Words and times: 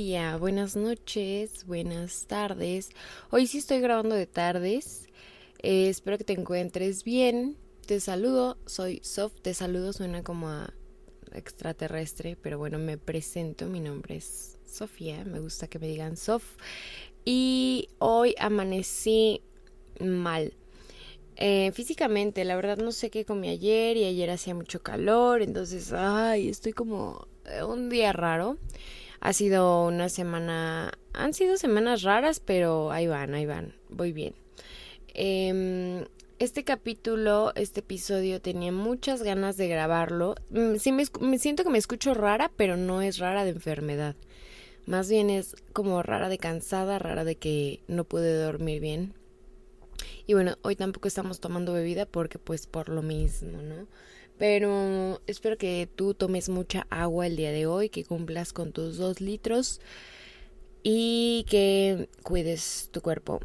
Buenas 0.00 0.76
noches, 0.76 1.66
buenas 1.66 2.26
tardes. 2.26 2.88
Hoy 3.30 3.46
sí 3.46 3.58
estoy 3.58 3.80
grabando 3.80 4.14
de 4.14 4.26
tardes. 4.26 5.10
Eh, 5.58 5.90
espero 5.90 6.16
que 6.16 6.24
te 6.24 6.32
encuentres 6.32 7.04
bien. 7.04 7.58
Te 7.84 8.00
saludo, 8.00 8.56
soy 8.64 9.00
Sof. 9.04 9.34
Te 9.42 9.52
saludo, 9.52 9.92
suena 9.92 10.24
como 10.24 10.48
a 10.48 10.72
extraterrestre, 11.34 12.38
pero 12.40 12.56
bueno, 12.56 12.78
me 12.78 12.96
presento. 12.96 13.66
Mi 13.66 13.78
nombre 13.78 14.16
es 14.16 14.56
Sofía. 14.64 15.22
Me 15.26 15.38
gusta 15.38 15.66
que 15.68 15.78
me 15.78 15.86
digan 15.86 16.16
Sof. 16.16 16.56
Y 17.26 17.90
hoy 17.98 18.34
amanecí 18.38 19.42
mal. 20.00 20.54
Eh, 21.36 21.72
físicamente, 21.72 22.46
la 22.46 22.56
verdad 22.56 22.78
no 22.78 22.92
sé 22.92 23.10
qué 23.10 23.26
comí 23.26 23.50
ayer 23.50 23.98
y 23.98 24.04
ayer 24.04 24.30
hacía 24.30 24.54
mucho 24.54 24.82
calor, 24.82 25.42
entonces, 25.42 25.92
ay, 25.92 26.48
estoy 26.48 26.72
como 26.72 27.28
eh, 27.44 27.62
un 27.62 27.90
día 27.90 28.14
raro. 28.14 28.56
Ha 29.20 29.32
sido 29.32 29.86
una 29.86 30.08
semana, 30.08 30.92
han 31.12 31.34
sido 31.34 31.56
semanas 31.56 32.02
raras, 32.02 32.40
pero 32.40 32.90
ahí 32.90 33.06
van, 33.06 33.34
ahí 33.34 33.46
van, 33.46 33.74
voy 33.90 34.12
bien. 34.12 34.34
Em, 35.14 36.06
este 36.38 36.64
capítulo, 36.64 37.52
este 37.54 37.80
episodio, 37.80 38.40
tenía 38.40 38.72
muchas 38.72 39.22
ganas 39.22 39.58
de 39.58 39.68
grabarlo. 39.68 40.36
Mm, 40.48 40.76
sí, 40.76 40.90
me, 40.92 41.04
me 41.20 41.38
siento 41.38 41.64
que 41.64 41.70
me 41.70 41.78
escucho 41.78 42.14
rara, 42.14 42.50
pero 42.56 42.78
no 42.78 43.02
es 43.02 43.18
rara 43.18 43.44
de 43.44 43.50
enfermedad. 43.50 44.16
Más 44.86 45.10
bien 45.10 45.28
es 45.28 45.54
como 45.74 46.02
rara 46.02 46.28
de 46.28 46.38
cansada, 46.38 46.98
rara 46.98 47.24
de 47.24 47.36
que 47.36 47.80
no 47.88 48.04
pude 48.04 48.34
dormir 48.34 48.80
bien. 48.80 49.14
Y 50.26 50.34
bueno, 50.34 50.56
hoy 50.62 50.76
tampoco 50.76 51.08
estamos 51.08 51.40
tomando 51.40 51.72
bebida 51.72 52.06
porque 52.06 52.38
pues 52.38 52.66
por 52.66 52.88
lo 52.88 53.02
mismo, 53.02 53.60
¿no? 53.60 53.86
Pero 54.40 55.20
espero 55.26 55.58
que 55.58 55.86
tú 55.94 56.14
tomes 56.14 56.48
mucha 56.48 56.86
agua 56.88 57.26
el 57.26 57.36
día 57.36 57.52
de 57.52 57.66
hoy, 57.66 57.90
que 57.90 58.06
cumplas 58.06 58.54
con 58.54 58.72
tus 58.72 58.96
dos 58.96 59.20
litros 59.20 59.82
y 60.82 61.44
que 61.46 62.08
cuides 62.22 62.88
tu 62.90 63.02
cuerpo. 63.02 63.40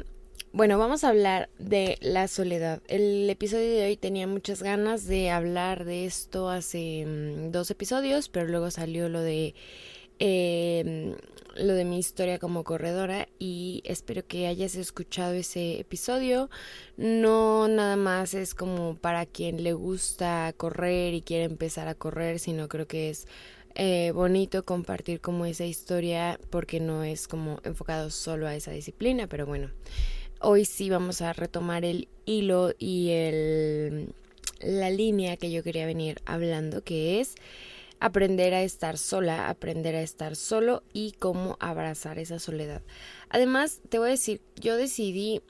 Bueno, 0.52 0.78
vamos 0.78 1.04
a 1.04 1.10
hablar 1.10 1.50
de 1.58 1.98
la 2.00 2.28
soledad. 2.28 2.80
El 2.88 3.28
episodio 3.28 3.68
de 3.72 3.84
hoy 3.84 3.98
tenía 3.98 4.26
muchas 4.26 4.62
ganas 4.62 5.06
de 5.06 5.28
hablar 5.28 5.84
de 5.84 6.06
esto 6.06 6.48
hace 6.48 7.04
mm, 7.04 7.50
dos 7.50 7.70
episodios, 7.70 8.30
pero 8.30 8.46
luego 8.46 8.70
salió 8.70 9.10
lo 9.10 9.20
de 9.20 9.54
eh, 10.18 11.14
lo 11.58 11.74
de 11.74 11.84
mi 11.84 11.98
historia 11.98 12.38
como 12.38 12.64
corredora 12.64 13.28
y 13.38 13.82
espero 13.84 14.26
que 14.26 14.46
hayas 14.46 14.74
escuchado 14.76 15.32
ese 15.34 15.80
episodio. 15.80 16.50
No 16.96 17.68
nada 17.68 17.96
más 17.96 18.34
es 18.34 18.54
como 18.54 18.96
para 18.96 19.26
quien 19.26 19.62
le 19.62 19.72
gusta 19.72 20.52
correr 20.56 21.14
y 21.14 21.22
quiere 21.22 21.44
empezar 21.44 21.88
a 21.88 21.94
correr, 21.94 22.38
sino 22.38 22.68
creo 22.68 22.86
que 22.86 23.10
es 23.10 23.26
eh, 23.74 24.12
bonito 24.14 24.64
compartir 24.64 25.20
como 25.20 25.44
esa 25.44 25.64
historia 25.64 26.38
porque 26.50 26.80
no 26.80 27.04
es 27.04 27.28
como 27.28 27.60
enfocado 27.64 28.10
solo 28.10 28.46
a 28.46 28.54
esa 28.54 28.70
disciplina, 28.70 29.26
pero 29.26 29.44
bueno, 29.44 29.70
hoy 30.40 30.64
sí 30.64 30.88
vamos 30.88 31.20
a 31.20 31.32
retomar 31.32 31.84
el 31.84 32.08
hilo 32.24 32.72
y 32.78 33.10
el, 33.10 34.14
la 34.60 34.90
línea 34.90 35.36
que 35.36 35.50
yo 35.50 35.62
quería 35.62 35.84
venir 35.84 36.20
hablando, 36.24 36.82
que 36.82 37.20
es 37.20 37.34
aprender 38.00 38.54
a 38.54 38.62
estar 38.62 38.98
sola, 38.98 39.48
aprender 39.48 39.94
a 39.94 40.02
estar 40.02 40.36
solo 40.36 40.82
y 40.92 41.12
cómo 41.12 41.56
abrazar 41.60 42.18
esa 42.18 42.38
soledad. 42.38 42.82
Además, 43.28 43.80
te 43.88 43.98
voy 43.98 44.08
a 44.08 44.10
decir, 44.12 44.40
yo 44.56 44.76
decidí 44.76 45.42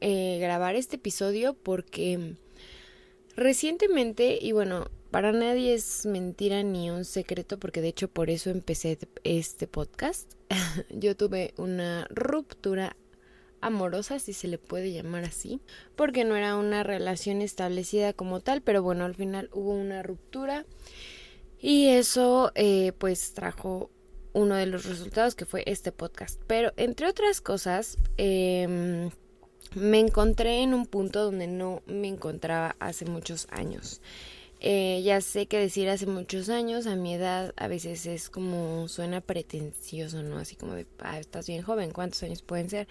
eh, 0.00 0.38
grabar 0.40 0.74
este 0.74 0.96
episodio 0.96 1.54
porque 1.54 2.34
recientemente, 3.36 4.38
y 4.40 4.52
bueno, 4.52 4.90
para 5.10 5.32
nadie 5.32 5.74
es 5.74 6.04
mentira 6.04 6.62
ni 6.62 6.90
un 6.90 7.04
secreto, 7.04 7.58
porque 7.58 7.80
de 7.80 7.88
hecho 7.88 8.08
por 8.08 8.28
eso 8.28 8.50
empecé 8.50 8.98
este 9.24 9.66
podcast, 9.66 10.30
yo 10.90 11.16
tuve 11.16 11.54
una 11.56 12.06
ruptura 12.10 12.96
amorosa, 13.60 14.18
si 14.18 14.32
se 14.32 14.48
le 14.48 14.58
puede 14.58 14.92
llamar 14.92 15.24
así, 15.24 15.60
porque 15.94 16.24
no 16.24 16.36
era 16.36 16.56
una 16.56 16.82
relación 16.82 17.40
establecida 17.40 18.12
como 18.12 18.40
tal, 18.40 18.60
pero 18.60 18.82
bueno, 18.82 19.04
al 19.04 19.14
final 19.14 19.48
hubo 19.52 19.72
una 19.72 20.02
ruptura 20.02 20.66
y 21.66 21.88
eso 21.88 22.52
eh, 22.54 22.92
pues 22.96 23.34
trajo 23.34 23.90
uno 24.32 24.54
de 24.54 24.66
los 24.66 24.84
resultados 24.84 25.34
que 25.34 25.46
fue 25.46 25.64
este 25.66 25.90
podcast. 25.90 26.40
Pero 26.46 26.72
entre 26.76 27.08
otras 27.08 27.40
cosas, 27.40 27.98
em, 28.18 29.10
me 29.74 29.98
encontré 29.98 30.62
en 30.62 30.74
un 30.74 30.86
punto 30.86 31.24
donde 31.24 31.48
no 31.48 31.82
me 31.86 32.06
encontraba 32.06 32.76
hace 32.78 33.04
muchos 33.04 33.48
años. 33.50 34.00
Eh, 34.60 35.02
ya 35.04 35.20
sé 35.20 35.46
que 35.46 35.58
decir 35.58 35.88
hace 35.88 36.06
muchos 36.06 36.50
años, 36.50 36.86
a 36.86 36.94
mi 36.94 37.14
edad, 37.14 37.52
a 37.56 37.66
veces 37.66 38.06
es 38.06 38.30
como 38.30 38.86
suena 38.86 39.20
pretencioso, 39.20 40.22
¿no? 40.22 40.38
Así 40.38 40.54
como 40.54 40.74
de, 40.74 40.86
ah, 41.00 41.18
estás 41.18 41.48
bien 41.48 41.62
joven, 41.62 41.90
¿cuántos 41.90 42.22
años 42.22 42.42
pueden 42.42 42.70
ser? 42.70 42.86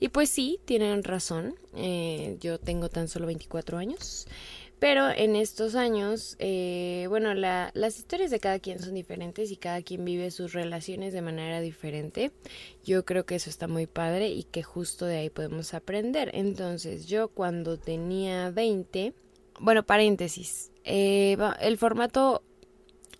Y 0.00 0.08
pues 0.08 0.28
sí, 0.28 0.60
tienen 0.66 1.02
razón. 1.02 1.54
Eh, 1.74 2.36
yo 2.40 2.58
tengo 2.58 2.90
tan 2.90 3.08
solo 3.08 3.26
24 3.26 3.78
años. 3.78 4.26
Pero 4.78 5.10
en 5.10 5.34
estos 5.34 5.74
años, 5.74 6.36
eh, 6.38 7.06
bueno, 7.08 7.34
la, 7.34 7.70
las 7.74 7.98
historias 7.98 8.30
de 8.30 8.38
cada 8.38 8.60
quien 8.60 8.78
son 8.78 8.94
diferentes 8.94 9.50
y 9.50 9.56
cada 9.56 9.82
quien 9.82 10.04
vive 10.04 10.30
sus 10.30 10.52
relaciones 10.52 11.12
de 11.12 11.20
manera 11.20 11.60
diferente. 11.60 12.30
Yo 12.84 13.04
creo 13.04 13.26
que 13.26 13.34
eso 13.34 13.50
está 13.50 13.66
muy 13.66 13.86
padre 13.86 14.28
y 14.28 14.44
que 14.44 14.62
justo 14.62 15.04
de 15.04 15.18
ahí 15.18 15.30
podemos 15.30 15.74
aprender. 15.74 16.30
Entonces, 16.32 17.06
yo 17.06 17.28
cuando 17.28 17.76
tenía 17.76 18.50
20, 18.50 19.14
bueno, 19.58 19.82
paréntesis, 19.82 20.70
eh, 20.84 21.36
el 21.60 21.76
formato, 21.76 22.44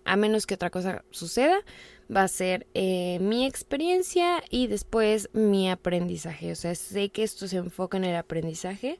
a 0.05 0.15
menos 0.15 0.45
que 0.45 0.55
otra 0.55 0.69
cosa 0.69 1.03
suceda, 1.11 1.59
va 2.15 2.23
a 2.23 2.27
ser 2.29 2.67
eh, 2.73 3.19
mi 3.19 3.45
experiencia 3.45 4.43
y 4.49 4.67
después 4.67 5.29
mi 5.33 5.69
aprendizaje. 5.69 6.53
O 6.53 6.55
sea, 6.55 6.73
sé 6.73 7.09
que 7.09 7.23
esto 7.23 7.47
se 7.49 7.57
enfoca 7.57 7.97
en 7.97 8.05
el 8.05 8.15
aprendizaje 8.15 8.99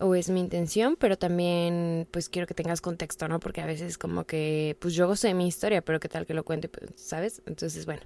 o 0.00 0.14
es 0.14 0.30
mi 0.30 0.40
intención, 0.40 0.96
pero 0.96 1.16
también 1.16 2.08
pues 2.10 2.28
quiero 2.28 2.46
que 2.46 2.54
tengas 2.54 2.80
contexto, 2.80 3.28
¿no? 3.28 3.38
Porque 3.40 3.60
a 3.60 3.66
veces 3.66 3.98
como 3.98 4.24
que 4.24 4.76
pues 4.80 4.94
yo 4.94 5.14
sé 5.16 5.34
mi 5.34 5.46
historia, 5.46 5.82
pero 5.82 6.00
qué 6.00 6.08
tal 6.08 6.26
que 6.26 6.34
lo 6.34 6.44
cuente, 6.44 6.68
pues, 6.68 6.90
¿sabes? 6.96 7.42
Entonces, 7.46 7.86
bueno. 7.86 8.02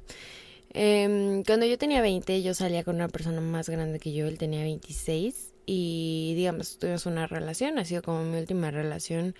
Em, 0.76 1.44
cuando 1.44 1.66
yo 1.66 1.78
tenía 1.78 2.02
20, 2.02 2.42
yo 2.42 2.52
salía 2.52 2.82
con 2.82 2.96
una 2.96 3.08
persona 3.08 3.40
más 3.40 3.68
grande 3.68 4.00
que 4.00 4.12
yo, 4.12 4.26
él 4.26 4.38
tenía 4.38 4.62
26 4.62 5.54
y 5.66 6.32
digamos, 6.34 6.78
tuvimos 6.78 7.06
una 7.06 7.28
relación, 7.28 7.78
ha 7.78 7.84
sido 7.84 8.02
como 8.02 8.24
mi 8.24 8.38
última 8.38 8.72
relación 8.72 9.36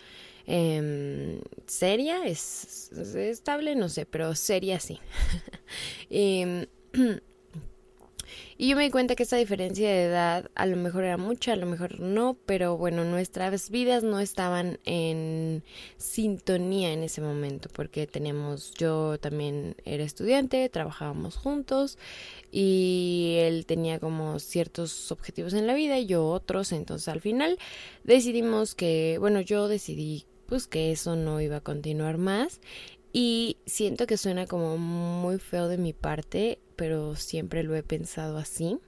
eh, 0.47 1.41
seria, 1.67 2.25
es, 2.25 2.93
es, 2.93 3.15
estable, 3.17 3.75
no 3.75 3.89
sé, 3.89 4.07
pero 4.07 4.35
seria 4.37 4.79
sí. 4.79 5.01
y, 6.09 6.45
Y 8.57 8.69
yo 8.69 8.77
me 8.77 8.85
di 8.85 8.91
cuenta 8.91 9.15
que 9.15 9.25
esa 9.25 9.37
diferencia 9.37 9.89
de 9.89 10.05
edad 10.05 10.51
a 10.55 10.67
lo 10.67 10.77
mejor 10.77 11.05
era 11.05 11.17
mucha, 11.17 11.53
a 11.53 11.57
lo 11.57 11.67
mejor 11.67 12.01
no, 12.01 12.37
pero 12.47 12.77
bueno, 12.77 13.05
nuestras 13.05 13.71
vidas 13.71 14.03
no 14.03 14.21
estaban 14.21 14.79
en 14.85 15.63
sintonía 15.97 16.93
en 16.93 17.03
ese 17.03 17.21
momento, 17.21 17.69
porque 17.73 18.07
teníamos, 18.07 18.73
yo 18.75 19.19
también 19.19 19.77
era 19.85 20.05
estudiante, 20.05 20.69
trabajábamos 20.69 21.37
juntos 21.37 21.99
y 22.51 23.37
él 23.41 23.67
tenía 23.67 23.99
como 23.99 24.39
ciertos 24.39 25.11
objetivos 25.11 25.55
en 25.55 25.67
la 25.67 25.75
vida 25.75 25.99
y 25.99 26.07
yo 26.07 26.27
otros, 26.29 26.73
entonces 26.73 27.09
al 27.09 27.21
final 27.21 27.59
decidimos 28.05 28.75
que, 28.75 29.17
bueno, 29.19 29.41
yo 29.41 29.69
decidí 29.69 30.27
pues 30.47 30.67
que 30.67 30.93
eso 30.93 31.17
no 31.17 31.41
iba 31.41 31.57
a 31.57 31.61
continuar 31.61 32.19
más 32.19 32.61
y 33.13 33.59
siento 33.65 34.07
que 34.07 34.17
suena 34.17 34.47
como 34.47 34.77
muy 34.77 35.39
feo 35.39 35.69
de 35.69 35.79
mi 35.79 35.93
parte, 35.93 36.59
pero 36.77 37.17
siempre 37.17 37.63
lo 37.63 37.75
he 37.75 37.83
pensado 37.83 38.39
así. 38.39 38.79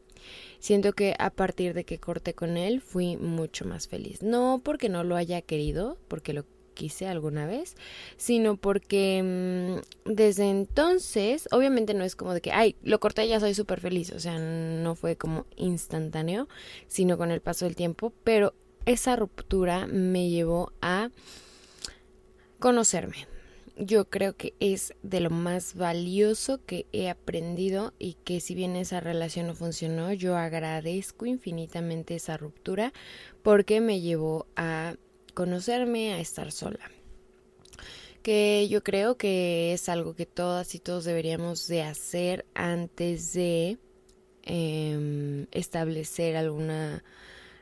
Siento 0.59 0.93
que 0.93 1.15
a 1.19 1.31
partir 1.31 1.75
de 1.75 1.85
que 1.85 1.99
corté 1.99 2.35
con 2.35 2.57
él 2.57 2.81
fui 2.81 3.17
mucho 3.17 3.65
más 3.65 3.89
feliz. 3.89 4.23
No 4.23 4.61
porque 4.65 4.89
no 4.89 5.05
lo 5.05 5.17
haya 5.17 5.43
querido, 5.43 5.99
porque 6.09 6.33
lo 6.33 6.45
quise 6.77 7.09
alguna 7.09 7.47
vez, 7.47 7.75
sino 8.17 8.57
porque 8.57 9.23
mmm, 9.25 10.13
desde 10.13 10.51
entonces, 10.51 11.49
obviamente 11.51 11.95
no 11.95 12.05
es 12.05 12.15
como 12.15 12.35
de 12.35 12.41
que, 12.41 12.53
ay, 12.53 12.77
lo 12.83 13.01
corté 13.01 13.25
y 13.25 13.31
ya 13.31 13.41
soy 13.41 13.55
súper 13.55 13.81
feliz, 13.81 14.13
o 14.13 14.21
sea, 14.21 14.39
no 14.39 14.95
fue 14.95 15.17
como 15.17 15.47
instantáneo, 15.57 16.49
sino 16.87 17.19
con 17.19 17.33
el 17.33 17.41
paso 17.41 17.65
del 17.65 17.75
tiempo, 17.75 18.13
pero 18.23 18.55
esa 18.85 19.17
ruptura 19.17 19.87
me 19.89 20.29
llevó 20.29 20.71
a 20.81 21.11
conocerme, 22.61 23.27
yo 23.77 24.09
creo 24.09 24.37
que 24.37 24.55
es 24.59 24.95
de 25.03 25.21
lo 25.21 25.31
más 25.31 25.75
valioso 25.75 26.65
que 26.65 26.87
he 26.93 27.11
aprendido 27.11 27.93
y 27.99 28.15
que 28.25 28.41
si 28.41 28.55
bien 28.55 28.75
esa 28.75 29.01
relación 29.01 29.47
no 29.47 29.55
funcionó, 29.55 30.13
yo 30.13 30.37
agradezco 30.37 31.27
infinitamente 31.27 32.15
esa 32.15 32.37
ruptura 32.37 32.93
porque 33.43 33.81
me 33.81 34.01
llevó 34.01 34.47
a 34.57 34.97
conocerme, 35.35 36.15
a 36.15 36.21
estar 36.21 36.53
sola. 36.53 36.91
Que 38.23 38.67
yo 38.69 38.83
creo 38.83 39.17
que 39.17 39.73
es 39.73 39.89
algo 39.89 40.15
que 40.15 40.27
todas 40.27 40.75
y 40.75 40.79
todos 40.79 41.05
deberíamos 41.05 41.69
de 41.69 41.83
hacer 41.83 42.47
antes 42.55 43.35
de 43.35 43.79
eh, 44.43 45.47
establecer 45.53 46.37
alguna 46.37 47.05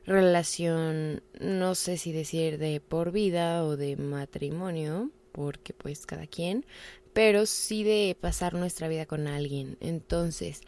relación, 0.07 1.23
no 1.41 1.75
sé 1.75 1.97
si 1.97 2.13
decir 2.13 2.59
de 2.59 2.81
por 2.81 3.11
vida 3.11 3.65
o 3.65 3.77
de 3.77 3.97
matrimonio, 3.97 5.11
porque 5.35 5.75
pues 5.75 6.07
cada 6.07 6.27
quien, 6.27 6.65
pero 7.13 7.45
sí 7.45 7.85
de 7.85 8.17
pasar 8.19 8.55
nuestra 8.55 8.89
vida 8.89 9.05
con 9.05 9.27
alguien. 9.27 9.77
Entonces, 9.81 10.63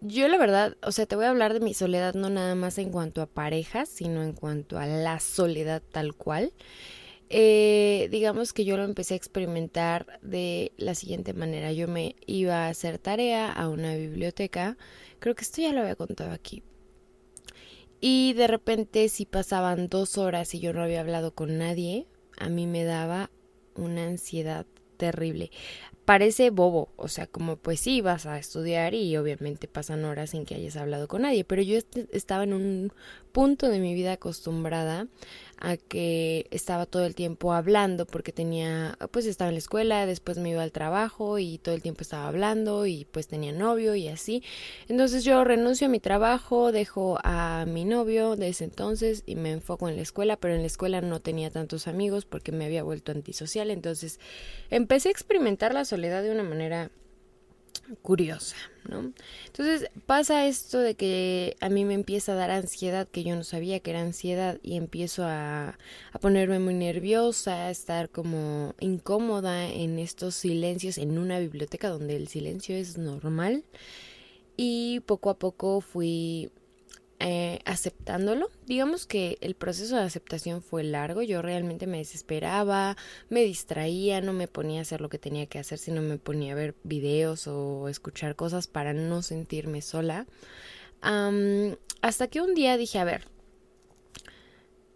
yo 0.00 0.28
la 0.28 0.38
verdad, 0.38 0.76
o 0.82 0.92
sea, 0.92 1.06
te 1.06 1.16
voy 1.16 1.26
a 1.26 1.30
hablar 1.30 1.52
de 1.52 1.60
mi 1.60 1.74
soledad 1.74 2.14
no 2.14 2.30
nada 2.30 2.54
más 2.54 2.78
en 2.78 2.90
cuanto 2.90 3.22
a 3.22 3.26
parejas, 3.26 3.88
sino 3.88 4.22
en 4.22 4.32
cuanto 4.32 4.78
a 4.78 4.86
la 4.86 5.20
soledad 5.20 5.82
tal 5.92 6.14
cual. 6.14 6.52
Eh, 7.30 8.08
digamos 8.10 8.52
que 8.52 8.64
yo 8.64 8.76
lo 8.76 8.84
empecé 8.84 9.14
a 9.14 9.16
experimentar 9.16 10.20
de 10.22 10.72
la 10.76 10.94
siguiente 10.94 11.34
manera. 11.34 11.72
Yo 11.72 11.88
me 11.88 12.16
iba 12.26 12.66
a 12.66 12.68
hacer 12.68 12.98
tarea 12.98 13.52
a 13.52 13.68
una 13.68 13.94
biblioteca. 13.94 14.76
Creo 15.20 15.34
que 15.34 15.42
esto 15.44 15.62
ya 15.62 15.72
lo 15.72 15.80
había 15.80 15.96
contado 15.96 16.32
aquí. 16.32 16.62
Y 18.06 18.34
de 18.34 18.48
repente 18.48 19.08
si 19.08 19.24
pasaban 19.24 19.88
dos 19.88 20.18
horas 20.18 20.54
y 20.54 20.60
yo 20.60 20.74
no 20.74 20.82
había 20.82 21.00
hablado 21.00 21.34
con 21.34 21.56
nadie, 21.56 22.06
a 22.36 22.50
mí 22.50 22.66
me 22.66 22.84
daba 22.84 23.30
una 23.76 24.04
ansiedad 24.04 24.66
terrible. 24.98 25.50
Parece 26.04 26.50
bobo, 26.50 26.92
o 26.96 27.08
sea, 27.08 27.26
como 27.26 27.56
pues 27.56 27.80
sí, 27.80 28.02
vas 28.02 28.26
a 28.26 28.38
estudiar 28.38 28.92
y 28.92 29.16
obviamente 29.16 29.68
pasan 29.68 30.04
horas 30.04 30.32
sin 30.32 30.44
que 30.44 30.54
hayas 30.54 30.76
hablado 30.76 31.08
con 31.08 31.22
nadie, 31.22 31.44
pero 31.44 31.62
yo 31.62 31.78
estaba 32.12 32.44
en 32.44 32.52
un 32.52 32.92
punto 33.34 33.68
de 33.68 33.80
mi 33.80 33.94
vida 33.94 34.12
acostumbrada 34.12 35.08
a 35.58 35.76
que 35.76 36.46
estaba 36.52 36.86
todo 36.86 37.04
el 37.04 37.16
tiempo 37.16 37.52
hablando 37.52 38.06
porque 38.06 38.30
tenía, 38.30 38.96
pues 39.10 39.26
estaba 39.26 39.48
en 39.48 39.56
la 39.56 39.58
escuela, 39.58 40.06
después 40.06 40.38
me 40.38 40.50
iba 40.50 40.62
al 40.62 40.70
trabajo 40.70 41.40
y 41.40 41.58
todo 41.58 41.74
el 41.74 41.82
tiempo 41.82 42.02
estaba 42.02 42.28
hablando 42.28 42.86
y 42.86 43.06
pues 43.06 43.26
tenía 43.26 43.50
novio 43.50 43.96
y 43.96 44.06
así. 44.06 44.44
Entonces 44.88 45.24
yo 45.24 45.42
renuncio 45.42 45.88
a 45.88 45.90
mi 45.90 45.98
trabajo, 45.98 46.70
dejo 46.70 47.18
a 47.24 47.64
mi 47.66 47.84
novio 47.84 48.36
de 48.36 48.50
ese 48.50 48.64
entonces 48.64 49.24
y 49.26 49.34
me 49.34 49.50
enfoco 49.50 49.88
en 49.88 49.96
la 49.96 50.02
escuela, 50.02 50.36
pero 50.36 50.54
en 50.54 50.60
la 50.60 50.68
escuela 50.68 51.00
no 51.00 51.20
tenía 51.20 51.50
tantos 51.50 51.88
amigos 51.88 52.26
porque 52.26 52.52
me 52.52 52.66
había 52.66 52.84
vuelto 52.84 53.10
antisocial, 53.10 53.72
entonces 53.72 54.20
empecé 54.70 55.08
a 55.08 55.12
experimentar 55.12 55.74
la 55.74 55.84
soledad 55.84 56.22
de 56.22 56.30
una 56.30 56.44
manera 56.44 56.92
curiosa, 58.02 58.56
¿no? 58.88 59.12
Entonces 59.46 59.88
pasa 60.06 60.46
esto 60.46 60.78
de 60.78 60.94
que 60.94 61.56
a 61.60 61.68
mí 61.68 61.84
me 61.84 61.94
empieza 61.94 62.32
a 62.32 62.36
dar 62.36 62.50
ansiedad, 62.50 63.08
que 63.08 63.24
yo 63.24 63.36
no 63.36 63.44
sabía 63.44 63.80
que 63.80 63.90
era 63.90 64.00
ansiedad, 64.00 64.58
y 64.62 64.76
empiezo 64.76 65.24
a, 65.24 65.78
a 66.12 66.18
ponerme 66.18 66.58
muy 66.58 66.74
nerviosa, 66.74 67.66
a 67.66 67.70
estar 67.70 68.10
como 68.10 68.74
incómoda 68.80 69.68
en 69.68 69.98
estos 69.98 70.34
silencios 70.34 70.98
en 70.98 71.18
una 71.18 71.38
biblioteca 71.38 71.88
donde 71.88 72.16
el 72.16 72.28
silencio 72.28 72.76
es 72.76 72.98
normal. 72.98 73.64
Y 74.56 75.00
poco 75.00 75.30
a 75.30 75.38
poco 75.38 75.80
fui 75.80 76.50
eh, 77.26 77.60
aceptándolo. 77.64 78.50
Digamos 78.66 79.06
que 79.06 79.38
el 79.40 79.54
proceso 79.54 79.96
de 79.96 80.02
aceptación 80.02 80.60
fue 80.60 80.84
largo, 80.84 81.22
yo 81.22 81.40
realmente 81.40 81.86
me 81.86 81.96
desesperaba, 81.96 82.98
me 83.30 83.44
distraía, 83.44 84.20
no 84.20 84.34
me 84.34 84.46
ponía 84.46 84.80
a 84.80 84.82
hacer 84.82 85.00
lo 85.00 85.08
que 85.08 85.18
tenía 85.18 85.46
que 85.46 85.58
hacer, 85.58 85.78
sino 85.78 86.02
me 86.02 86.18
ponía 86.18 86.52
a 86.52 86.56
ver 86.56 86.74
videos 86.82 87.46
o 87.46 87.88
escuchar 87.88 88.36
cosas 88.36 88.66
para 88.66 88.92
no 88.92 89.22
sentirme 89.22 89.80
sola. 89.80 90.26
hasta 92.02 92.28
que 92.28 92.42
un 92.42 92.52
día 92.52 92.76
dije, 92.76 92.98
a 92.98 93.04
ver, 93.04 93.26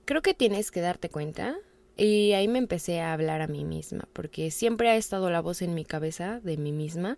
creo 0.04 0.20
que 0.20 0.34
tienes 0.34 0.70
que 0.70 0.82
darte 0.82 1.08
cuenta. 1.08 1.56
Y 1.96 2.32
ahí 2.32 2.46
me 2.46 2.58
empecé 2.58 3.00
a 3.00 3.14
hablar 3.14 3.40
a 3.40 3.48
mí 3.48 3.64
misma, 3.64 4.06
porque 4.12 4.50
siempre 4.50 4.90
ha 4.90 4.96
estado 4.96 5.30
la 5.30 5.40
voz 5.40 5.62
en 5.62 5.72
mi 5.72 5.86
cabeza 5.86 6.40
de 6.44 6.58
mí 6.58 6.72
misma, 6.72 7.16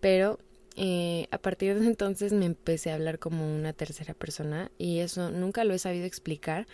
pero 0.00 0.38
eh, 0.76 1.26
a 1.30 1.38
partir 1.38 1.78
de 1.78 1.86
entonces 1.86 2.32
me 2.32 2.46
empecé 2.46 2.90
a 2.90 2.94
hablar 2.94 3.18
como 3.18 3.44
una 3.54 3.72
tercera 3.72 4.14
persona 4.14 4.70
y 4.78 4.98
eso 4.98 5.30
nunca 5.30 5.64
lo 5.64 5.74
he 5.74 5.78
sabido 5.78 6.06
explicar, 6.06 6.66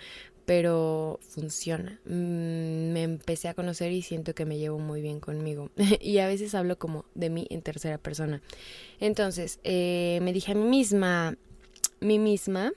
pero 0.45 1.19
funciona. 1.23 2.01
Mm, 2.05 2.93
me 2.93 3.03
empecé 3.03 3.49
a 3.49 3.55
conocer 3.55 3.93
y 3.93 4.03
siento 4.03 4.35
que 4.35 4.47
me 4.47 4.59
llevo 4.59 4.79
muy 4.79 5.03
bien 5.03 5.21
conmigo. 5.21 5.71
y 6.01 6.19
a 6.19 6.27
veces 6.27 6.55
hablo 6.55 6.79
como 6.79 7.05
de 7.15 7.31
mí 7.31 7.47
en 7.51 7.63
tercera 7.63 7.99
persona. 7.99 8.43
Entonces, 9.01 9.59
eh, 9.65 10.21
me 10.23 10.33
dije 10.33 10.53
a 10.53 10.55
mí 10.55 10.65
misma, 10.65 11.37
mí 12.01 12.19
misma, 12.19 12.73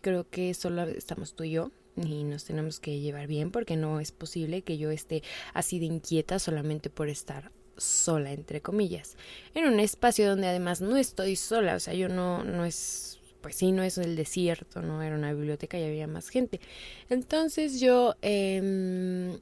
creo 0.00 0.28
que 0.28 0.54
solo 0.54 0.84
estamos 0.84 1.34
tú 1.34 1.44
y 1.44 1.52
yo. 1.52 1.72
Y 1.96 2.24
nos 2.24 2.44
tenemos 2.44 2.80
que 2.80 3.00
llevar 3.00 3.26
bien 3.26 3.50
porque 3.50 3.76
no 3.76 4.00
es 4.00 4.12
posible 4.12 4.62
que 4.62 4.78
yo 4.78 4.90
esté 4.90 5.22
así 5.52 5.78
de 5.78 5.86
inquieta 5.86 6.38
solamente 6.38 6.88
por 6.88 7.10
estar 7.10 7.50
sola, 7.80 8.32
entre 8.32 8.60
comillas, 8.60 9.16
en 9.54 9.66
un 9.66 9.80
espacio 9.80 10.28
donde 10.28 10.46
además 10.46 10.80
no 10.80 10.96
estoy 10.96 11.36
sola, 11.36 11.74
o 11.74 11.80
sea, 11.80 11.94
yo 11.94 12.08
no, 12.08 12.44
no 12.44 12.64
es, 12.64 13.20
pues 13.40 13.56
sí, 13.56 13.72
no 13.72 13.82
es 13.82 13.98
el 13.98 14.16
desierto, 14.16 14.82
no 14.82 15.02
era 15.02 15.16
una 15.16 15.32
biblioteca 15.32 15.78
y 15.78 15.84
había 15.84 16.06
más 16.06 16.28
gente. 16.28 16.60
Entonces 17.08 17.80
yo 17.80 18.16
eh, 18.22 19.38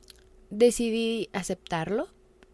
decidí 0.51 1.29
aceptarlo, 1.33 2.09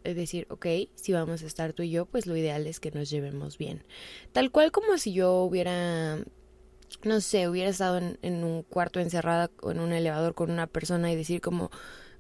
es 0.05 0.17
decir, 0.17 0.47
ok, 0.51 0.67
si 0.95 1.13
vamos 1.13 1.43
a 1.43 1.47
estar 1.47 1.73
tú 1.73 1.83
y 1.83 1.91
yo, 1.91 2.07
pues 2.07 2.27
lo 2.27 2.37
ideal 2.37 2.67
es 2.67 2.79
que 2.81 2.91
nos 2.91 3.09
llevemos 3.09 3.57
bien. 3.57 3.85
Tal 4.33 4.51
cual 4.51 4.71
como 4.71 4.99
si 4.99 5.13
yo 5.13 5.43
hubiera 5.43 6.19
no 7.03 7.21
sé, 7.21 7.49
hubiera 7.49 7.71
estado 7.71 7.99
en, 7.99 8.19
en, 8.23 8.45
un 8.45 8.63
cuarto 8.63 9.01
encerrada 9.01 9.51
o 9.63 9.73
en 9.73 9.81
un 9.81 9.93
elevador 9.93 10.35
con 10.35 10.51
una 10.51 10.67
persona 10.67 11.11
y 11.11 11.17
decir 11.17 11.41
como, 11.41 11.71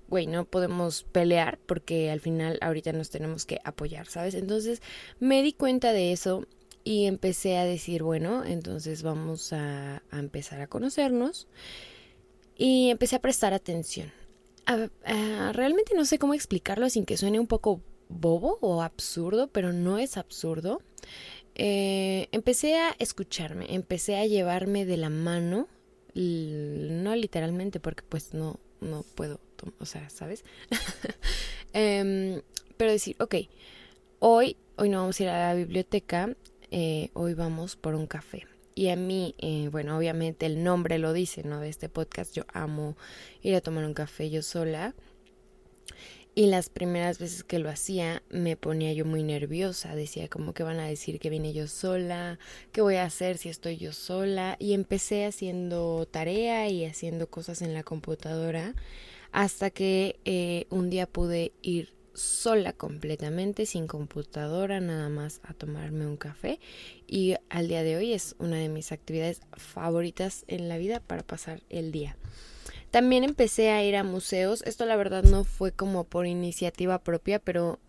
güey, 0.09 0.27
no 0.27 0.45
podemos 0.45 1.05
pelear 1.05 1.59
porque 1.67 2.11
al 2.11 2.21
final 2.21 2.59
ahorita 2.61 2.93
nos 2.93 3.11
tenemos 3.11 3.47
que 3.47 3.61
apoyar, 3.65 4.06
¿sabes? 4.06 4.35
Entonces 4.35 4.83
me 5.21 5.43
di 5.43 5.53
cuenta 5.53 5.93
de 5.93 6.12
eso 6.12 6.47
y 6.85 7.06
empecé 7.06 7.56
a 7.56 7.65
decir, 7.65 8.03
bueno, 8.03 8.45
entonces 8.45 9.03
vamos 9.03 9.53
a, 9.53 10.03
empezar 10.12 10.61
a 10.61 10.67
conocernos 10.67 11.49
y 12.56 12.91
empecé 12.91 13.17
a 13.17 13.23
prestar 13.23 13.55
atención. 13.55 14.12
realmente 15.53 15.95
no 15.95 16.05
sé 16.05 16.19
cómo 16.19 16.35
explicarlo 16.35 16.89
sin 16.91 17.07
que 17.07 17.17
suene 17.17 17.41
un 17.41 17.47
poco 17.47 17.81
bobo 18.09 18.59
o 18.61 18.83
absurdo, 18.83 19.49
pero 19.49 19.73
no 19.73 19.99
es 19.99 20.17
absurdo. 20.17 20.83
Eh, 21.55 22.29
empecé 22.33 22.77
a 22.77 22.95
escucharme, 22.99 23.75
empecé 23.75 24.17
a 24.17 24.27
llevarme 24.27 24.85
de 24.85 24.97
la 24.97 25.09
mano, 25.09 25.69
no 26.15 27.17
literalmente 27.17 27.81
porque 27.81 28.03
pues 28.09 28.35
no, 28.35 28.61
no 28.85 29.05
puedo 29.15 29.41
o 29.79 29.87
sea, 29.87 30.09
¿sabes? 30.11 30.45
Em, 31.73 32.41
pero 32.77 32.93
decir, 32.93 33.17
ok, 33.19 33.35
hoy, 34.21 34.57
hoy 34.76 34.88
no 34.88 35.00
vamos 35.00 35.19
a 35.19 35.23
ir 35.23 35.29
a 35.29 35.49
la 35.49 35.55
biblioteca, 35.55 36.37
eh, 36.71 37.11
hoy 37.14 37.35
vamos 37.35 37.76
por 37.76 37.95
un 37.95 38.07
café. 38.07 38.47
Y 38.76 38.88
a 38.88 38.97
mí, 38.97 39.35
eh, 39.38 39.69
bueno, 39.71 39.97
obviamente 39.97 40.47
el 40.47 40.62
nombre 40.62 40.99
lo 40.99 41.12
dice, 41.12 41.43
¿no? 41.45 41.61
De 41.61 41.69
este 41.69 41.88
podcast, 41.88 42.35
yo 42.35 42.45
amo 42.53 42.97
ir 43.43 43.55
a 43.55 43.61
tomar 43.61 43.85
un 43.85 43.95
café 43.95 44.31
yo 44.31 44.43
sola. 44.43 44.95
Y 46.37 46.47
las 46.47 46.69
primeras 46.69 47.21
veces 47.21 47.45
que 47.45 47.61
lo 47.61 47.71
hacía 47.71 48.23
me 48.29 48.57
ponía 48.57 48.93
yo 48.93 49.05
muy 49.05 49.23
nerviosa, 49.23 49.95
decía 49.95 50.29
como 50.29 50.53
que 50.53 50.64
van 50.64 50.81
a 50.81 50.87
decir 50.88 51.21
que 51.21 51.31
vine 51.31 51.53
yo 51.53 51.69
sola, 51.69 52.41
qué 52.73 52.81
voy 52.81 52.97
a 52.97 53.05
hacer 53.05 53.38
si 53.38 53.49
estoy 53.49 53.76
yo 53.76 53.93
sola. 53.93 54.57
Y 54.59 54.73
empecé 54.73 55.26
haciendo 55.26 56.07
tarea 56.11 56.69
y 56.69 56.85
haciendo 56.85 57.29
cosas 57.29 57.62
en 57.62 57.73
la 57.73 57.85
computadora 57.85 58.75
hasta 59.31 59.71
que 59.71 60.21
eh, 60.25 60.67
un 60.71 60.91
día 60.91 61.07
pude 61.07 61.53
ir 61.62 61.93
sola 62.14 62.73
completamente, 62.73 63.67
sin 63.67 63.87
computadora, 63.87 64.81
nada 64.81 65.09
más 65.09 65.41
a 65.43 65.53
tomarme 65.55 66.07
un 66.07 66.17
café 66.17 66.61
y 67.07 67.35
al 67.49 67.69
día 67.69 67.83
de 67.83 67.97
hoy 67.97 68.12
es 68.12 68.37
una 68.38 68.57
de 68.57 68.69
mis 68.69 68.93
actividades 68.93 69.41
favoritas 69.57 70.45
en 70.47 70.69
la 70.69 70.79
vida 70.79 71.00
para 71.00 71.25
pasar 71.25 71.62
el 71.69 71.93
día. 71.93 72.17
También 72.95 73.25
empecé 73.25 73.73
a 73.73 73.83
ir 73.83 73.97
a 73.97 74.05
museos, 74.05 74.63
esto 74.63 74.87
la 74.87 74.95
verdad 74.95 75.25
no 75.25 75.43
fue 75.43 75.73
como 75.73 76.05
por 76.05 76.29
iniciativa 76.29 77.01
propia, 77.01 77.41
pero 77.41 77.81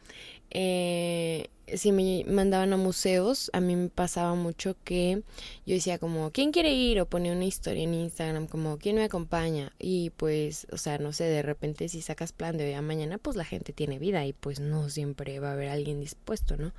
eh, 0.49 1.49
si 1.71 1.91
me 1.91 2.25
mandaban 2.27 2.73
a 2.73 2.77
museos, 2.77 3.51
a 3.53 3.59
mí 3.59 3.75
me 3.75 3.89
pasaba 3.89 4.33
mucho 4.33 4.75
que 4.83 5.21
yo 5.63 5.75
decía 5.75 5.99
como, 5.99 6.31
¿quién 6.31 6.51
quiere 6.51 6.73
ir? 6.73 6.99
O 6.99 7.05
ponía 7.05 7.33
una 7.33 7.45
historia 7.45 7.83
en 7.83 7.93
Instagram 7.93 8.47
como, 8.47 8.79
¿quién 8.79 8.95
me 8.95 9.03
acompaña? 9.03 9.73
Y 9.77 10.09
pues, 10.09 10.65
o 10.71 10.77
sea, 10.77 10.97
no 10.97 11.13
sé, 11.13 11.25
de 11.25 11.43
repente 11.43 11.87
si 11.87 12.01
sacas 12.01 12.33
plan 12.33 12.57
de 12.57 12.65
hoy 12.65 12.73
a 12.73 12.81
mañana, 12.81 13.19
pues 13.19 13.35
la 13.35 13.45
gente 13.45 13.73
tiene 13.73 13.99
vida 13.99 14.25
y 14.25 14.33
pues 14.33 14.59
no 14.59 14.89
siempre 14.89 15.39
va 15.39 15.49
a 15.49 15.53
haber 15.53 15.69
alguien 15.69 15.99
dispuesto, 15.99 16.57
¿no? 16.57 16.73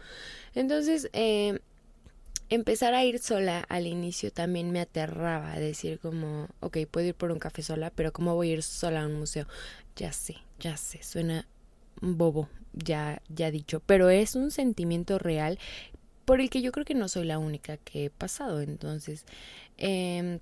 Entonces, 0.53 1.11
eh, 1.13 1.61
empezar 2.49 2.95
a 2.95 3.05
ir 3.05 3.19
sola 3.19 3.61
al 3.69 3.87
inicio 3.87 4.33
también 4.33 4.71
me 4.71 4.81
aterraba, 4.81 5.59
decir 5.59 5.99
como, 5.99 6.49
ok, 6.61 6.79
puedo 6.91 7.09
ir 7.09 7.15
por 7.15 7.33
un 7.33 7.39
café 7.39 7.63
sola, 7.63 7.91
pero 7.95 8.13
¿cómo 8.13 8.35
voy 8.35 8.51
a 8.51 8.53
ir 8.55 8.63
sola 8.63 9.03
a 9.03 9.07
un 9.07 9.19
museo? 9.19 9.47
Ya 9.97 10.13
sé, 10.13 10.37
ya 10.61 10.77
sé, 10.77 11.03
suena 11.03 11.47
bobo, 12.01 12.49
ya, 12.73 13.23
ya 13.29 13.51
dicho, 13.51 13.81
pero 13.81 14.11
es 14.11 14.35
un 14.35 14.51
sentimiento 14.51 15.19
real 15.19 15.59
por 16.25 16.41
el 16.41 16.51
que 16.51 16.61
yo 16.61 16.73
creo 16.73 16.85
que 16.85 16.95
no 16.95 17.09
soy 17.09 17.25
la 17.25 17.39
única 17.39 17.77
que 17.79 18.07
he 18.07 18.11
pasado. 18.11 18.61
Entonces, 18.61 19.25
eh, 19.79 20.41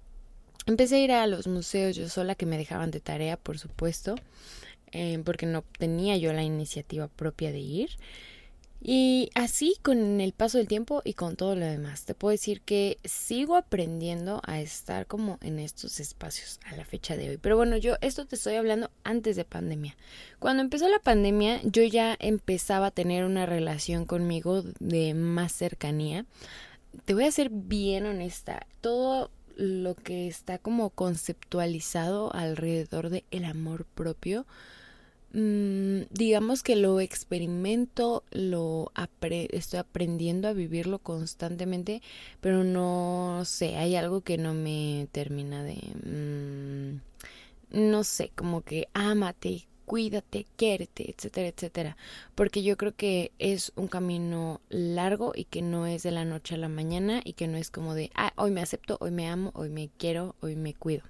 empecé 0.66 0.96
a 0.96 1.00
ir 1.00 1.12
a 1.12 1.26
los 1.26 1.46
museos 1.46 1.94
yo 1.94 2.08
sola, 2.08 2.34
que 2.34 2.46
me 2.46 2.58
dejaban 2.58 2.90
de 2.90 3.00
tarea, 3.00 3.36
por 3.36 3.58
supuesto, 3.58 4.16
eh, 4.92 5.20
porque 5.24 5.46
no 5.46 5.62
tenía 5.78 6.16
yo 6.16 6.32
la 6.32 6.42
iniciativa 6.42 7.08
propia 7.08 7.52
de 7.52 7.60
ir. 7.60 7.90
Y 8.86 9.30
así 9.34 9.78
con 9.80 10.20
el 10.20 10.34
paso 10.34 10.58
del 10.58 10.68
tiempo 10.68 11.00
y 11.06 11.14
con 11.14 11.36
todo 11.36 11.56
lo 11.56 11.64
demás, 11.64 12.04
te 12.04 12.14
puedo 12.14 12.32
decir 12.32 12.60
que 12.60 12.98
sigo 13.02 13.56
aprendiendo 13.56 14.42
a 14.44 14.60
estar 14.60 15.06
como 15.06 15.38
en 15.40 15.58
estos 15.58 16.00
espacios 16.00 16.60
a 16.66 16.76
la 16.76 16.84
fecha 16.84 17.16
de 17.16 17.30
hoy. 17.30 17.38
Pero 17.38 17.56
bueno, 17.56 17.78
yo 17.78 17.94
esto 18.02 18.26
te 18.26 18.36
estoy 18.36 18.56
hablando 18.56 18.90
antes 19.02 19.36
de 19.36 19.46
pandemia. 19.46 19.96
Cuando 20.38 20.62
empezó 20.62 20.86
la 20.90 20.98
pandemia, 20.98 21.62
yo 21.64 21.82
ya 21.82 22.14
empezaba 22.20 22.88
a 22.88 22.90
tener 22.90 23.24
una 23.24 23.46
relación 23.46 24.04
conmigo 24.04 24.62
de 24.80 25.14
más 25.14 25.52
cercanía. 25.52 26.26
Te 27.06 27.14
voy 27.14 27.24
a 27.24 27.32
ser 27.32 27.48
bien 27.48 28.04
honesta, 28.04 28.66
todo 28.82 29.30
lo 29.56 29.94
que 29.94 30.28
está 30.28 30.58
como 30.58 30.90
conceptualizado 30.90 32.34
alrededor 32.34 33.08
de 33.08 33.24
el 33.30 33.46
amor 33.46 33.86
propio 33.86 34.44
digamos 35.34 36.62
que 36.62 36.76
lo 36.76 37.00
experimento, 37.00 38.22
lo 38.30 38.92
estoy 39.50 39.80
aprendiendo 39.80 40.46
a 40.46 40.52
vivirlo 40.52 41.00
constantemente, 41.00 42.02
pero 42.40 42.62
no 42.62 43.42
sé, 43.44 43.76
hay 43.76 43.96
algo 43.96 44.20
que 44.20 44.38
no 44.38 44.54
me 44.54 45.08
termina 45.10 45.64
de, 45.64 45.76
mm, 46.04 47.00
no 47.90 48.04
sé, 48.04 48.30
como 48.36 48.62
que 48.62 48.88
ámate, 48.94 49.66
cuídate, 49.86 50.46
quiérete, 50.56 51.10
etcétera, 51.10 51.48
etcétera, 51.48 51.96
porque 52.36 52.62
yo 52.62 52.76
creo 52.76 52.94
que 52.94 53.32
es 53.40 53.72
un 53.74 53.88
camino 53.88 54.60
largo 54.68 55.32
y 55.34 55.44
que 55.46 55.62
no 55.62 55.86
es 55.86 56.04
de 56.04 56.12
la 56.12 56.24
noche 56.24 56.54
a 56.54 56.58
la 56.58 56.68
mañana 56.68 57.20
y 57.24 57.32
que 57.32 57.48
no 57.48 57.58
es 57.58 57.70
como 57.70 57.94
de, 57.94 58.12
ah, 58.14 58.32
hoy 58.36 58.52
me 58.52 58.60
acepto, 58.62 58.98
hoy 59.00 59.10
me 59.10 59.28
amo, 59.28 59.50
hoy 59.54 59.68
me 59.68 59.90
quiero, 59.98 60.36
hoy 60.40 60.54
me 60.54 60.74
cuido. 60.74 61.02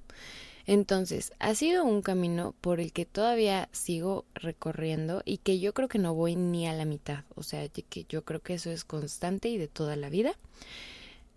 Entonces, 0.67 1.33
ha 1.39 1.55
sido 1.55 1.85
un 1.85 2.01
camino 2.01 2.55
por 2.61 2.81
el 2.81 2.93
que 2.93 3.05
todavía 3.05 3.69
sigo 3.73 4.25
recorriendo 4.35 5.23
y 5.25 5.39
que 5.39 5.59
yo 5.59 5.75
creo 5.75 5.89
que 5.89 5.99
no 5.99 6.15
voy 6.15 6.37
ni 6.37 6.67
a 6.67 6.73
la 6.73 6.87
mitad. 6.87 7.25
O 7.35 7.43
sea, 7.43 7.69
que 7.69 8.07
yo 8.09 8.25
creo 8.25 8.41
que 8.41 8.55
eso 8.55 8.71
es 8.71 8.85
constante 8.85 9.49
y 9.49 9.59
de 9.59 9.69
toda 9.69 9.97
la 9.97 10.09
vida. 10.09 10.35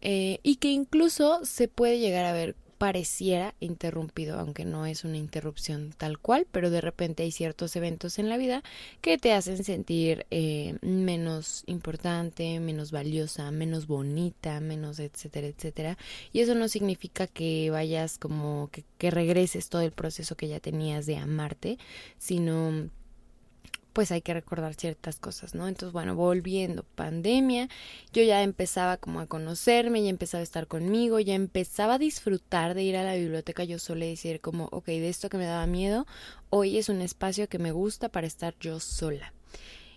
Eh, 0.02 0.40
y 0.44 0.58
que 0.58 0.70
incluso 0.70 1.44
se 1.44 1.68
puede 1.68 2.00
llegar 2.00 2.26
a 2.26 2.34
ver 2.34 2.56
pareciera 2.78 3.56
interrumpido, 3.60 4.40
aunque 4.40 4.66
no 4.66 4.86
es 4.86 5.04
una 5.04 5.18
interrupción 5.18 5.94
tal 5.98 6.20
cual, 6.20 6.48
pero 6.52 6.70
de 6.70 6.82
repente 6.82 7.24
hay 7.24 7.32
ciertos 7.32 7.76
eventos 7.76 8.20
en 8.20 8.30
la 8.30 8.38
vida 8.38 8.64
que 9.02 9.18
te 9.18 9.34
hacen 9.34 9.64
sentir 9.64 10.26
eh, 10.32 10.78
menos 10.82 11.64
importante, 11.66 12.60
menos 12.60 12.92
valiosa, 12.92 13.50
menos 13.52 13.88
bonita, 13.88 14.60
menos 14.60 15.00
etcétera, 15.00 15.48
etcétera. 15.48 15.98
Y 16.34 16.42
eso 16.42 16.56
no 16.56 16.68
significa 16.68 17.28
que 17.28 17.70
vayas 17.72 18.18
como 18.18 18.70
que, 18.72 18.84
que 18.98 19.12
regreses 19.12 19.70
todo 19.70 19.82
el 19.82 19.92
proceso 19.92 20.36
que 20.36 20.48
ya 20.48 20.60
tenías 20.60 21.06
de 21.06 21.18
amarte, 21.18 21.78
sino 22.18 22.90
pues 23.98 24.12
hay 24.12 24.22
que 24.22 24.36
recordar 24.36 24.76
ciertas 24.76 25.18
cosas, 25.18 25.56
¿no? 25.56 25.68
Entonces, 25.68 25.92
bueno, 25.92 26.14
volviendo, 26.16 26.84
pandemia, 26.84 27.68
yo 28.14 28.22
ya 28.22 28.44
empezaba 28.44 28.98
como 28.98 29.22
a 29.22 29.26
conocerme, 29.26 30.04
ya 30.04 30.12
empezaba 30.12 30.42
a 30.42 30.44
estar 30.44 30.68
conmigo, 30.68 31.20
ya 31.20 31.34
empezaba 31.34 31.96
a 31.96 31.98
disfrutar 31.98 32.76
de 32.76 32.84
ir 32.84 32.96
a 32.96 33.04
la 33.04 33.16
biblioteca, 33.16 33.64
yo 33.64 33.80
solía 33.80 34.08
decir 34.08 34.40
como, 34.40 34.66
ok, 34.66 34.86
de 34.86 35.10
esto 35.10 35.30
que 35.30 35.40
me 35.40 35.48
daba 35.48 35.66
miedo, 35.66 36.06
hoy 36.52 36.78
es 36.78 36.90
un 36.90 37.02
espacio 37.02 37.50
que 37.50 37.58
me 37.58 37.72
gusta 37.72 38.10
para 38.10 38.28
estar 38.28 38.54
yo 38.60 38.80
sola. 38.80 39.34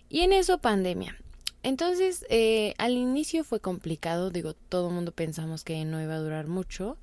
Y 0.09 0.21
en 0.21 0.33
eso, 0.33 0.57
pandemia. 0.57 1.15
Entonces, 1.61 2.25
eh, 2.31 2.73
al 2.79 2.93
inicio 2.93 3.43
fue 3.43 3.59
complicado, 3.59 4.31
digo, 4.31 4.55
todo 4.55 4.87
el 4.87 4.95
mundo 4.95 5.11
pensamos 5.11 5.63
que 5.63 5.85
no 5.85 6.01
iba 6.01 6.15
a 6.15 6.21
durar 6.21 6.47
mucho. 6.47 6.97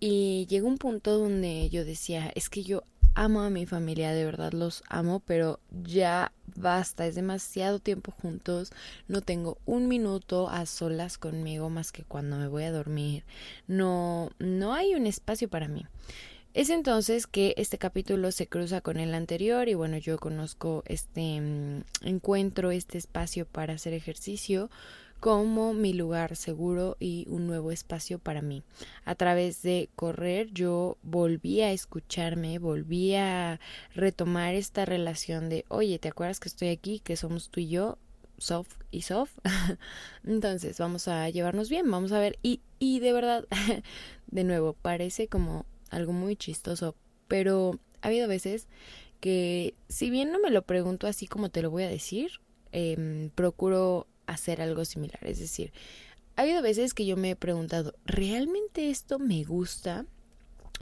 Y 0.00 0.46
llegó 0.50 0.66
un 0.66 0.78
punto 0.78 1.16
donde 1.16 1.70
yo 1.70 1.84
decía, 1.84 2.32
es 2.34 2.48
que 2.48 2.64
yo 2.64 2.82
amo 3.14 3.42
a 3.42 3.50
mi 3.50 3.66
familia, 3.66 4.12
de 4.12 4.24
verdad 4.24 4.52
los 4.52 4.82
amo, 4.88 5.20
pero 5.20 5.60
ya 5.82 6.32
basta, 6.56 7.06
es 7.06 7.14
demasiado 7.14 7.78
tiempo 7.78 8.12
juntos, 8.12 8.72
no 9.08 9.20
tengo 9.20 9.58
un 9.66 9.88
minuto 9.88 10.48
a 10.48 10.66
solas 10.66 11.18
conmigo 11.18 11.70
más 11.70 11.92
que 11.92 12.04
cuando 12.04 12.36
me 12.36 12.48
voy 12.48 12.64
a 12.64 12.72
dormir, 12.72 13.24
no, 13.66 14.30
no 14.38 14.74
hay 14.74 14.94
un 14.94 15.06
espacio 15.06 15.48
para 15.48 15.68
mí. 15.68 15.86
Es 16.54 16.70
entonces 16.70 17.26
que 17.26 17.52
este 17.56 17.78
capítulo 17.78 18.30
se 18.30 18.46
cruza 18.46 18.80
con 18.80 18.98
el 18.98 19.12
anterior 19.14 19.68
y 19.68 19.74
bueno, 19.74 19.98
yo 19.98 20.18
conozco 20.18 20.84
este 20.86 21.40
mm, 21.40 21.82
encuentro, 22.02 22.70
este 22.70 22.96
espacio 22.96 23.44
para 23.44 23.74
hacer 23.74 23.92
ejercicio 23.92 24.70
como 25.24 25.72
mi 25.72 25.94
lugar 25.94 26.36
seguro 26.36 26.98
y 27.00 27.26
un 27.30 27.46
nuevo 27.46 27.72
espacio 27.72 28.18
para 28.18 28.42
mí. 28.42 28.62
A 29.06 29.14
través 29.14 29.62
de 29.62 29.88
correr 29.96 30.50
yo 30.52 30.98
volví 31.02 31.62
a 31.62 31.72
escucharme, 31.72 32.58
volví 32.58 33.14
a 33.14 33.58
retomar 33.94 34.54
esta 34.54 34.84
relación 34.84 35.48
de, 35.48 35.64
oye, 35.68 35.98
¿te 35.98 36.08
acuerdas 36.08 36.40
que 36.40 36.50
estoy 36.50 36.68
aquí, 36.68 37.00
que 37.00 37.16
somos 37.16 37.48
tú 37.48 37.60
y 37.60 37.68
yo? 37.68 37.96
soft 38.36 38.82
y 38.90 39.00
soft. 39.00 39.32
Entonces, 40.26 40.78
vamos 40.78 41.08
a 41.08 41.30
llevarnos 41.30 41.70
bien, 41.70 41.90
vamos 41.90 42.12
a 42.12 42.18
ver. 42.18 42.38
Y, 42.42 42.60
y 42.78 43.00
de 43.00 43.14
verdad, 43.14 43.46
de 44.26 44.44
nuevo, 44.44 44.74
parece 44.74 45.28
como 45.28 45.64
algo 45.88 46.12
muy 46.12 46.36
chistoso, 46.36 46.96
pero 47.28 47.80
ha 48.02 48.08
habido 48.08 48.28
veces 48.28 48.68
que, 49.20 49.72
si 49.88 50.10
bien 50.10 50.32
no 50.32 50.38
me 50.38 50.50
lo 50.50 50.60
pregunto 50.66 51.06
así 51.06 51.26
como 51.26 51.48
te 51.48 51.62
lo 51.62 51.70
voy 51.70 51.84
a 51.84 51.88
decir, 51.88 52.32
eh, 52.72 53.30
procuro 53.34 54.06
hacer 54.26 54.60
algo 54.60 54.84
similar. 54.84 55.20
Es 55.22 55.38
decir, 55.38 55.72
ha 56.36 56.42
habido 56.42 56.62
veces 56.62 56.94
que 56.94 57.06
yo 57.06 57.16
me 57.16 57.30
he 57.30 57.36
preguntado, 57.36 57.94
¿realmente 58.04 58.90
esto 58.90 59.18
me 59.18 59.44
gusta? 59.44 60.06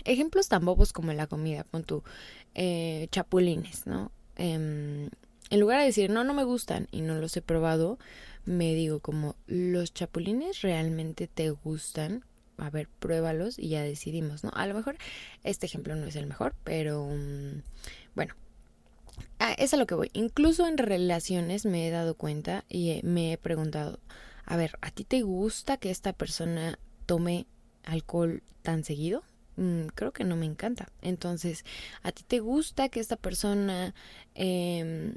Ejemplos 0.04 0.48
tan 0.48 0.64
bobos 0.64 0.92
como 0.92 1.12
la 1.12 1.26
comida, 1.26 1.64
pon 1.64 1.84
tu 1.84 2.02
eh, 2.54 3.08
chapulines, 3.10 3.86
¿no? 3.86 4.10
Em, 4.36 5.10
en 5.50 5.60
lugar 5.60 5.80
de 5.80 5.86
decir, 5.86 6.10
no, 6.10 6.24
no 6.24 6.32
me 6.32 6.44
gustan 6.44 6.88
y 6.90 7.02
no 7.02 7.16
los 7.16 7.36
he 7.36 7.42
probado, 7.42 7.98
me 8.44 8.74
digo 8.74 9.00
como, 9.00 9.36
¿los 9.46 9.92
chapulines 9.92 10.62
realmente 10.62 11.26
te 11.26 11.50
gustan? 11.50 12.24
A 12.56 12.70
ver, 12.70 12.88
pruébalos 12.98 13.58
y 13.58 13.68
ya 13.68 13.82
decidimos, 13.82 14.44
¿no? 14.44 14.50
A 14.54 14.66
lo 14.66 14.74
mejor 14.74 14.96
este 15.44 15.66
ejemplo 15.66 15.94
no 15.96 16.06
es 16.06 16.16
el 16.16 16.26
mejor, 16.26 16.54
pero 16.64 17.06
mm, 17.06 17.62
bueno, 18.14 18.34
Ah, 19.38 19.54
es 19.58 19.74
a 19.74 19.76
lo 19.76 19.86
que 19.86 19.94
voy. 19.94 20.10
Incluso 20.12 20.66
en 20.66 20.78
relaciones 20.78 21.66
me 21.66 21.88
he 21.88 21.90
dado 21.90 22.14
cuenta 22.14 22.64
y 22.68 22.90
eh, 22.90 23.00
me 23.02 23.32
he 23.32 23.38
preguntado, 23.38 23.98
a 24.44 24.56
ver, 24.56 24.78
¿a 24.80 24.90
ti 24.90 25.04
te 25.04 25.22
gusta 25.22 25.76
que 25.76 25.90
esta 25.90 26.12
persona 26.12 26.78
tome 27.06 27.46
alcohol 27.84 28.42
tan 28.62 28.84
seguido? 28.84 29.22
Mm, 29.56 29.86
creo 29.94 30.12
que 30.12 30.24
no 30.24 30.36
me 30.36 30.46
encanta. 30.46 30.88
Entonces, 31.02 31.64
¿a 32.02 32.12
ti 32.12 32.22
te 32.26 32.40
gusta 32.40 32.88
que 32.88 33.00
esta 33.00 33.16
persona, 33.16 33.94
em, 34.34 35.14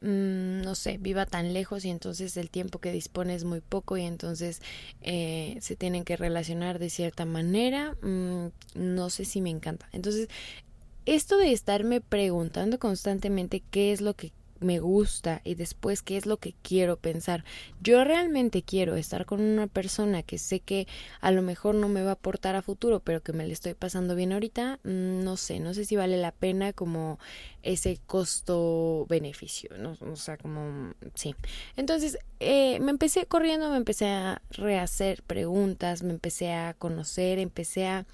mm, 0.00 0.62
no 0.62 0.74
sé, 0.74 0.98
viva 0.98 1.26
tan 1.26 1.52
lejos 1.52 1.84
y 1.84 1.90
entonces 1.90 2.36
el 2.36 2.50
tiempo 2.50 2.78
que 2.80 2.92
dispone 2.92 3.34
es 3.34 3.44
muy 3.44 3.60
poco 3.60 3.96
y 3.96 4.02
entonces 4.02 4.60
eh, 5.02 5.58
se 5.60 5.76
tienen 5.76 6.04
que 6.04 6.16
relacionar 6.16 6.78
de 6.78 6.90
cierta 6.90 7.24
manera? 7.24 7.96
Mm, 8.02 8.48
no 8.74 9.10
sé 9.10 9.24
si 9.24 9.40
me 9.40 9.50
encanta. 9.50 9.88
Entonces, 9.92 10.28
esto 11.14 11.38
de 11.38 11.52
estarme 11.52 12.00
preguntando 12.00 12.78
constantemente 12.78 13.62
qué 13.70 13.92
es 13.92 14.00
lo 14.00 14.14
que 14.14 14.32
me 14.60 14.80
gusta 14.80 15.40
y 15.44 15.54
después 15.54 16.02
qué 16.02 16.16
es 16.16 16.26
lo 16.26 16.36
que 16.36 16.54
quiero 16.62 16.96
pensar. 16.96 17.44
Yo 17.80 18.04
realmente 18.04 18.62
quiero 18.62 18.96
estar 18.96 19.24
con 19.24 19.40
una 19.40 19.66
persona 19.68 20.22
que 20.22 20.38
sé 20.38 20.60
que 20.60 20.86
a 21.20 21.30
lo 21.30 21.42
mejor 21.42 21.74
no 21.74 21.88
me 21.88 22.02
va 22.02 22.10
a 22.10 22.14
aportar 22.14 22.56
a 22.56 22.62
futuro, 22.62 23.00
pero 23.00 23.22
que 23.22 23.32
me 23.32 23.46
le 23.46 23.52
estoy 23.52 23.74
pasando 23.74 24.14
bien 24.14 24.32
ahorita. 24.32 24.80
Mm, 24.84 25.24
no 25.24 25.36
sé, 25.36 25.60
no 25.60 25.74
sé 25.74 25.84
si 25.84 25.96
vale 25.96 26.16
la 26.16 26.32
pena 26.32 26.72
como 26.72 27.18
ese 27.62 28.00
costo-beneficio, 28.06 29.70
¿no? 29.78 29.96
O 30.00 30.16
sea, 30.16 30.36
como 30.36 30.92
sí. 31.14 31.34
Entonces, 31.76 32.18
eh, 32.40 32.80
me 32.80 32.90
empecé 32.90 33.26
corriendo, 33.26 33.70
me 33.70 33.76
empecé 33.76 34.06
a 34.08 34.42
rehacer 34.50 35.22
preguntas, 35.22 36.02
me 36.02 36.12
empecé 36.12 36.52
a 36.52 36.74
conocer, 36.74 37.38
empecé 37.38 37.86
a 37.86 38.06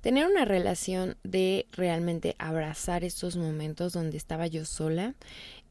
tener 0.00 0.26
una 0.26 0.44
relación 0.44 1.16
de 1.24 1.66
realmente 1.72 2.36
abrazar 2.38 3.04
estos 3.04 3.36
momentos 3.36 3.92
donde 3.92 4.16
estaba 4.16 4.46
yo 4.46 4.64
sola 4.64 5.14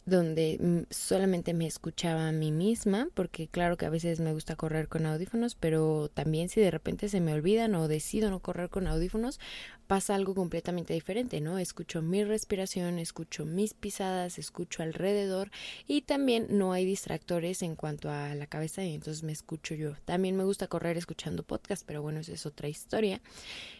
donde 0.07 0.57
mm, 0.57 0.83
solamente 0.89 1.53
me 1.53 1.67
escuchaba 1.67 2.29
a 2.29 2.31
mí 2.31 2.53
misma, 2.53 3.09
porque 3.13 3.49
claro 3.49 3.75
que 3.75 3.85
a 3.85 3.89
veces 3.89 4.21
me 4.21 4.31
gusta 4.31 4.55
correr 4.55 4.87
con 4.87 5.05
audífonos, 5.05 5.55
pero 5.55 6.09
también 6.13 6.47
si 6.47 6.61
de 6.61 6.71
repente 6.71 7.09
se 7.09 7.19
me 7.19 7.33
olvidan 7.33 7.75
o 7.75 7.89
decido 7.89 8.31
no 8.31 8.39
correr 8.39 8.69
con 8.69 8.87
audífonos, 8.87 9.37
pasa 9.85 10.15
algo 10.15 10.33
completamente 10.33 10.93
diferente, 10.93 11.41
¿no? 11.41 11.59
Escucho 11.59 12.01
mi 12.01 12.23
respiración, 12.23 12.99
escucho 12.99 13.45
mis 13.45 13.73
pisadas, 13.73 14.39
escucho 14.39 14.81
alrededor 14.81 15.51
y 15.87 16.03
también 16.03 16.47
no 16.51 16.71
hay 16.71 16.85
distractores 16.85 17.61
en 17.61 17.75
cuanto 17.75 18.09
a 18.09 18.33
la 18.33 18.47
cabeza 18.47 18.85
y 18.85 18.95
entonces 18.95 19.23
me 19.23 19.33
escucho 19.33 19.75
yo. 19.75 19.95
También 20.05 20.37
me 20.37 20.45
gusta 20.45 20.67
correr 20.67 20.97
escuchando 20.97 21.43
podcast, 21.43 21.83
pero 21.85 22.01
bueno, 22.01 22.21
esa 22.21 22.31
es 22.31 22.45
otra 22.45 22.69
historia. 22.69 23.19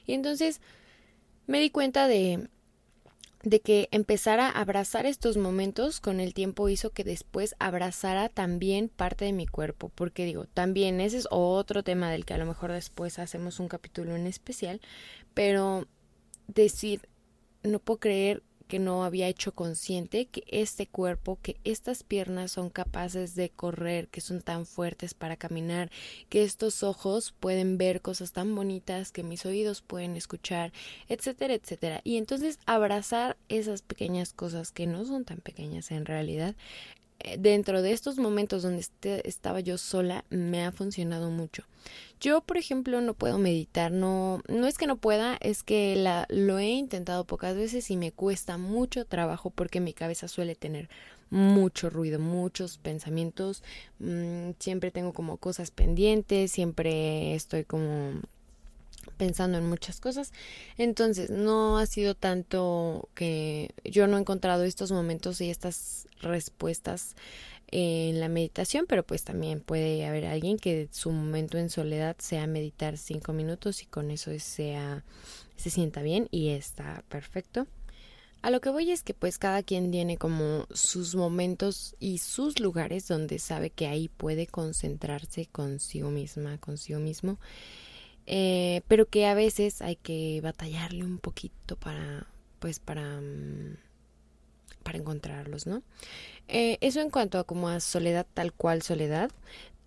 Y 0.06 0.14
entonces 0.14 0.60
me 1.46 1.62
di 1.62 1.70
cuenta 1.70 2.10
de 2.10 2.50
de 3.50 3.62
que 3.62 3.88
empezara 3.92 4.50
a 4.50 4.60
abrazar 4.60 5.06
estos 5.06 5.38
momentos 5.38 6.02
con 6.02 6.20
el 6.20 6.34
tiempo 6.34 6.68
hizo 6.68 6.90
que 6.90 7.06
después 7.06 7.56
abrazara 7.60 8.28
también 8.28 8.90
parte 8.90 9.24
de 9.24 9.32
mi 9.32 9.48
cuerpo, 9.48 9.90
porque 9.96 10.26
digo, 10.26 10.46
también 10.54 11.00
ese 11.00 11.18
es 11.18 11.28
otro 11.32 11.82
tema 11.82 12.12
del 12.12 12.26
que 12.26 12.34
a 12.34 12.38
lo 12.38 12.46
mejor 12.46 12.74
después 12.74 13.20
hacemos 13.20 13.62
un 13.62 13.70
capítulo 13.70 14.18
en 14.18 14.28
especial, 14.28 14.82
pero 15.34 15.88
decir, 16.48 17.08
no 17.64 17.80
puedo 17.80 18.02
creer 18.02 18.44
que 18.68 18.80
no 18.80 19.04
había 19.04 19.28
hecho 19.28 19.54
consciente 19.54 20.26
que 20.26 20.44
este 20.48 20.88
cuerpo, 20.88 21.40
que 21.42 21.58
estas 21.64 22.04
piernas 22.04 22.52
son 22.52 22.70
capaces 22.70 23.36
de 23.36 23.50
correr, 23.50 24.08
que 24.10 24.22
son 24.22 24.42
tan 24.42 24.66
fuertes 24.66 25.14
para 25.14 25.38
caminar, 25.38 25.90
que 26.30 26.44
estos 26.44 26.84
ojos 26.84 27.34
pueden 27.40 27.78
ver 27.78 28.02
cosas 28.02 28.32
tan 28.32 28.54
bonitas, 28.54 29.12
que 29.12 29.24
mis 29.24 29.46
oídos 29.46 29.82
pueden 29.82 30.16
escuchar, 30.16 30.72
etcétera, 31.08 31.54
etcétera. 31.54 32.02
Y 32.04 32.18
entonces 32.18 32.60
abrazar 32.66 33.38
esas 33.50 33.82
pequeñas 33.82 34.34
cosas 34.34 34.72
que 34.72 34.88
no 34.88 35.06
son 35.06 35.26
tan 35.26 35.38
pequeñas 35.38 35.92
en 35.92 36.06
realidad 36.06 36.56
dentro 37.38 37.82
de 37.82 37.92
estos 37.92 38.18
momentos 38.18 38.64
donde 38.64 38.80
este, 38.80 39.28
estaba 39.28 39.60
yo 39.60 39.78
sola 39.78 40.24
me 40.30 40.64
ha 40.66 40.72
funcionado 40.72 41.30
mucho. 41.30 41.64
Yo, 42.20 42.42
por 42.42 42.58
ejemplo, 42.58 43.00
no 43.02 43.14
puedo 43.14 43.38
meditar, 43.38 43.92
no, 43.92 44.42
no 44.48 44.68
es 44.68 44.78
que 44.78 44.88
no 44.88 44.98
pueda, 44.98 45.38
es 45.40 45.64
que 45.64 45.96
la, 45.96 46.26
lo 46.30 46.58
he 46.60 46.70
intentado 46.70 47.26
pocas 47.26 47.56
veces 47.56 47.90
y 47.92 47.98
me 47.98 48.12
cuesta 48.12 48.58
mucho 48.58 49.06
trabajo 49.06 49.52
porque 49.52 49.80
mi 49.80 49.94
cabeza 49.94 50.28
suele 50.28 50.56
tener 50.56 50.90
mucho 51.30 51.90
ruido, 51.90 52.20
muchos 52.20 52.78
pensamientos, 52.78 53.64
mm, 54.00 54.52
siempre 54.60 54.92
tengo 54.92 55.14
como 55.14 55.38
cosas 55.38 55.72
pendientes, 55.72 56.52
siempre 56.52 57.36
estoy 57.36 57.66
como 57.66 58.22
pensando 59.18 59.58
en 59.58 59.68
muchas 59.68 60.00
cosas. 60.00 60.34
Entonces, 60.78 61.30
no 61.30 61.78
ha 61.78 61.86
sido 61.86 62.16
tanto 62.16 63.10
que 63.16 63.72
yo 63.84 64.08
no 64.08 64.18
he 64.18 64.22
encontrado 64.22 64.64
estos 64.64 64.92
momentos 64.92 65.42
y 65.42 65.50
estas 65.50 66.08
respuestas 66.22 67.16
en 67.70 68.20
la 68.20 68.30
meditación, 68.30 68.86
pero 68.88 69.04
pues 69.04 69.24
también 69.24 69.60
puede 69.60 70.06
haber 70.06 70.26
alguien 70.26 70.58
que 70.58 70.88
su 70.92 71.12
momento 71.12 71.58
en 71.58 71.70
soledad 71.70 72.16
sea 72.20 72.48
meditar 72.48 72.98
cinco 72.98 73.34
minutos 73.34 73.84
y 73.84 73.86
con 73.86 74.10
eso 74.12 74.32
sea 74.40 75.04
se 75.58 75.70
sienta 75.70 76.02
bien 76.02 76.28
y 76.32 76.50
está 76.50 77.04
perfecto. 77.10 77.68
A 78.44 78.52
lo 78.52 78.62
que 78.62 78.70
voy 78.70 78.92
es 78.92 79.04
que 79.04 79.14
pues 79.14 79.40
cada 79.40 79.64
quien 79.64 79.92
tiene 79.92 80.18
como 80.18 80.68
sus 80.72 81.16
momentos 81.16 81.96
y 82.00 82.20
sus 82.20 82.60
lugares 82.60 83.08
donde 83.08 83.40
sabe 83.40 83.72
que 83.72 83.88
ahí 83.88 84.10
puede 84.10 84.48
concentrarse 84.48 85.48
consigo 85.48 86.12
misma, 86.12 86.58
consigo 86.60 87.00
mismo 87.00 87.40
eh, 88.28 88.82
pero 88.88 89.08
que 89.08 89.26
a 89.26 89.34
veces 89.34 89.82
hay 89.82 89.96
que 89.96 90.42
batallarle 90.44 91.04
un 91.06 91.18
poquito 91.18 91.78
para, 91.78 92.28
pues 92.60 92.80
para, 92.80 93.22
mm, 93.22 93.78
para 94.84 94.98
encontrarlos, 95.00 95.66
¿no? 95.68 95.82
Eh, 96.50 96.78
eso 96.82 97.02
en 97.02 97.10
cuanto 97.10 97.40
a 97.40 97.46
como 97.46 97.70
a 97.70 97.80
soledad 97.80 98.28
tal 98.34 98.54
cual 98.54 98.82
soledad. 98.82 99.32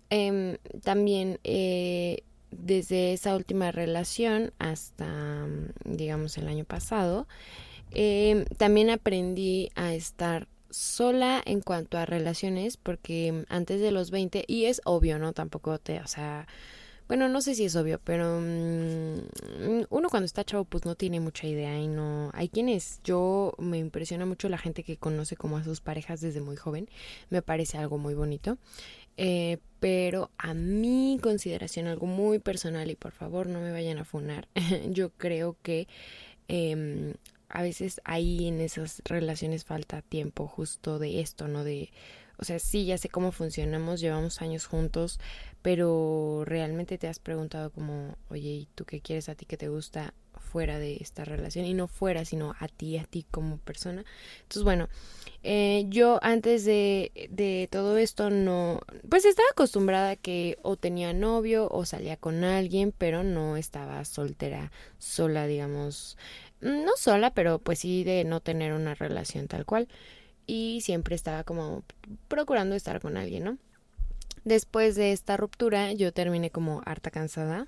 Em, 0.09 0.57
también 0.83 1.39
eh, 1.43 2.23
desde 2.51 3.13
esa 3.13 3.35
última 3.35 3.71
relación 3.71 4.53
hasta, 4.59 5.05
mm, 5.45 5.95
digamos, 5.95 6.37
el 6.37 6.47
año 6.47 6.65
pasado, 6.65 7.27
em, 7.91 8.45
también 8.57 8.89
aprendí 8.89 9.69
a 9.75 9.93
estar 9.93 10.47
sola 10.69 11.41
en 11.45 11.61
cuanto 11.61 11.97
a 11.97 12.05
relaciones 12.05 12.77
porque 12.77 13.45
antes 13.49 13.81
de 13.81 13.91
los 13.91 14.11
20, 14.11 14.45
y 14.47 14.65
es 14.65 14.81
obvio, 14.85 15.19
¿no? 15.19 15.33
Tampoco 15.33 15.79
te, 15.79 15.99
o 16.01 16.07
sea, 16.07 16.47
bueno, 17.11 17.27
no 17.27 17.41
sé 17.41 17.55
si 17.55 17.65
es 17.65 17.75
obvio, 17.75 17.99
pero 18.01 18.39
mm, 18.39 19.83
uno 19.89 20.09
cuando 20.09 20.23
está 20.23 20.45
chavo 20.45 20.63
pues 20.63 20.85
no 20.85 20.95
tiene 20.95 21.19
mucha 21.19 21.45
idea 21.45 21.77
y 21.77 21.89
no... 21.89 22.31
Hay 22.33 22.47
quienes, 22.47 23.01
yo 23.03 23.53
me 23.57 23.79
impresiona 23.79 24.25
mucho 24.25 24.47
la 24.47 24.57
gente 24.57 24.85
que 24.85 24.95
conoce 24.95 25.35
como 25.35 25.57
a 25.57 25.63
sus 25.65 25.81
parejas 25.81 26.21
desde 26.21 26.39
muy 26.39 26.55
joven, 26.55 26.87
me 27.29 27.41
parece 27.41 27.77
algo 27.77 27.97
muy 27.97 28.13
bonito. 28.13 28.57
Eh, 29.17 29.57
pero 29.81 30.31
a 30.37 30.53
mi 30.53 31.19
consideración, 31.21 31.87
algo 31.87 32.07
muy 32.07 32.39
personal 32.39 32.89
y 32.89 32.95
por 32.95 33.11
favor 33.11 33.47
no 33.47 33.59
me 33.59 33.73
vayan 33.73 33.97
a 33.97 34.05
funar, 34.05 34.47
yo 34.89 35.09
creo 35.09 35.57
que 35.63 35.89
eh, 36.47 37.13
a 37.49 37.61
veces 37.61 37.99
ahí 38.05 38.47
en 38.47 38.61
esas 38.61 39.01
relaciones 39.03 39.65
falta 39.65 40.01
tiempo 40.01 40.47
justo 40.47 40.97
de 40.97 41.19
esto, 41.19 41.49
¿no? 41.49 41.65
De 41.65 41.89
o 42.41 42.43
sea, 42.43 42.57
sí, 42.57 42.85
ya 42.85 42.97
sé 42.97 43.07
cómo 43.07 43.31
funcionamos, 43.31 44.01
llevamos 44.01 44.41
años 44.41 44.65
juntos, 44.65 45.19
pero 45.61 46.43
realmente 46.45 46.97
te 46.97 47.07
has 47.07 47.19
preguntado 47.19 47.71
como, 47.71 48.17
oye, 48.29 48.49
¿y 48.49 48.67
tú 48.75 48.85
qué 48.85 49.01
quieres 49.01 49.29
a 49.29 49.35
ti 49.35 49.45
que 49.45 49.57
te 49.57 49.69
gusta 49.69 50.13
fuera 50.33 50.79
de 50.79 50.97
esta 50.99 51.23
relación? 51.23 51.65
Y 51.65 51.73
no 51.73 51.87
fuera, 51.87 52.25
sino 52.25 52.55
a 52.59 52.67
ti, 52.67 52.97
a 52.97 53.03
ti 53.03 53.25
como 53.29 53.57
persona. 53.57 54.03
Entonces, 54.41 54.63
bueno, 54.63 54.89
eh, 55.43 55.85
yo 55.87 56.19
antes 56.23 56.65
de, 56.65 57.29
de 57.29 57.67
todo 57.71 57.97
esto 57.97 58.29
no, 58.29 58.81
pues 59.09 59.25
estaba 59.25 59.49
acostumbrada 59.51 60.11
a 60.11 60.15
que 60.15 60.57
o 60.63 60.77
tenía 60.77 61.13
novio 61.13 61.67
o 61.69 61.85
salía 61.85 62.17
con 62.17 62.43
alguien, 62.43 62.93
pero 62.97 63.23
no 63.23 63.55
estaba 63.57 64.03
soltera, 64.05 64.71
sola, 64.97 65.45
digamos, 65.45 66.17
no 66.59 66.91
sola, 66.97 67.33
pero 67.33 67.59
pues 67.59 67.79
sí 67.79 68.03
de 68.03 68.23
no 68.23 68.39
tener 68.39 68.73
una 68.73 68.95
relación 68.95 69.47
tal 69.47 69.65
cual 69.65 69.87
y 70.47 70.81
siempre 70.81 71.15
estaba 71.15 71.43
como 71.43 71.83
procurando 72.27 72.75
estar 72.75 72.99
con 72.99 73.17
alguien, 73.17 73.43
¿no? 73.43 73.57
Después 74.43 74.95
de 74.95 75.11
esta 75.11 75.37
ruptura 75.37 75.91
yo 75.93 76.11
terminé 76.11 76.49
como 76.49 76.81
harta 76.85 77.11
cansada 77.11 77.67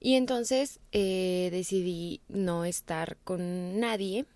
y 0.00 0.14
entonces 0.14 0.80
eh, 0.92 1.48
decidí 1.52 2.20
no 2.28 2.64
estar 2.64 3.16
con 3.24 3.78
nadie 3.78 4.26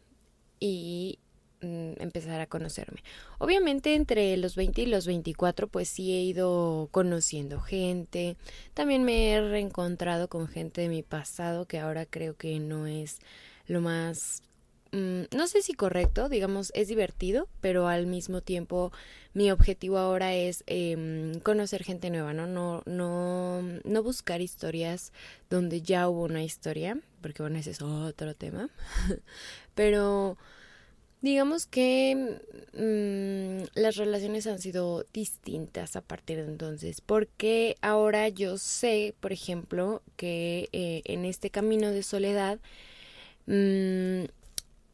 y 0.60 1.18
mm, 1.60 2.00
empezar 2.00 2.40
a 2.40 2.46
conocerme. 2.46 3.02
Obviamente 3.38 3.94
entre 3.94 4.36
los 4.36 4.54
20 4.54 4.82
y 4.82 4.86
los 4.86 5.06
24 5.06 5.66
pues 5.66 5.88
sí 5.88 6.12
he 6.12 6.22
ido 6.22 6.88
conociendo 6.92 7.60
gente, 7.60 8.36
también 8.74 9.02
me 9.04 9.32
he 9.32 9.40
reencontrado 9.40 10.28
con 10.28 10.46
gente 10.46 10.82
de 10.82 10.88
mi 10.88 11.02
pasado 11.02 11.66
que 11.66 11.80
ahora 11.80 12.06
creo 12.06 12.36
que 12.36 12.60
no 12.60 12.86
es 12.86 13.18
lo 13.66 13.80
más 13.80 14.42
Mm, 14.92 15.22
no 15.34 15.46
sé 15.48 15.62
si 15.62 15.72
correcto, 15.72 16.28
digamos, 16.28 16.70
es 16.74 16.88
divertido, 16.88 17.48
pero 17.62 17.88
al 17.88 18.06
mismo 18.06 18.42
tiempo 18.42 18.92
mi 19.32 19.50
objetivo 19.50 19.96
ahora 19.96 20.34
es 20.34 20.64
em, 20.66 21.40
conocer 21.40 21.82
gente 21.82 22.10
nueva, 22.10 22.34
¿no? 22.34 22.46
¿no? 22.46 22.82
No, 22.84 23.62
no 23.84 24.02
buscar 24.02 24.42
historias 24.42 25.12
donde 25.48 25.80
ya 25.80 26.08
hubo 26.10 26.24
una 26.24 26.44
historia, 26.44 26.98
porque 27.22 27.42
bueno, 27.42 27.58
ese 27.58 27.70
es 27.70 27.80
otro 27.80 28.34
tema, 28.34 28.68
pero 29.74 30.36
digamos 31.22 31.66
que 31.66 32.40
mm, 32.74 33.80
las 33.80 33.96
relaciones 33.96 34.46
han 34.46 34.58
sido 34.58 35.06
distintas 35.14 35.96
a 35.96 36.02
partir 36.02 36.36
de 36.38 36.44
entonces, 36.52 37.00
porque 37.00 37.76
ahora 37.80 38.28
yo 38.28 38.58
sé, 38.58 39.14
por 39.20 39.32
ejemplo, 39.32 40.02
que 40.16 40.68
eh, 40.72 41.00
en 41.06 41.24
este 41.24 41.48
camino 41.48 41.90
de 41.90 42.02
soledad, 42.02 42.58
mmm, 43.46 44.24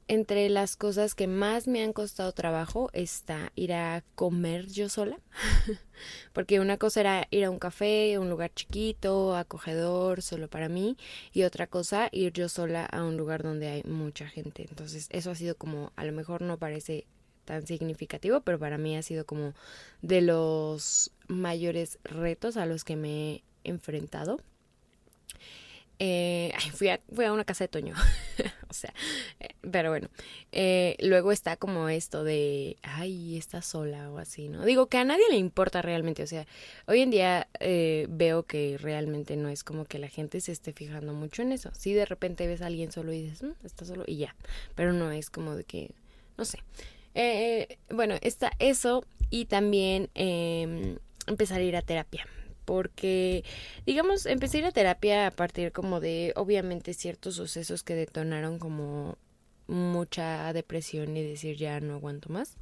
entre 0.09 0.49
las 0.49 0.77
cosas 0.77 1.15
que 1.15 1.27
más 1.27 1.69
me 1.69 1.83
han 1.83 1.93
costado 1.93 2.33
trabajo 2.33 2.89
está 2.95 3.53
ir 3.55 3.75
a 3.75 4.03
comer 4.15 4.67
yo 4.67 4.89
sola. 4.89 5.19
Porque 6.33 6.61
una 6.61 6.79
cosa 6.79 7.01
era 7.01 7.29
ir 7.31 7.45
a 7.45 7.51
un 7.51 7.59
café, 7.59 8.19
un 8.19 8.31
lugar 8.31 8.51
chiquito, 8.55 9.37
acogedor, 9.37 10.23
solo 10.23 10.49
para 10.49 10.69
mí. 10.71 10.97
Y 11.33 11.43
otra 11.43 11.67
cosa, 11.67 12.09
ir 12.11 12.33
yo 12.33 12.49
sola 12.49 12.87
a 12.87 13.05
un 13.05 13.17
lugar 13.19 13.43
donde 13.43 13.69
hay 13.69 13.83
mucha 13.85 14.27
gente. 14.27 14.67
Entonces 14.69 15.09
eso 15.11 15.31
ha 15.31 15.35
sido 15.35 15.57
como, 15.57 15.93
a 15.95 16.05
lo 16.05 16.13
mejor 16.13 16.41
no 16.41 16.59
parece 16.59 17.07
tan 17.45 17.67
significativo, 17.67 18.41
pero 18.41 18.59
para 18.59 18.79
mí 18.79 18.97
ha 18.97 19.03
sido 19.03 19.27
como 19.27 19.55
de 20.01 20.23
los 20.23 21.11
mayores 21.29 21.99
retos 22.05 22.57
a 22.57 22.67
los 22.67 22.85
que 22.85 22.97
me 22.97 23.33
he 23.33 23.43
enfrentado. 23.65 24.41
Eh, 26.01 26.55
fui, 26.75 26.89
a, 26.89 27.01
una 27.33 27.45
casa 27.45 27.65
de 27.65 27.69
Toño. 27.69 27.95
o 28.69 28.73
sea, 28.73 28.93
eh, 29.41 29.49
pero 29.71 29.91
bueno. 29.91 30.09
Eh, 30.53 30.97
luego 31.01 31.33
está 31.33 31.57
como 31.57 31.89
esto 31.89 32.25
de, 32.25 32.77
ay, 32.83 33.37
está 33.37 33.63
sola 33.63 34.11
o 34.11 34.19
así, 34.19 34.49
¿no? 34.49 34.65
Digo 34.65 34.87
que 34.87 34.99
a 34.99 35.05
nadie 35.05 35.25
le 35.31 35.37
importa 35.37 35.83
realmente. 35.83 36.23
O 36.23 36.27
sea, 36.27 36.47
hoy 36.87 37.01
en 37.01 37.11
día 37.11 37.49
eh, 37.61 38.07
veo 38.09 38.45
que 38.45 38.79
realmente 38.79 39.37
no 39.37 39.49
es 39.49 39.65
como 39.65 39.85
que 39.85 39.99
la 39.99 40.09
gente 40.09 40.41
se 40.41 40.53
esté 40.53 40.73
fijando 40.73 41.13
mucho 41.15 41.43
en 41.43 41.53
eso. 41.53 41.71
Si 41.75 41.93
de 41.93 42.05
repente 42.05 42.47
ves 42.47 42.63
a 42.63 42.67
alguien 42.67 42.93
solo 42.93 43.13
y 43.13 43.23
dices, 43.23 43.43
mm, 43.43 43.67
está 43.67 43.85
solo 43.85 44.05
y 44.07 44.19
ya. 44.19 44.37
Pero 44.75 44.93
no 44.93 45.11
es 45.11 45.31
como 45.31 45.57
de 45.57 45.65
que, 45.65 45.91
no 46.37 46.45
sé. 46.45 46.59
bueno, 47.91 48.15
está 48.21 48.53
eso 48.61 49.05
y 49.31 49.47
también 49.47 50.11
em, 50.15 50.99
empezar 51.27 51.61
a 51.61 51.65
ir 51.65 51.77
a 51.77 51.83
terapia 51.83 52.27
porque, 52.69 53.45
digamos, 53.87 54.27
empecé 54.27 54.59
a 54.59 54.61
ir 54.61 54.67
a 54.67 54.73
terapia 54.73 55.27
a 55.27 55.31
partir 55.31 55.73
como 55.73 56.01
de, 56.01 56.35
obviamente, 56.37 56.93
ciertos 56.93 57.37
sucesos 57.37 57.83
que 57.83 57.95
detonaron 57.95 58.59
como 58.59 59.17
mucha 59.69 60.53
depresión 60.53 61.17
y 61.17 61.23
decir 61.23 61.57
ya 61.57 61.81
no 61.81 61.95
aguanto 61.95 62.29
más. 62.29 62.59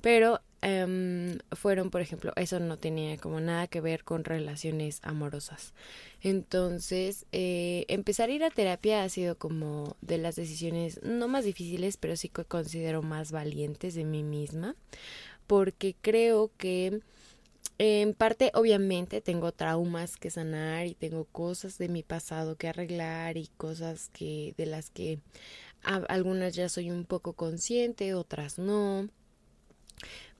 Pero 0.00 0.40
em, 0.60 1.38
fueron, 1.52 1.90
por 1.90 2.00
ejemplo, 2.00 2.32
eso 2.34 2.58
no 2.58 2.78
tenía 2.78 3.16
como 3.16 3.38
nada 3.38 3.68
que 3.68 3.80
ver 3.80 4.02
con 4.02 4.24
relaciones 4.24 4.98
amorosas. 5.04 5.72
Entonces, 6.20 7.24
eh, 7.30 7.84
empezar 7.86 8.30
a 8.30 8.32
ir 8.32 8.42
a 8.42 8.50
terapia 8.50 9.04
ha 9.04 9.08
sido 9.08 9.38
como 9.38 9.96
de 10.00 10.18
las 10.18 10.34
decisiones 10.34 11.00
no 11.04 11.28
más 11.28 11.44
difíciles, 11.44 11.96
pero 11.96 12.16
sí 12.16 12.28
que 12.28 12.44
considero 12.44 13.02
más 13.02 13.30
valientes 13.30 13.94
de 13.94 14.04
mí 14.04 14.24
misma, 14.24 14.74
porque 15.46 15.94
creo 16.02 16.50
que 16.58 17.02
en 17.78 18.14
parte, 18.14 18.50
obviamente, 18.54 19.20
tengo 19.20 19.52
traumas 19.52 20.16
que 20.16 20.30
sanar 20.30 20.86
y 20.86 20.94
tengo 20.94 21.24
cosas 21.24 21.76
de 21.78 21.88
mi 21.88 22.02
pasado 22.02 22.56
que 22.56 22.68
arreglar 22.68 23.36
y 23.36 23.48
cosas 23.56 24.10
que 24.12 24.54
de 24.56 24.66
las 24.66 24.90
que 24.90 25.18
algunas 25.82 26.54
ya 26.54 26.68
soy 26.68 26.90
un 26.90 27.04
poco 27.04 27.32
consciente, 27.32 28.14
otras 28.14 28.58
no. 28.58 29.08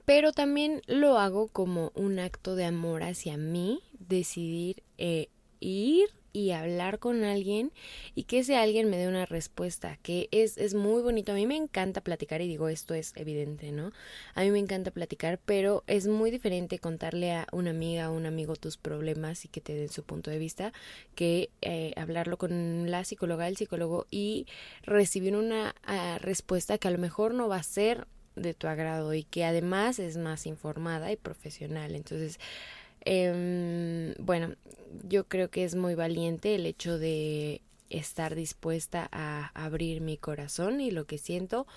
Pero 0.05 0.31
también 0.31 0.81
lo 0.87 1.17
hago 1.17 1.47
como 1.47 1.91
un 1.95 2.19
acto 2.19 2.55
de 2.55 2.65
amor 2.65 3.03
hacia 3.03 3.37
mí, 3.37 3.81
decidir 3.99 4.83
eh, 4.97 5.29
ir 5.59 6.09
y 6.35 6.51
hablar 6.51 6.99
con 6.99 7.23
alguien 7.23 7.71
y 8.13 8.23
que 8.23 8.39
ese 8.39 8.57
alguien 8.57 8.89
me 8.89 8.97
dé 8.97 9.07
una 9.07 9.25
respuesta, 9.25 9.97
que 10.03 10.27
es, 10.31 10.57
es 10.57 10.73
muy 10.73 11.01
bonito. 11.01 11.31
A 11.31 11.35
mí 11.35 11.47
me 11.47 11.55
encanta 11.55 12.01
platicar 12.01 12.41
y 12.41 12.47
digo, 12.49 12.67
esto 12.67 12.93
es 12.93 13.13
evidente, 13.15 13.71
¿no? 13.71 13.93
A 14.33 14.41
mí 14.41 14.51
me 14.51 14.59
encanta 14.59 14.91
platicar, 14.91 15.39
pero 15.45 15.85
es 15.87 16.07
muy 16.07 16.31
diferente 16.31 16.77
contarle 16.77 17.31
a 17.31 17.47
una 17.53 17.69
amiga 17.69 18.11
o 18.11 18.13
un 18.13 18.25
amigo 18.25 18.57
tus 18.57 18.75
problemas 18.75 19.45
y 19.45 19.47
que 19.47 19.61
te 19.61 19.73
den 19.73 19.87
su 19.87 20.03
punto 20.03 20.29
de 20.29 20.37
vista 20.37 20.73
que 21.15 21.51
eh, 21.61 21.93
hablarlo 21.95 22.37
con 22.37 22.91
la 22.91 23.05
psicóloga, 23.05 23.47
el 23.47 23.55
psicólogo 23.55 24.05
y 24.11 24.45
recibir 24.83 25.37
una 25.37 25.73
ah, 25.85 26.17
respuesta 26.19 26.77
que 26.77 26.89
a 26.89 26.91
lo 26.91 26.97
mejor 26.97 27.33
no 27.33 27.47
va 27.47 27.55
a 27.55 27.63
ser 27.63 28.07
de 28.35 28.53
tu 28.53 28.67
agrado 28.67 29.13
y 29.13 29.23
que 29.23 29.45
además 29.45 29.99
es 29.99 30.17
más 30.17 30.45
informada 30.47 31.13
y 31.13 31.15
profesional. 31.15 31.95
Entonces, 31.95 32.39
eh, 33.05 34.15
bueno, 34.19 34.55
yo 35.07 35.25
creo 35.25 35.49
que 35.49 35.63
es 35.63 35.75
muy 35.75 35.95
valiente 35.95 36.55
el 36.55 36.65
hecho 36.65 36.97
de 36.97 37.61
estar 37.89 38.35
dispuesta 38.35 39.07
a 39.11 39.51
abrir 39.53 40.01
mi 40.01 40.17
corazón 40.17 40.81
y 40.81 40.91
lo 40.91 41.05
que 41.05 41.17
siento 41.17 41.67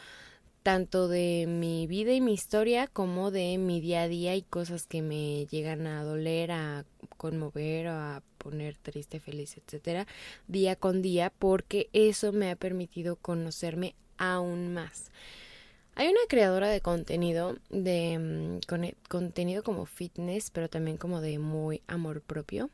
tanto 0.63 1.09
de 1.09 1.47
mi 1.49 1.87
vida 1.87 2.13
y 2.13 2.21
mi 2.21 2.33
historia 2.35 2.89
como 2.89 3.31
de 3.31 3.57
mi 3.59 3.81
día 3.81 4.03
a 4.03 4.09
día 4.09 4.37
y 4.37 4.43
cosas 4.43 4.87
que 4.87 5.03
me 5.03 5.47
llegan 5.47 5.87
a 5.87 6.03
doler, 6.03 6.51
a 6.51 6.85
conmover, 7.17 7.87
a 7.89 8.23
poner 8.39 8.77
triste, 8.77 9.21
feliz, 9.21 9.57
etcétera, 9.57 10.07
día 10.47 10.77
con 10.77 11.01
día, 11.01 11.33
porque 11.39 11.89
eso 11.93 12.33
me 12.33 12.51
ha 12.51 12.57
permitido 12.57 13.17
conocerme 13.17 13.95
aún 14.19 14.75
más. 14.75 15.11
Hay 15.99 16.07
una 16.07 16.21
creadora 16.29 16.69
de 16.69 16.81
contenido, 16.81 17.57
de 17.71 18.17
mm, 18.21 18.85
e, 18.85 18.95
contenido 19.09 19.65
como 19.65 19.85
fitness, 19.85 20.53
pero 20.53 20.71
también 20.71 20.97
como 20.97 21.21
de 21.21 21.41
muy 21.41 21.83
amor 21.89 22.21
propio, 22.21 22.71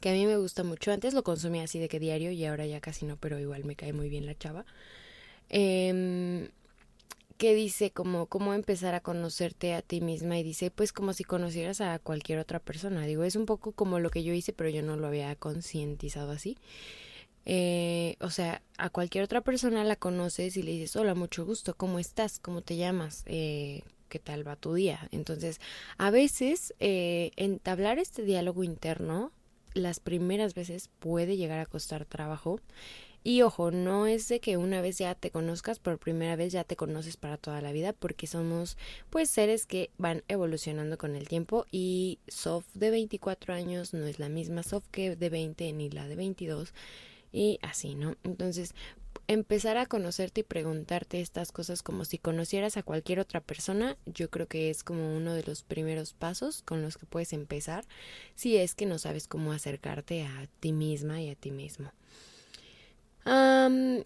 que 0.00 0.10
a 0.10 0.12
mí 0.12 0.26
me 0.26 0.36
gusta 0.36 0.62
mucho. 0.62 0.92
Antes 0.92 1.14
lo 1.14 1.24
consumía 1.24 1.62
así 1.62 1.78
de 1.78 1.88
que 1.88 1.98
diario 1.98 2.30
y 2.32 2.44
ahora 2.44 2.66
ya 2.66 2.82
casi 2.82 3.06
no, 3.06 3.16
pero 3.16 3.38
igual 3.38 3.64
me 3.64 3.74
cae 3.74 3.94
muy 3.94 4.10
bien 4.10 4.26
la 4.26 4.36
chava. 4.36 4.66
Eh, 5.48 6.50
que 7.38 7.54
dice 7.54 7.90
como 7.90 8.26
cómo 8.26 8.52
empezar 8.52 8.94
a 8.94 9.00
conocerte 9.00 9.72
a 9.72 9.80
ti 9.80 10.02
misma 10.02 10.38
y 10.38 10.42
dice 10.42 10.70
pues 10.70 10.92
como 10.92 11.14
si 11.14 11.24
conocieras 11.24 11.80
a 11.80 11.98
cualquier 11.98 12.38
otra 12.38 12.58
persona. 12.58 13.06
Digo, 13.06 13.24
es 13.24 13.36
un 13.36 13.46
poco 13.46 13.72
como 13.72 13.98
lo 13.98 14.10
que 14.10 14.22
yo 14.22 14.34
hice, 14.34 14.52
pero 14.52 14.68
yo 14.68 14.82
no 14.82 14.96
lo 14.96 15.06
había 15.06 15.34
concientizado 15.36 16.32
así. 16.32 16.58
Eh, 17.48 18.16
o 18.20 18.30
sea, 18.30 18.60
a 18.76 18.90
cualquier 18.90 19.22
otra 19.22 19.40
persona 19.40 19.84
la 19.84 19.94
conoces 19.94 20.56
y 20.56 20.62
le 20.62 20.72
dices, 20.72 20.96
hola, 20.96 21.14
mucho 21.14 21.46
gusto, 21.46 21.74
¿cómo 21.74 22.00
estás? 22.00 22.40
¿Cómo 22.40 22.60
te 22.60 22.76
llamas? 22.76 23.22
Eh, 23.26 23.82
¿Qué 24.08 24.18
tal 24.18 24.46
va 24.46 24.56
tu 24.56 24.74
día? 24.74 25.08
Entonces, 25.12 25.60
a 25.96 26.10
veces 26.10 26.74
eh, 26.80 27.30
entablar 27.36 28.00
este 28.00 28.22
diálogo 28.22 28.64
interno, 28.64 29.30
las 29.74 30.00
primeras 30.00 30.54
veces 30.54 30.90
puede 30.98 31.36
llegar 31.36 31.60
a 31.60 31.66
costar 31.66 32.04
trabajo. 32.04 32.60
Y 33.22 33.42
ojo, 33.42 33.72
no 33.72 34.06
es 34.06 34.28
de 34.28 34.38
que 34.38 34.56
una 34.56 34.80
vez 34.80 34.98
ya 34.98 35.14
te 35.16 35.30
conozcas, 35.30 35.80
por 35.80 35.98
primera 35.98 36.36
vez 36.36 36.52
ya 36.52 36.62
te 36.62 36.76
conoces 36.76 37.16
para 37.16 37.36
toda 37.36 37.60
la 37.60 37.72
vida, 37.72 37.92
porque 37.92 38.28
somos 38.28 38.76
pues 39.10 39.28
seres 39.28 39.66
que 39.66 39.90
van 39.98 40.22
evolucionando 40.28 40.96
con 40.96 41.16
el 41.16 41.26
tiempo 41.26 41.66
y 41.72 42.20
Sof 42.28 42.64
de 42.74 42.90
24 42.90 43.52
años 43.54 43.94
no 43.94 44.06
es 44.06 44.20
la 44.20 44.28
misma 44.28 44.62
Sof 44.62 44.86
que 44.92 45.16
de 45.16 45.28
20 45.28 45.72
ni 45.72 45.90
la 45.90 46.06
de 46.06 46.14
22 46.14 46.72
y 47.32 47.58
así, 47.62 47.94
¿no? 47.94 48.16
Entonces, 48.24 48.74
empezar 49.28 49.76
a 49.76 49.86
conocerte 49.86 50.42
y 50.42 50.44
preguntarte 50.44 51.20
estas 51.20 51.52
cosas 51.52 51.82
como 51.82 52.04
si 52.04 52.18
conocieras 52.18 52.76
a 52.76 52.82
cualquier 52.82 53.18
otra 53.20 53.40
persona, 53.40 53.96
yo 54.06 54.30
creo 54.30 54.46
que 54.46 54.70
es 54.70 54.84
como 54.84 55.16
uno 55.16 55.34
de 55.34 55.42
los 55.42 55.62
primeros 55.62 56.12
pasos 56.12 56.62
con 56.62 56.82
los 56.82 56.96
que 56.96 57.06
puedes 57.06 57.32
empezar 57.32 57.84
si 58.34 58.56
es 58.56 58.74
que 58.74 58.86
no 58.86 58.98
sabes 58.98 59.26
cómo 59.26 59.52
acercarte 59.52 60.22
a 60.22 60.48
ti 60.60 60.72
misma 60.72 61.20
y 61.20 61.30
a 61.30 61.34
ti 61.34 61.50
mismo. 61.50 61.92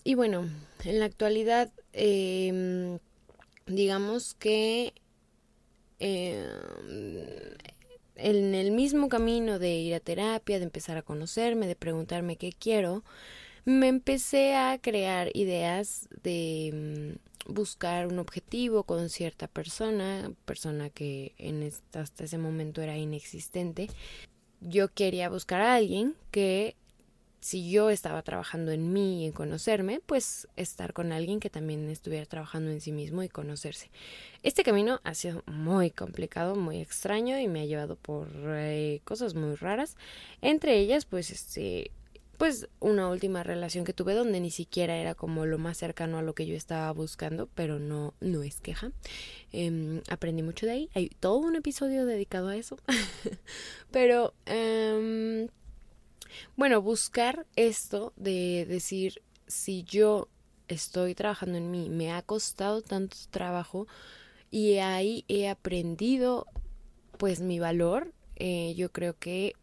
y 0.05 0.15
bueno, 0.15 0.49
en 0.85 0.99
la 0.99 1.05
actualidad, 1.05 1.71
em, 1.93 2.99
digamos 3.67 4.35
que 4.35 4.95
em, 5.99 6.47
en 8.23 8.55
el 8.55 8.71
mismo 8.71 9.09
camino 9.09 9.59
de 9.59 9.75
ir 9.75 9.95
a 9.95 10.01
terapia, 10.01 10.59
de 10.59 10.65
empezar 10.65 10.97
a 10.97 11.03
conocerme, 11.03 11.67
de 11.67 11.77
preguntarme 11.77 12.37
qué 12.37 12.53
quiero, 12.53 13.05
me 13.65 13.89
empecé 13.89 14.57
a 14.57 14.79
crear 14.81 15.31
ideas 15.35 16.09
de 16.23 17.17
mm, 17.47 17.53
buscar 17.53 18.07
un 18.07 18.19
objetivo 18.19 18.85
con 18.85 19.09
cierta 19.09 19.49
persona, 19.49 20.33
persona 20.45 20.91
que 20.91 21.35
en 21.39 21.71
hasta 21.95 22.25
ese 22.25 22.39
momento 22.39 22.83
era 22.83 22.97
inexistente. 22.97 23.89
Yo 24.61 24.89
quería 24.93 25.29
buscar 25.29 25.61
a 25.61 25.75
alguien 25.75 26.15
que 26.31 26.77
si 27.41 27.71
yo 27.71 27.91
estaba 27.91 28.23
trabajando 28.23 28.71
en 28.71 28.93
mí 28.93 29.23
y 29.23 29.27
en 29.27 29.33
conocerme, 29.33 30.01
pues 30.05 30.47
estar 30.57 30.93
con 30.93 31.11
alguien 31.13 31.41
que 31.41 31.51
también 31.51 31.89
estuviera 31.89 32.27
trabajando 32.27 32.71
en 32.71 32.81
sí 32.81 32.93
mismo 32.93 33.23
y 33.23 33.29
conocerse. 33.29 33.91
Este 34.43 34.63
camino 34.63 35.01
ha 35.05 35.15
sido 35.15 35.43
muy 35.47 35.91
complicado, 35.91 36.55
muy 36.55 36.81
extraño 36.81 37.39
y 37.39 37.49
me 37.49 37.63
ha 37.63 37.67
llevado 37.67 37.97
por 37.97 38.29
eh, 38.35 39.01
cosas 39.05 39.35
muy 39.35 39.55
raras. 39.55 39.97
Entre 40.43 40.79
ellas, 40.79 41.07
pues 41.07 41.31
este 41.31 41.91
pues 42.41 42.69
una 42.79 43.11
última 43.11 43.43
relación 43.43 43.85
que 43.85 43.93
tuve 43.93 44.15
donde 44.15 44.41
ni 44.41 44.51
siquiera 44.51 44.97
era 44.97 45.15
como 45.15 45.45
lo 45.45 45.59
más 45.59 45.77
cercano 45.77 46.17
a 46.17 46.23
lo 46.23 46.35
que 46.35 46.47
yo 46.47 46.57
estaba 46.57 46.91
buscando, 46.91 47.51
pero 47.55 47.79
no, 47.79 48.15
no 48.21 48.43
es 48.43 48.63
queja. 48.63 48.93
Em, 49.53 50.01
aprendí 50.09 50.43
mucho 50.43 50.65
de 50.65 50.73
ahí. 50.73 50.91
Hay 50.95 51.11
todo 51.21 51.37
un 51.37 51.55
episodio 51.55 52.07
dedicado 52.07 52.49
a 52.49 52.57
eso. 52.57 52.79
pero 53.91 54.33
em, 54.47 55.49
bueno, 56.57 56.83
buscar 56.83 57.47
esto 57.57 58.13
de 58.17 58.67
decir, 58.69 59.23
si 59.47 59.83
yo 59.85 60.29
estoy 60.69 61.15
trabajando 61.15 61.59
en 61.59 61.71
mí, 61.71 61.89
me 61.91 62.13
ha 62.13 62.23
costado 62.23 62.83
tanto 62.83 63.17
trabajo 63.31 63.87
y 64.51 64.77
ahí 64.79 65.25
he 65.29 65.49
aprendido 65.49 66.47
pues 67.19 67.41
mi 67.41 67.59
valor, 67.59 68.13
eh, 68.37 68.75
yo 68.77 68.91
creo 68.91 69.19
que 69.19 69.55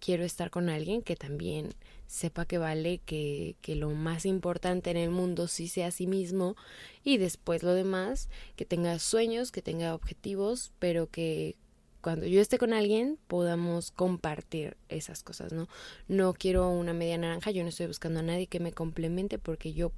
quiero 0.00 0.24
estar 0.24 0.50
con 0.50 0.68
alguien 0.68 1.02
que 1.02 1.16
también 1.16 1.70
sepa 2.06 2.44
que 2.44 2.58
vale, 2.58 2.98
que, 2.98 3.56
que 3.62 3.74
lo 3.74 3.90
más 3.90 4.26
importante 4.26 4.90
en 4.90 4.98
el 4.98 5.10
mundo 5.10 5.48
sí 5.48 5.66
sea 5.66 5.86
a 5.86 5.90
sí 5.90 6.06
mismo 6.06 6.56
y 7.02 7.16
después 7.16 7.62
lo 7.62 7.72
demás, 7.72 8.28
que 8.56 8.66
tenga 8.66 8.98
sueños, 8.98 9.50
que 9.50 9.62
tenga 9.62 9.94
objetivos, 9.94 10.72
pero 10.78 11.08
que 11.08 11.56
cuando 12.04 12.26
yo 12.26 12.42
esté 12.42 12.58
con 12.58 12.74
alguien 12.74 13.18
podamos 13.28 13.90
compartir 13.90 14.76
esas 14.90 15.22
cosas, 15.22 15.54
¿no? 15.54 15.68
No 16.06 16.34
quiero 16.34 16.68
una 16.68 16.92
media 16.92 17.16
naranja, 17.16 17.50
yo 17.50 17.62
no 17.62 17.70
estoy 17.70 17.86
buscando 17.86 18.20
a 18.20 18.22
nadie 18.22 18.46
que 18.46 18.60
me 18.60 18.72
complemente 18.72 19.38
porque 19.38 19.72
yo 19.72 19.90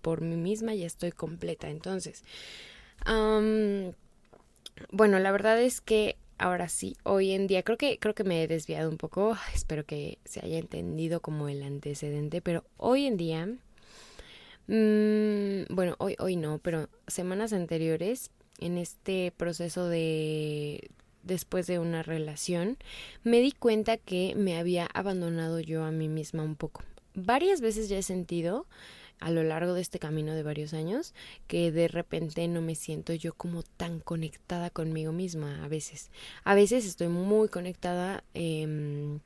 por 0.00 0.20
mí 0.20 0.36
misma 0.36 0.76
ya 0.76 0.86
estoy 0.86 1.10
completa. 1.10 1.68
Entonces, 1.68 2.22
bueno, 4.92 5.18
la 5.18 5.32
verdad 5.32 5.60
es 5.60 5.80
que 5.80 6.16
ahora 6.38 6.68
sí, 6.68 6.96
hoy 7.02 7.32
en 7.32 7.48
día 7.48 7.64
creo 7.64 7.76
que 7.76 7.98
creo 7.98 8.14
que 8.14 8.22
me 8.22 8.44
he 8.44 8.46
desviado 8.46 8.88
un 8.88 8.96
poco, 8.96 9.36
espero 9.52 9.84
que 9.84 10.18
se 10.24 10.38
haya 10.46 10.58
entendido 10.58 11.18
como 11.18 11.48
el 11.48 11.64
antecedente, 11.64 12.40
pero 12.40 12.62
hoy 12.76 13.06
en 13.06 13.16
día 13.16 13.46
mm, 14.68 15.74
bueno, 15.74 15.96
hoy 15.98 16.14
hoy 16.20 16.36
no, 16.36 16.60
pero 16.60 16.88
semanas 17.08 17.52
anteriores 17.52 18.30
en 18.60 18.78
este 18.78 19.32
proceso 19.36 19.88
de 19.88 20.88
después 21.22 21.66
de 21.66 21.78
una 21.78 22.02
relación, 22.02 22.76
me 23.24 23.40
di 23.40 23.52
cuenta 23.52 23.96
que 23.96 24.34
me 24.36 24.58
había 24.58 24.86
abandonado 24.94 25.60
yo 25.60 25.84
a 25.84 25.90
mí 25.90 26.08
misma 26.08 26.42
un 26.42 26.56
poco. 26.56 26.82
Varias 27.14 27.60
veces 27.60 27.88
ya 27.88 27.98
he 27.98 28.02
sentido 28.02 28.66
a 29.20 29.30
lo 29.30 29.42
largo 29.42 29.74
de 29.74 29.80
este 29.80 29.98
camino 29.98 30.34
de 30.34 30.42
varios 30.42 30.72
años 30.74 31.14
que 31.48 31.72
de 31.72 31.88
repente 31.88 32.46
no 32.46 32.62
me 32.62 32.74
siento 32.74 33.12
yo 33.14 33.34
como 33.34 33.62
tan 33.62 34.00
conectada 34.00 34.70
conmigo 34.70 35.12
misma 35.12 35.64
a 35.64 35.68
veces. 35.68 36.10
A 36.44 36.54
veces 36.54 36.86
estoy 36.86 37.08
muy 37.08 37.48
conectada, 37.48 38.22
eh, 38.34 39.18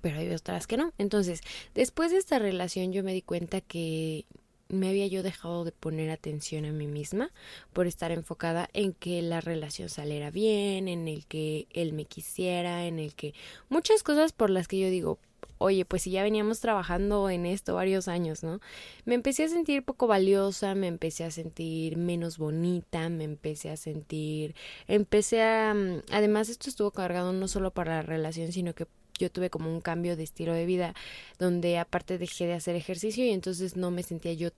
pero 0.00 0.18
hay 0.18 0.30
otras 0.30 0.66
que 0.66 0.76
no. 0.76 0.92
Entonces, 0.98 1.40
después 1.74 2.12
de 2.12 2.18
esta 2.18 2.38
relación 2.38 2.92
yo 2.92 3.02
me 3.02 3.12
di 3.12 3.22
cuenta 3.22 3.60
que 3.60 4.24
me 4.68 4.88
había 4.88 5.06
yo 5.06 5.22
dejado 5.22 5.64
de 5.64 5.72
poner 5.72 6.10
atención 6.10 6.64
a 6.64 6.72
mí 6.72 6.86
misma 6.86 7.30
por 7.72 7.86
estar 7.86 8.10
enfocada 8.10 8.68
en 8.72 8.92
que 8.92 9.22
la 9.22 9.40
relación 9.40 9.88
saliera 9.88 10.30
bien, 10.30 10.88
en 10.88 11.08
el 11.08 11.26
que 11.26 11.66
él 11.70 11.92
me 11.92 12.06
quisiera, 12.06 12.86
en 12.86 12.98
el 12.98 13.14
que 13.14 13.34
muchas 13.68 14.02
cosas 14.02 14.32
por 14.32 14.50
las 14.50 14.68
que 14.68 14.78
yo 14.78 14.88
digo, 14.90 15.18
oye, 15.58 15.84
pues 15.84 16.02
si 16.02 16.10
ya 16.10 16.22
veníamos 16.22 16.60
trabajando 16.60 17.30
en 17.30 17.46
esto 17.46 17.74
varios 17.74 18.08
años, 18.08 18.42
¿no? 18.42 18.60
Me 19.04 19.14
empecé 19.14 19.44
a 19.44 19.48
sentir 19.48 19.84
poco 19.84 20.06
valiosa, 20.06 20.74
me 20.74 20.88
empecé 20.88 21.24
a 21.24 21.30
sentir 21.30 21.96
menos 21.96 22.38
bonita, 22.38 23.08
me 23.08 23.24
empecé 23.24 23.70
a 23.70 23.76
sentir, 23.76 24.54
empecé 24.88 25.42
a, 25.42 25.74
mm, 25.74 26.02
además 26.10 26.48
esto 26.48 26.68
estuvo 26.68 26.90
cargado 26.90 27.32
no 27.32 27.48
solo 27.48 27.70
para 27.72 27.96
la 27.96 28.02
relación, 28.02 28.52
sino 28.52 28.74
que 28.74 28.86
yo 29.18 29.30
tuve 29.30 29.50
como 29.50 29.70
un 29.70 29.80
cambio 29.80 30.16
de 30.16 30.24
estilo 30.24 30.52
de 30.52 30.66
vida 30.66 30.94
donde 31.38 31.78
aparte 31.78 32.18
dejé 32.18 32.46
de 32.46 32.54
hacer 32.54 32.76
ejercicio 32.76 33.24
y 33.24 33.30
entonces 33.30 33.76
no 33.76 33.90
me 33.90 34.02
sentía 34.02 34.32
yo 34.32 34.50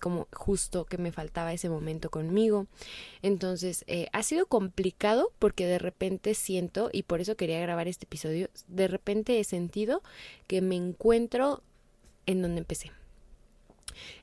como 0.00 0.26
justo 0.32 0.86
que 0.86 0.98
me 0.98 1.12
faltaba 1.12 1.52
ese 1.52 1.68
momento 1.68 2.10
conmigo. 2.10 2.66
Entonces, 3.22 3.84
eh, 3.86 4.08
ha 4.12 4.22
sido 4.22 4.46
complicado 4.46 5.30
porque 5.38 5.66
de 5.66 5.78
repente 5.78 6.34
siento, 6.34 6.90
y 6.92 7.02
por 7.04 7.20
eso 7.20 7.36
quería 7.36 7.60
grabar 7.60 7.86
este 7.86 8.06
episodio, 8.06 8.48
de 8.66 8.88
repente 8.88 9.38
he 9.38 9.44
sentido 9.44 10.02
que 10.46 10.62
me 10.62 10.76
encuentro 10.76 11.62
en 12.26 12.42
donde 12.42 12.58
empecé. 12.58 12.92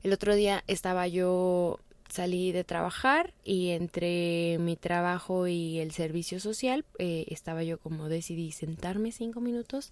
El 0.04 0.14
otro 0.14 0.36
día 0.36 0.64
estaba 0.68 1.08
yo 1.08 1.80
salí 2.10 2.52
de 2.52 2.64
trabajar 2.64 3.34
y 3.44 3.70
entre 3.70 4.58
mi 4.60 4.76
trabajo 4.76 5.48
y 5.48 5.80
el 5.80 5.92
servicio 5.92 6.40
social 6.40 6.86
eh, 7.00 7.26
estaba 7.30 7.64
yo 7.64 7.80
como 7.80 8.10
decidí 8.10 8.52
sentarme 8.52 9.12
cinco 9.12 9.42
minutos 9.42 9.92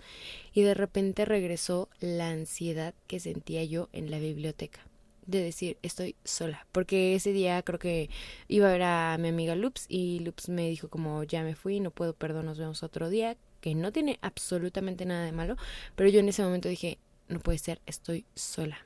y 0.53 0.61
de 0.61 0.73
repente 0.73 1.25
regresó 1.25 1.89
la 1.99 2.29
ansiedad 2.29 2.93
que 3.07 3.19
sentía 3.19 3.63
yo 3.63 3.89
en 3.93 4.11
la 4.11 4.19
biblioteca 4.19 4.79
de 5.25 5.41
decir 5.41 5.77
estoy 5.81 6.15
sola 6.23 6.67
porque 6.71 7.15
ese 7.15 7.33
día 7.33 7.61
creo 7.63 7.79
que 7.79 8.09
iba 8.47 8.69
a 8.69 8.71
ver 8.71 8.83
a 8.83 9.17
mi 9.19 9.29
amiga 9.29 9.55
Loops 9.55 9.85
y 9.89 10.19
Loops 10.19 10.49
me 10.49 10.69
dijo 10.69 10.89
como 10.89 11.23
ya 11.23 11.43
me 11.43 11.55
fui 11.55 11.79
no 11.79 11.91
puedo 11.91 12.13
perdón 12.13 12.45
nos 12.45 12.59
vemos 12.59 12.83
otro 12.83 13.09
día 13.09 13.35
que 13.59 13.73
no 13.73 13.91
tiene 13.91 14.19
absolutamente 14.21 15.05
nada 15.05 15.25
de 15.25 15.31
malo 15.31 15.57
pero 15.95 16.09
yo 16.09 16.19
en 16.19 16.29
ese 16.29 16.43
momento 16.43 16.69
dije 16.69 16.99
no 17.27 17.39
puede 17.39 17.57
ser 17.57 17.81
estoy 17.87 18.25
sola 18.35 18.77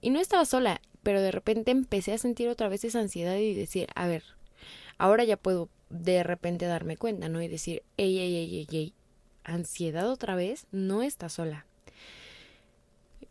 y 0.00 0.10
no 0.10 0.20
estaba 0.20 0.44
sola 0.44 0.80
pero 1.02 1.20
de 1.20 1.30
repente 1.30 1.70
empecé 1.70 2.12
a 2.12 2.18
sentir 2.18 2.48
otra 2.48 2.68
vez 2.68 2.84
esa 2.84 3.00
ansiedad 3.00 3.36
y 3.36 3.54
decir 3.54 3.88
a 3.94 4.06
ver 4.06 4.22
ahora 4.98 5.24
ya 5.24 5.36
puedo 5.36 5.68
de 5.88 6.22
repente 6.22 6.66
darme 6.66 6.96
cuenta 6.96 7.28
no 7.28 7.42
y 7.42 7.48
decir 7.48 7.82
ey 7.96 8.18
ey 8.18 8.36
ey 8.36 8.58
ey 8.58 8.66
ey 8.70 8.94
ansiedad 9.44 10.08
otra 10.08 10.34
vez 10.34 10.66
no 10.70 11.02
está 11.02 11.28
sola 11.28 11.66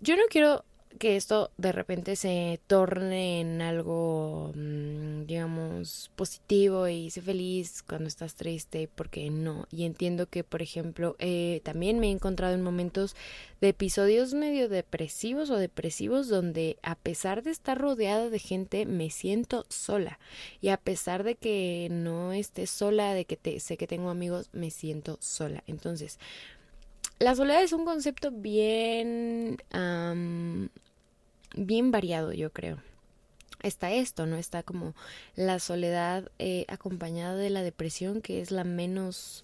yo 0.01 0.15
no 0.15 0.23
quiero 0.29 0.65
que 0.97 1.15
esto 1.15 1.51
de 1.57 1.71
repente 1.71 2.15
se 2.15 2.59
torne 2.67 3.41
en 3.41 3.61
algo, 3.61 4.51
mm, 4.55 5.25
digamos, 5.25 6.11
positivo 6.15 6.87
y 6.87 7.11
sé 7.11 7.21
feliz 7.21 7.83
cuando 7.83 8.07
estás 8.07 8.35
triste, 8.35 8.89
porque 8.93 9.29
no. 9.29 9.67
Y 9.71 9.85
entiendo 9.85 10.27
que, 10.27 10.43
por 10.43 10.61
ejemplo, 10.61 11.15
eh, 11.19 11.61
también 11.63 11.99
me 11.99 12.07
he 12.07 12.11
encontrado 12.11 12.55
en 12.55 12.63
momentos 12.63 13.15
de 13.61 13.69
episodios 13.69 14.33
medio 14.33 14.67
depresivos 14.67 15.49
o 15.49 15.57
depresivos 15.57 16.27
donde 16.27 16.77
a 16.81 16.95
pesar 16.95 17.43
de 17.43 17.51
estar 17.51 17.77
rodeada 17.77 18.29
de 18.29 18.39
gente 18.39 18.85
me 18.85 19.09
siento 19.09 19.65
sola. 19.69 20.19
Y 20.59 20.69
a 20.69 20.77
pesar 20.77 21.23
de 21.23 21.35
que 21.35 21.87
no 21.91 22.33
esté 22.33 22.65
sola, 22.67 23.13
de 23.13 23.25
que 23.25 23.37
te, 23.37 23.59
sé 23.59 23.77
que 23.77 23.87
tengo 23.87 24.09
amigos, 24.09 24.49
me 24.53 24.71
siento 24.71 25.17
sola. 25.21 25.63
Entonces, 25.67 26.19
la 27.19 27.35
soledad 27.35 27.61
es 27.61 27.73
un 27.73 27.85
concepto 27.85 28.31
bien, 28.31 29.57
bien 31.55 31.91
variado, 31.91 32.33
yo 32.33 32.51
creo. 32.51 32.77
Está 33.61 33.91
esto, 33.91 34.25
¿no? 34.25 34.37
Está 34.37 34.63
como 34.63 34.95
la 35.35 35.59
soledad 35.59 36.31
eh, 36.39 36.65
acompañada 36.69 37.35
de 37.35 37.49
la 37.49 37.61
depresión, 37.61 38.21
que 38.21 38.39
es 38.39 38.51
la 38.51 38.63
menos, 38.63 39.43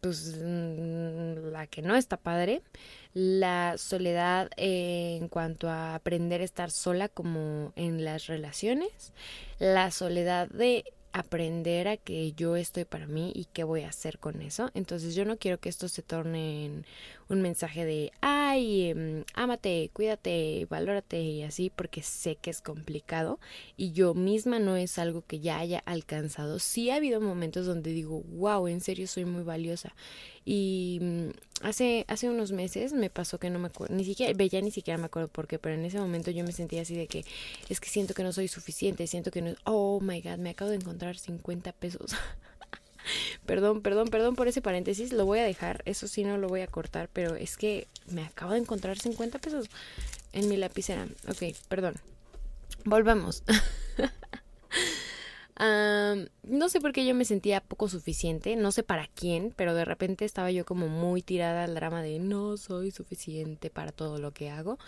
pues, 0.00 0.36
mm, 0.36 1.50
la 1.50 1.66
que 1.66 1.82
no 1.82 1.96
está 1.96 2.16
padre. 2.16 2.62
La 3.12 3.74
soledad 3.76 4.50
eh, 4.56 5.18
en 5.20 5.28
cuanto 5.28 5.68
a 5.68 5.96
aprender 5.96 6.42
a 6.42 6.44
estar 6.44 6.70
sola 6.70 7.08
como 7.08 7.72
en 7.74 8.04
las 8.04 8.28
relaciones. 8.28 9.12
La 9.58 9.90
soledad 9.90 10.48
de 10.48 10.84
aprender 11.12 11.88
a 11.88 11.96
que 11.96 12.32
yo 12.32 12.56
estoy 12.56 12.84
para 12.84 13.06
mí 13.06 13.32
y 13.34 13.46
qué 13.46 13.64
voy 13.64 13.82
a 13.82 13.88
hacer 13.88 14.18
con 14.18 14.42
eso. 14.42 14.70
Entonces 14.74 15.14
yo 15.14 15.24
no 15.24 15.36
quiero 15.36 15.58
que 15.58 15.68
esto 15.68 15.88
se 15.88 16.02
torne 16.02 16.84
un 17.28 17.42
mensaje 17.42 17.84
de, 17.84 18.12
ay, 18.20 18.90
em, 18.90 19.24
ámate, 19.34 19.90
cuídate, 19.92 20.66
valórate 20.70 21.20
y 21.20 21.42
así, 21.42 21.70
porque 21.74 22.02
sé 22.02 22.36
que 22.36 22.50
es 22.50 22.60
complicado 22.62 23.38
y 23.76 23.92
yo 23.92 24.14
misma 24.14 24.58
no 24.58 24.76
es 24.76 24.98
algo 24.98 25.22
que 25.26 25.40
ya 25.40 25.58
haya 25.58 25.80
alcanzado. 25.86 26.58
Sí 26.58 26.90
ha 26.90 26.96
habido 26.96 27.20
momentos 27.20 27.66
donde 27.66 27.92
digo, 27.92 28.22
wow, 28.22 28.66
en 28.68 28.80
serio 28.80 29.06
soy 29.06 29.24
muy 29.24 29.42
valiosa. 29.42 29.94
Y 30.44 30.98
mm, 31.02 31.28
hace, 31.62 32.04
hace 32.08 32.30
unos 32.30 32.52
meses 32.52 32.92
me 32.94 33.10
pasó 33.10 33.38
que 33.38 33.50
no 33.50 33.58
me 33.58 33.68
acuerdo, 33.68 33.94
ni 33.94 34.04
siquiera, 34.04 34.32
ya 34.32 34.60
ni 34.62 34.70
siquiera 34.70 34.96
me 34.98 35.06
acuerdo 35.06 35.28
por 35.28 35.46
qué, 35.46 35.58
pero 35.58 35.74
en 35.74 35.84
ese 35.84 35.98
momento 35.98 36.30
yo 36.30 36.44
me 36.44 36.52
sentía 36.52 36.82
así 36.82 36.96
de 36.96 37.06
que 37.06 37.24
es 37.68 37.80
que 37.80 37.88
siento 37.90 38.14
que 38.14 38.22
no 38.22 38.32
soy 38.32 38.48
suficiente, 38.48 39.06
siento 39.06 39.30
que 39.30 39.42
no, 39.42 39.54
oh 39.64 40.00
my 40.00 40.22
god, 40.22 40.38
me 40.38 40.50
acabo 40.50 40.70
de 40.70 40.76
encontrar 40.76 41.18
50 41.18 41.72
pesos. 41.72 42.12
perdón, 43.46 43.82
perdón, 43.82 44.08
perdón 44.08 44.34
por 44.34 44.48
ese 44.48 44.62
paréntesis, 44.62 45.12
lo 45.12 45.26
voy 45.26 45.38
a 45.38 45.44
dejar, 45.44 45.82
eso 45.84 46.08
sí 46.08 46.24
no 46.24 46.38
lo 46.38 46.48
voy 46.48 46.60
a 46.60 46.66
cortar, 46.66 47.08
pero 47.12 47.34
es 47.34 47.56
que 47.56 47.88
me 48.10 48.24
acabo 48.24 48.52
de 48.52 48.58
encontrar 48.58 48.98
50 48.98 49.38
pesos 49.38 49.66
en 50.32 50.48
mi 50.48 50.56
lapicera. 50.56 51.06
Ok, 51.28 51.54
perdón. 51.68 51.94
Volvamos. 52.84 53.42
no 56.42 56.68
sé 56.68 56.80
por 56.80 56.92
qué 56.92 57.04
yo 57.04 57.14
me 57.14 57.24
sentía 57.24 57.60
poco 57.60 57.88
suficiente, 57.88 58.56
no 58.56 58.72
sé 58.72 58.82
para 58.82 59.08
quién, 59.14 59.52
pero 59.56 59.74
de 59.74 59.84
repente 59.84 60.24
estaba 60.24 60.50
yo 60.50 60.64
como 60.64 60.88
muy 60.88 61.22
tirada 61.22 61.64
al 61.64 61.74
drama 61.74 62.02
de 62.02 62.18
no 62.18 62.56
soy 62.56 62.90
suficiente 62.90 63.70
para 63.70 63.92
todo 63.92 64.18
lo 64.18 64.32
que 64.32 64.50
hago. 64.50 64.78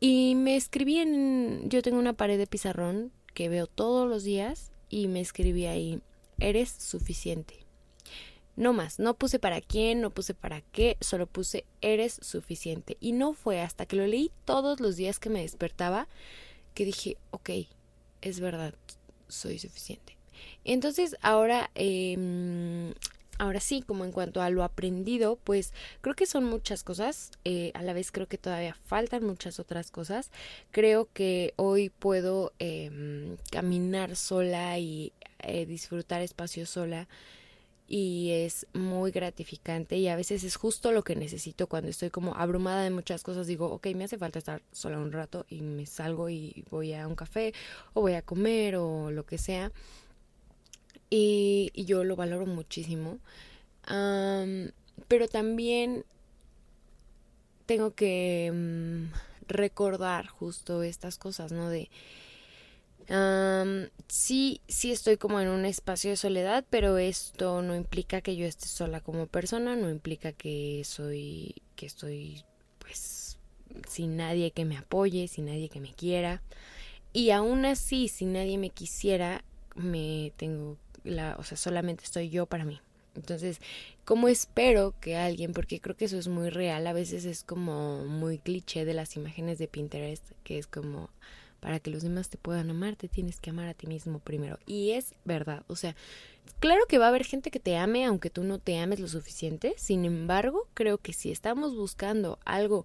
Y 0.00 0.34
me 0.34 0.56
escribí 0.56 0.98
en... 0.98 1.68
Yo 1.70 1.82
tengo 1.82 1.98
una 1.98 2.12
pared 2.12 2.38
de 2.38 2.46
pizarrón 2.46 3.12
que 3.32 3.48
veo 3.48 3.66
todos 3.66 4.08
los 4.08 4.24
días 4.24 4.72
y 4.88 5.08
me 5.08 5.20
escribí 5.20 5.66
ahí, 5.66 6.00
eres 6.38 6.70
suficiente. 6.70 7.64
No 8.56 8.72
más, 8.72 8.98
no 8.98 9.14
puse 9.14 9.38
para 9.38 9.60
quién, 9.60 10.00
no 10.00 10.10
puse 10.10 10.32
para 10.32 10.60
qué, 10.60 10.96
solo 11.00 11.26
puse 11.26 11.64
eres 11.80 12.18
suficiente. 12.22 12.96
Y 13.00 13.12
no 13.12 13.32
fue 13.32 13.60
hasta 13.60 13.86
que 13.86 13.96
lo 13.96 14.06
leí 14.06 14.30
todos 14.44 14.80
los 14.80 14.96
días 14.96 15.18
que 15.18 15.30
me 15.30 15.40
despertaba 15.40 16.08
que 16.74 16.84
dije, 16.84 17.16
ok, 17.30 17.50
es 18.22 18.40
verdad, 18.40 18.74
soy 19.28 19.58
suficiente. 19.58 20.16
Entonces 20.64 21.16
ahora, 21.20 21.70
eh, 21.74 22.94
ahora 23.38 23.60
sí, 23.60 23.82
como 23.82 24.04
en 24.04 24.12
cuanto 24.12 24.42
a 24.42 24.50
lo 24.50 24.64
aprendido, 24.64 25.36
pues 25.44 25.72
creo 26.00 26.14
que 26.14 26.26
son 26.26 26.44
muchas 26.44 26.84
cosas, 26.84 27.32
eh, 27.44 27.70
a 27.74 27.82
la 27.82 27.92
vez 27.92 28.12
creo 28.12 28.26
que 28.26 28.38
todavía 28.38 28.76
faltan 28.84 29.24
muchas 29.24 29.60
otras 29.60 29.90
cosas. 29.90 30.30
Creo 30.70 31.08
que 31.12 31.54
hoy 31.56 31.90
puedo 31.90 32.52
eh, 32.58 33.36
caminar 33.50 34.16
sola 34.16 34.78
y 34.78 35.12
eh, 35.40 35.66
disfrutar 35.66 36.22
espacio 36.22 36.66
sola 36.66 37.08
y 37.86 38.30
es 38.30 38.66
muy 38.72 39.10
gratificante 39.10 39.96
y 39.96 40.08
a 40.08 40.16
veces 40.16 40.42
es 40.42 40.56
justo 40.56 40.90
lo 40.90 41.04
que 41.04 41.16
necesito 41.16 41.66
cuando 41.66 41.90
estoy 41.90 42.08
como 42.08 42.34
abrumada 42.34 42.82
de 42.82 42.90
muchas 42.90 43.22
cosas 43.22 43.46
digo 43.46 43.66
ok 43.66 43.88
me 43.94 44.04
hace 44.04 44.16
falta 44.16 44.38
estar 44.38 44.62
sola 44.72 44.98
un 44.98 45.12
rato 45.12 45.44
y 45.50 45.60
me 45.60 45.84
salgo 45.84 46.30
y 46.30 46.64
voy 46.70 46.94
a 46.94 47.06
un 47.06 47.14
café 47.14 47.52
o 47.92 48.00
voy 48.00 48.14
a 48.14 48.22
comer 48.22 48.76
o 48.76 49.10
lo 49.10 49.26
que 49.26 49.36
sea 49.36 49.70
y, 51.16 51.84
yo 51.84 52.02
lo 52.04 52.16
valoro 52.16 52.46
muchísimo 52.46 53.18
pero 53.86 55.28
también 55.30 56.04
tengo 57.66 57.94
que 57.94 58.50
mm, 58.52 59.12
recordar 59.46 60.26
justo 60.26 60.82
estas 60.82 61.18
cosas 61.18 61.52
no 61.52 61.68
de 61.68 61.90
sí, 64.08 64.60
sí 64.68 64.92
estoy 64.92 65.16
como 65.16 65.40
en 65.40 65.48
un 65.48 65.64
espacio 65.64 66.10
de 66.10 66.16
soledad, 66.16 66.64
pero 66.70 66.98
esto 66.98 67.62
no 67.62 67.74
implica 67.74 68.20
que 68.20 68.36
yo 68.36 68.46
esté 68.46 68.66
sola 68.66 69.00
como 69.00 69.26
persona, 69.26 69.76
no 69.76 69.90
implica 69.90 70.32
que 70.32 70.82
soy, 70.84 71.56
que 71.76 71.86
estoy 71.86 72.42
pues 72.78 73.38
sin 73.88 74.16
nadie 74.16 74.52
que 74.52 74.64
me 74.64 74.78
apoye, 74.78 75.28
sin 75.28 75.46
nadie 75.46 75.68
que 75.68 75.80
me 75.80 75.92
quiera. 75.92 76.42
Y 77.12 77.30
aún 77.30 77.64
así, 77.64 78.08
si 78.08 78.24
nadie 78.24 78.58
me 78.58 78.70
quisiera, 78.70 79.44
me 79.76 80.32
tengo 80.36 80.78
la, 81.04 81.36
o 81.38 81.44
sea, 81.44 81.56
solamente 81.56 82.04
estoy 82.04 82.30
yo 82.30 82.46
para 82.46 82.64
mí. 82.64 82.80
Entonces, 83.14 83.60
¿cómo 84.04 84.28
espero 84.28 84.94
que 85.00 85.16
alguien, 85.16 85.52
porque 85.52 85.80
creo 85.80 85.96
que 85.96 86.06
eso 86.06 86.18
es 86.18 86.28
muy 86.28 86.50
real, 86.50 86.86
a 86.86 86.92
veces 86.92 87.24
es 87.24 87.44
como 87.44 88.04
muy 88.04 88.38
cliché 88.38 88.84
de 88.84 88.94
las 88.94 89.16
imágenes 89.16 89.58
de 89.58 89.68
Pinterest, 89.68 90.32
que 90.42 90.58
es 90.58 90.66
como, 90.66 91.10
para 91.60 91.78
que 91.78 91.90
los 91.90 92.02
demás 92.02 92.28
te 92.28 92.38
puedan 92.38 92.70
amar, 92.70 92.96
te 92.96 93.08
tienes 93.08 93.40
que 93.40 93.50
amar 93.50 93.68
a 93.68 93.74
ti 93.74 93.86
mismo 93.86 94.18
primero. 94.18 94.58
Y 94.66 94.90
es 94.90 95.14
verdad, 95.24 95.62
o 95.68 95.76
sea, 95.76 95.94
claro 96.58 96.82
que 96.88 96.98
va 96.98 97.06
a 97.06 97.08
haber 97.08 97.24
gente 97.24 97.50
que 97.50 97.60
te 97.60 97.76
ame 97.76 98.04
aunque 98.04 98.30
tú 98.30 98.42
no 98.42 98.58
te 98.58 98.78
ames 98.78 98.98
lo 98.98 99.08
suficiente, 99.08 99.74
sin 99.76 100.04
embargo, 100.04 100.66
creo 100.74 100.98
que 100.98 101.12
si 101.12 101.30
estamos 101.30 101.76
buscando 101.76 102.40
algo 102.44 102.84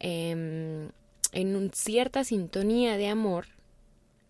em, 0.00 0.90
en 1.32 1.56
un, 1.56 1.70
cierta 1.72 2.24
sintonía 2.24 2.96
de 2.96 3.06
amor, 3.06 3.46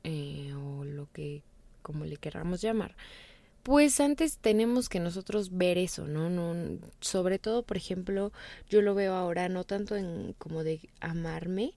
eh, 0.04 0.52
o 0.54 0.84
lo 0.84 1.08
que 1.12 1.42
como 1.80 2.04
le 2.04 2.16
queramos 2.16 2.60
llamar, 2.60 2.94
pues 3.62 4.00
antes 4.00 4.38
tenemos 4.38 4.88
que 4.88 5.00
nosotros 5.00 5.56
ver 5.56 5.78
eso, 5.78 6.06
¿no? 6.06 6.30
no 6.30 6.78
sobre 7.00 7.38
todo, 7.38 7.62
por 7.62 7.76
ejemplo, 7.76 8.32
yo 8.68 8.80
lo 8.82 8.94
veo 8.94 9.14
ahora 9.14 9.48
no 9.48 9.64
tanto 9.64 9.96
en 9.96 10.34
como 10.38 10.64
de 10.64 10.88
amarme, 11.00 11.74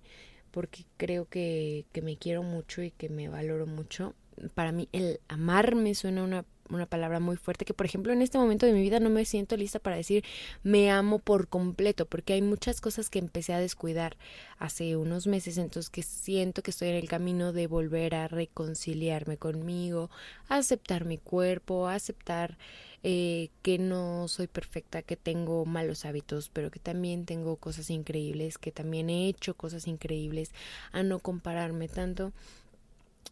porque 0.52 0.86
creo 0.98 1.26
que, 1.28 1.86
que 1.92 2.02
me 2.02 2.18
quiero 2.18 2.44
mucho 2.44 2.84
y 2.84 2.92
que 2.92 3.10
me 3.10 3.28
valoro 3.28 3.66
mucho. 3.66 4.14
Para 4.56 4.72
mí 4.72 4.88
el 4.92 5.20
amarme 5.28 5.96
suena 5.96 6.24
una 6.24 6.46
una 6.70 6.86
palabra 6.86 7.20
muy 7.20 7.38
fuerte, 7.38 7.66
que 7.66 7.74
por 7.74 7.86
ejemplo 7.86 8.14
en 8.14 8.22
este 8.22 8.38
momento 8.38 8.66
de 8.66 8.74
mi 8.74 8.82
vida 8.82 9.00
no 9.00 9.10
me 9.10 9.26
siento 9.26 9.58
lista 9.58 9.80
para 9.80 9.96
decir 9.96 10.24
me 10.64 10.92
amo 10.92 11.20
por 11.20 11.48
completo, 11.48 12.06
porque 12.06 12.34
hay 12.34 12.42
muchas 12.42 12.82
cosas 12.82 13.10
que 13.10 13.20
empecé 13.20 13.54
a 13.54 13.60
descuidar 13.60 14.18
hace 14.58 14.96
unos 14.96 15.28
meses, 15.28 15.58
entonces 15.58 15.90
que 15.90 16.04
siento 16.04 16.64
que 16.64 16.72
estoy 16.72 16.90
en 16.90 16.96
el 16.96 17.08
camino 17.08 17.54
de 17.54 17.68
volver 17.68 18.16
a 18.16 18.28
reconciliarme 18.28 19.38
conmigo, 19.38 20.10
aceptar 20.48 21.06
mi 21.06 21.18
cuerpo, 21.18 21.88
aceptar 21.88 22.58
eh, 23.06 23.50
que 23.64 23.78
no 23.80 24.30
soy 24.30 24.48
perfecta, 24.48 25.02
que 25.02 25.18
tengo 25.18 25.66
malos 25.66 26.06
hábitos, 26.06 26.50
pero 26.50 26.72
que 26.72 26.80
también 26.80 27.26
tengo 27.26 27.58
cosas 27.58 27.90
increíbles, 27.90 28.58
que 28.58 28.72
también 28.72 29.10
he 29.10 29.28
hecho 29.28 29.56
cosas 29.56 29.88
increíbles, 29.88 30.52
a 30.94 31.04
no 31.04 31.20
compararme 31.20 31.90
tanto. 31.90 32.32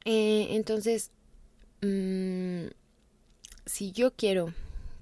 Eh, 0.03 0.47
entonces, 0.51 1.11
mmm, 1.81 2.65
si 3.65 3.91
yo 3.91 4.11
quiero 4.11 4.53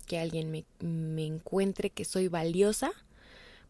que 0.08 0.20
alguien 0.20 0.52
me, 0.52 0.66
me 0.80 1.26
encuentre 1.26 1.90
que 1.90 2.06
soy 2.06 2.28
valiosa, 2.28 2.92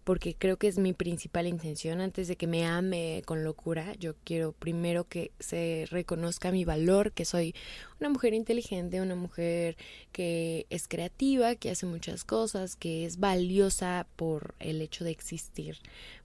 porque 0.03 0.33
creo 0.33 0.57
que 0.57 0.67
es 0.67 0.79
mi 0.79 0.93
principal 0.93 1.45
intención 1.45 2.01
antes 2.01 2.27
de 2.27 2.35
que 2.35 2.47
me 2.47 2.65
ame 2.65 3.21
con 3.25 3.43
locura. 3.43 3.93
Yo 3.99 4.15
quiero 4.23 4.53
primero 4.53 5.03
que 5.03 5.31
se 5.39 5.85
reconozca 5.91 6.51
mi 6.51 6.65
valor, 6.65 7.11
que 7.11 7.25
soy 7.25 7.53
una 7.99 8.09
mujer 8.09 8.33
inteligente, 8.33 9.01
una 9.01 9.15
mujer 9.15 9.77
que 10.11 10.65
es 10.69 10.87
creativa, 10.87 11.55
que 11.55 11.71
hace 11.71 11.85
muchas 11.85 12.23
cosas, 12.23 12.75
que 12.75 13.05
es 13.05 13.19
valiosa 13.19 14.07
por 14.15 14.55
el 14.59 14.81
hecho 14.81 15.03
de 15.03 15.11
existir. 15.11 15.77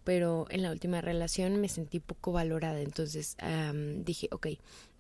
Pero 0.04 0.46
en 0.50 0.62
la 0.62 0.70
última 0.70 1.00
relación 1.00 1.60
me 1.60 1.68
sentí 1.68 1.98
poco 1.98 2.32
valorada, 2.32 2.80
entonces 2.80 3.36
dije, 4.04 4.28
ok, 4.30 4.48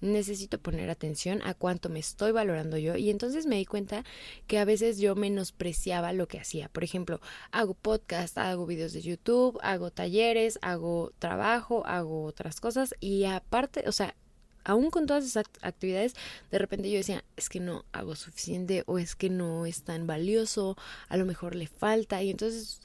necesito 0.00 0.58
poner 0.58 0.90
atención 0.90 1.40
a 1.44 1.54
cuánto 1.54 1.88
me 1.88 1.98
estoy 1.98 2.32
valorando 2.32 2.76
yo 2.76 2.96
y 2.96 3.10
entonces 3.10 3.46
me 3.46 3.56
di 3.56 3.64
cuenta 3.64 4.04
que 4.46 4.58
a 4.58 4.64
veces 4.64 4.98
yo 4.98 5.14
menospreciaba 5.14 6.12
lo 6.12 6.26
que 6.26 6.38
hacía. 6.38 6.68
Por 6.68 6.84
ejemplo, 6.84 7.20
hago 7.52 7.74
podcast, 7.74 8.36
hago 8.38 8.66
videos 8.66 8.92
de 8.92 9.02
YouTube, 9.02 9.58
hago 9.62 9.90
talleres, 9.90 10.58
hago 10.62 11.12
trabajo, 11.18 11.86
hago 11.86 12.24
otras 12.24 12.60
cosas 12.60 12.94
y 13.00 13.24
aparte, 13.24 13.84
o 13.86 13.92
sea, 13.92 14.14
aún 14.64 14.90
con 14.90 15.06
todas 15.06 15.24
esas 15.24 15.44
actividades, 15.62 16.14
de 16.50 16.58
repente 16.58 16.90
yo 16.90 16.96
decía, 16.96 17.24
es 17.36 17.48
que 17.48 17.60
no 17.60 17.84
hago 17.92 18.16
suficiente 18.16 18.82
o 18.86 18.98
es 18.98 19.14
que 19.14 19.30
no 19.30 19.66
es 19.66 19.82
tan 19.82 20.06
valioso, 20.06 20.76
a 21.08 21.16
lo 21.16 21.26
mejor 21.26 21.54
le 21.54 21.66
falta 21.66 22.22
y 22.22 22.30
entonces 22.30 22.80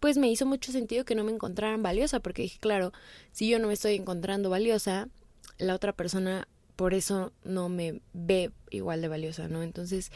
pues 0.00 0.16
me 0.16 0.30
hizo 0.30 0.46
mucho 0.46 0.72
sentido 0.72 1.04
que 1.04 1.14
no 1.14 1.24
me 1.24 1.32
encontraran 1.32 1.82
valiosa 1.82 2.20
porque 2.20 2.42
dije, 2.42 2.58
claro, 2.60 2.92
si 3.32 3.48
yo 3.48 3.58
no 3.58 3.68
me 3.68 3.74
estoy 3.74 3.96
encontrando 3.96 4.48
valiosa, 4.48 5.08
la 5.58 5.74
otra 5.74 5.92
persona 5.92 6.46
por 6.76 6.94
eso 6.94 7.32
no 7.42 7.68
me 7.68 8.00
ve 8.12 8.52
igual 8.70 9.02
de 9.02 9.08
valiosa, 9.08 9.48
¿no? 9.48 9.64
Entonces, 9.64 10.12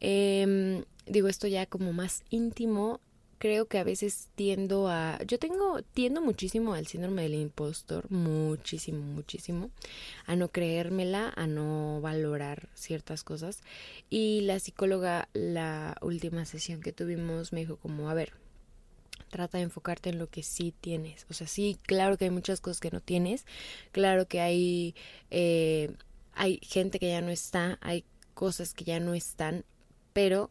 eh, 0.00 0.84
digo 1.06 1.26
esto 1.26 1.48
ya 1.48 1.66
como 1.66 1.92
más 1.92 2.22
íntimo, 2.30 3.00
creo 3.38 3.66
que 3.66 3.78
a 3.78 3.84
veces 3.84 4.28
tiendo 4.34 4.88
a, 4.88 5.18
yo 5.26 5.38
tengo, 5.38 5.82
tiendo 5.82 6.20
muchísimo 6.20 6.74
al 6.74 6.86
síndrome 6.86 7.22
del 7.22 7.34
impostor, 7.34 8.10
muchísimo, 8.10 9.02
muchísimo, 9.02 9.70
a 10.26 10.36
no 10.36 10.48
creérmela, 10.48 11.32
a 11.36 11.46
no 11.46 12.00
valorar 12.00 12.68
ciertas 12.74 13.24
cosas. 13.24 13.60
Y 14.10 14.42
la 14.42 14.58
psicóloga, 14.58 15.28
la 15.32 15.96
última 16.00 16.44
sesión 16.44 16.80
que 16.80 16.92
tuvimos, 16.92 17.52
me 17.52 17.60
dijo 17.60 17.76
como, 17.76 18.08
a 18.08 18.14
ver, 18.14 18.32
trata 19.30 19.58
de 19.58 19.64
enfocarte 19.64 20.10
en 20.10 20.18
lo 20.18 20.28
que 20.28 20.42
sí 20.42 20.72
tienes. 20.80 21.26
O 21.30 21.34
sea, 21.34 21.46
sí, 21.46 21.78
claro 21.82 22.16
que 22.16 22.24
hay 22.24 22.30
muchas 22.30 22.60
cosas 22.60 22.80
que 22.80 22.90
no 22.90 23.00
tienes, 23.00 23.44
claro 23.92 24.26
que 24.26 24.40
hay, 24.40 24.94
eh, 25.30 25.92
hay 26.32 26.58
gente 26.62 26.98
que 26.98 27.08
ya 27.08 27.20
no 27.20 27.30
está, 27.30 27.78
hay 27.80 28.04
cosas 28.34 28.74
que 28.74 28.84
ya 28.84 29.00
no 29.00 29.14
están, 29.14 29.64
pero 30.12 30.50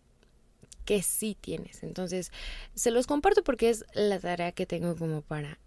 que 0.86 1.02
sí 1.02 1.36
tienes. 1.40 1.84
Entonces, 1.84 2.32
se 2.76 2.92
los 2.92 3.08
comparto 3.08 3.44
porque 3.44 3.70
es 3.70 3.86
la 3.94 4.20
tarea 4.20 4.52
que 4.52 4.66
tengo 4.66 4.96
como 4.96 5.22
para 5.22 5.60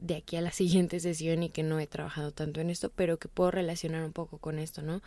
de 0.00 0.16
aquí 0.16 0.36
a 0.36 0.40
la 0.40 0.52
siguiente 0.52 1.00
sesión 1.00 1.42
y 1.42 1.50
que 1.50 1.62
no 1.62 1.80
he 1.80 1.86
trabajado 1.86 2.32
tanto 2.32 2.60
en 2.60 2.70
esto, 2.70 2.90
pero 2.90 3.18
que 3.18 3.28
puedo 3.28 3.50
relacionar 3.50 4.04
un 4.04 4.12
poco 4.12 4.38
con 4.38 4.58
esto, 4.58 4.82
¿no? 4.82 5.02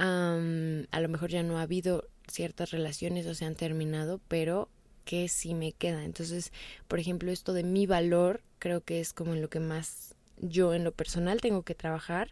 a 0.00 1.00
lo 1.00 1.08
mejor 1.08 1.28
ya 1.28 1.42
no 1.42 1.58
ha 1.58 1.62
habido 1.62 2.06
ciertas 2.28 2.70
relaciones 2.70 3.26
o 3.26 3.34
se 3.34 3.44
han 3.44 3.56
terminado, 3.56 4.20
pero 4.28 4.68
que 5.04 5.26
sí 5.26 5.54
me 5.54 5.72
queda. 5.72 6.04
Entonces, 6.04 6.52
por 6.86 7.00
ejemplo, 7.00 7.32
esto 7.32 7.52
de 7.52 7.64
mi 7.64 7.86
valor 7.88 8.42
creo 8.60 8.80
que 8.80 9.00
es 9.00 9.12
como 9.12 9.34
en 9.34 9.42
lo 9.42 9.50
que 9.50 9.58
más 9.58 10.14
yo 10.40 10.74
en 10.74 10.84
lo 10.84 10.92
personal 10.92 11.40
tengo 11.40 11.62
que 11.62 11.74
trabajar 11.74 12.30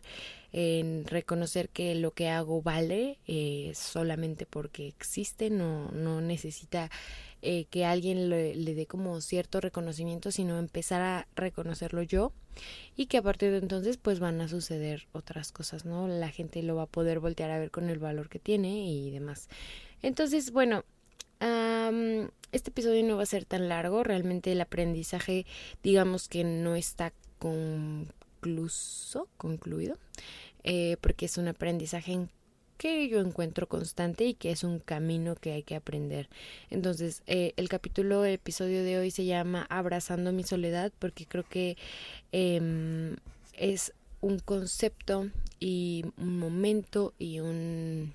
en 0.59 1.05
reconocer 1.05 1.69
que 1.69 1.95
lo 1.95 2.13
que 2.13 2.31
hago 2.31 2.63
vale 2.63 3.19
eh, 3.27 3.73
solamente 3.75 4.47
porque 4.47 4.89
existe, 4.89 5.51
no, 5.51 5.91
no 5.91 6.23
necesita 6.23 6.91
eh, 7.43 7.67
que 7.69 7.85
alguien 7.85 8.31
le, 8.31 8.55
dé 8.55 8.87
como 8.87 9.21
cierto 9.21 9.61
reconocimiento, 9.61 10.31
sino 10.31 10.59
empezar 10.59 11.03
a 11.03 11.29
reconocerlo 11.37 12.01
yo 12.01 12.33
y 12.97 13.05
que 13.05 13.19
a 13.19 13.23
partir 13.23 13.51
de 13.51 13.59
entonces 13.59 13.99
pues 13.99 14.19
van 14.19 14.41
a 14.41 14.49
suceder 14.49 15.09
otras 15.13 15.53
cosas, 15.53 15.85
¿no? 15.85 16.09
La 16.09 16.31
gente 16.31 16.63
lo 16.63 16.75
va 16.75 16.85
a 16.85 16.87
poder 16.87 17.21
voltear 17.21 17.51
a 17.51 17.59
ver 17.59 17.71
con 17.71 17.91
el 17.91 17.99
valor 17.99 18.31
que 18.31 18.39
tiene 18.39 18.91
y 18.91 19.11
demás. 19.11 19.51
Entonces, 20.01 20.53
bueno, 20.53 20.87
este 21.39 22.71
episodio 22.71 23.05
no 23.05 23.19
va 23.19 23.25
a 23.25 23.27
ser 23.27 23.45
tan 23.45 23.69
largo, 23.69 24.05
realmente 24.05 24.53
el 24.53 24.61
aprendizaje 24.63 25.45
digamos 25.83 26.29
que 26.29 26.45
no 26.45 26.77
está 26.77 27.13
concluso, 27.39 29.29
concluido, 29.37 29.99
eh, 30.67 30.97
porque 31.01 31.27
es 31.27 31.39
un 31.39 31.49
aprendizaje 31.49 32.27
que 32.77 33.09
yo 33.09 33.21
encuentro 33.21 33.69
constante 33.69 34.27
y 34.27 34.35
que 34.35 34.51
es 34.51 34.65
un 34.65 34.81
camino 34.81 35.35
que 35.35 35.53
hay 35.53 35.63
que 35.63 35.77
aprender. 35.77 36.29
Entonces, 36.71 37.23
eh, 37.27 37.55
el 37.57 37.69
capítulo, 37.69 38.25
el 38.25 38.35
episodio 38.35 38.83
de 38.83 38.99
hoy 38.99 39.11
se 39.11 39.25
llama 39.25 39.67
Abrazando 39.71 40.33
mi 40.33 40.45
soledad 40.45 40.93
porque 40.99 41.25
creo 41.25 41.45
que 41.45 41.77
em, 42.33 43.17
es 43.55 43.93
un 44.21 44.41
concepto 44.41 45.31
y 45.61 46.05
un 46.19 46.39
momento 46.39 47.15
y 47.19 47.41
un, 47.41 48.13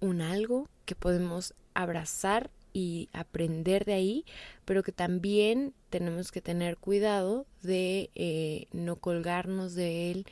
un 0.00 0.20
algo 0.20 0.68
que 0.86 0.94
podemos 0.94 1.54
abrazar 1.74 2.50
y 2.72 3.08
aprender 3.12 3.84
de 3.84 3.94
ahí, 3.94 4.24
pero 4.64 4.82
que 4.82 4.92
también 4.92 5.72
tenemos 5.88 6.30
que 6.30 6.42
tener 6.42 6.76
cuidado 6.76 7.46
de 7.62 8.10
eh, 8.14 8.66
no 8.72 8.96
colgarnos 8.96 9.74
de 9.74 10.10
él, 10.10 10.26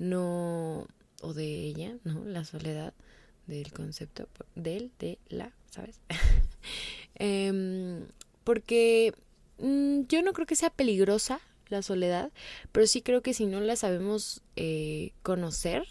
no, 0.00 0.88
o 1.22 1.32
de 1.32 1.44
ella, 1.44 1.96
¿no? 2.02 2.24
La 2.24 2.44
soledad 2.44 2.92
del 3.46 3.72
concepto 3.72 4.28
de 4.56 4.76
él, 4.76 4.90
de 4.98 5.18
la, 5.28 5.52
¿sabes? 5.70 6.00
Em, 7.22 8.06
porque 8.44 9.12
mm, 9.58 10.02
yo 10.08 10.22
no 10.22 10.32
creo 10.32 10.46
que 10.46 10.56
sea 10.56 10.70
peligrosa 10.70 11.40
la 11.68 11.82
soledad, 11.82 12.32
pero 12.72 12.86
sí 12.86 13.02
creo 13.02 13.22
que 13.22 13.34
si 13.34 13.46
no 13.46 13.60
la 13.60 13.76
sabemos 13.76 14.42
eh, 14.56 15.12
conocer, 15.22 15.84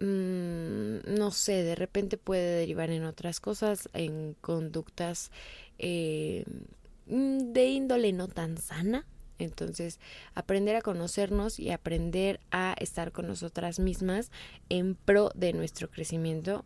Mm, 0.00 1.00
no 1.18 1.30
sé, 1.30 1.62
de 1.62 1.74
repente 1.74 2.16
puede 2.16 2.60
derivar 2.60 2.90
en 2.90 3.04
otras 3.04 3.38
cosas, 3.38 3.90
en 3.92 4.34
conductas 4.40 5.30
eh, 5.78 6.44
mm, 7.06 7.52
de 7.52 7.66
índole 7.66 8.12
no 8.14 8.26
tan 8.26 8.56
sana. 8.56 9.06
Entonces, 9.40 9.98
aprender 10.34 10.76
a 10.76 10.82
conocernos 10.82 11.58
y 11.58 11.70
aprender 11.70 12.40
a 12.50 12.74
estar 12.78 13.12
con 13.12 13.26
nosotras 13.26 13.78
mismas 13.78 14.30
en 14.68 14.94
pro 14.94 15.30
de 15.34 15.52
nuestro 15.52 15.90
crecimiento, 15.90 16.64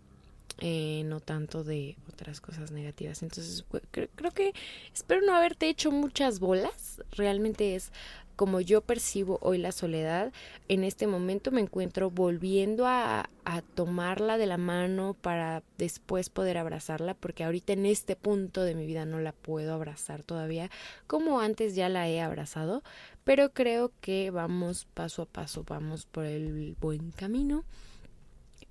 eh, 0.59 1.03
no 1.07 1.21
tanto 1.21 1.65
de 1.65 1.97
otras 2.13 2.41
cosas 2.41 2.71
negativas. 2.71 3.23
Entonces, 3.23 3.65
creo, 3.91 4.09
creo 4.15 4.31
que 4.31 4.53
espero 4.93 5.21
no 5.23 5.35
haberte 5.35 5.69
hecho 5.69 5.91
muchas 5.91 6.39
bolas. 6.39 7.03
Realmente 7.13 7.75
es 7.75 7.93
como 8.37 8.61
yo 8.61 8.81
percibo 8.81 9.39
hoy 9.43 9.59
la 9.59 9.73
soledad, 9.73 10.33
en 10.69 10.85
este 10.85 11.07
momento 11.07 11.51
me 11.51 11.61
encuentro 11.61 12.11
volviendo 12.11 12.87
a, 12.87 13.31
a, 13.45 13.63
tomarla 13.63 14.39
de 14.39 14.47
la 14.47 14.57
mano 14.57 15.17
para 15.21 15.63
después 15.79 16.31
poder 16.31 16.59
abrazarla, 16.59 17.15
porque 17.15 17.45
ahorita 17.45 17.73
en 17.73 17.87
este 17.87 18.17
punto 18.17 18.63
de 18.63 18.75
mi 18.75 18.87
vida 18.87 19.05
no 19.05 19.21
la 19.21 19.33
puedo 19.33 19.75
abrazar 19.75 20.23
todavía, 20.23 20.71
como 21.07 21.41
antes 21.41 21.75
ya 21.75 21.89
la 21.89 22.09
he 22.09 22.21
abrazado, 22.21 22.83
pero 23.25 23.53
creo 23.53 23.93
que 24.01 24.31
vamos 24.31 24.87
paso 24.95 25.23
a 25.23 25.27
paso, 25.27 25.65
vamos 25.67 26.07
por 26.07 26.25
el 26.25 26.77
buen 26.81 27.11
camino 27.13 27.65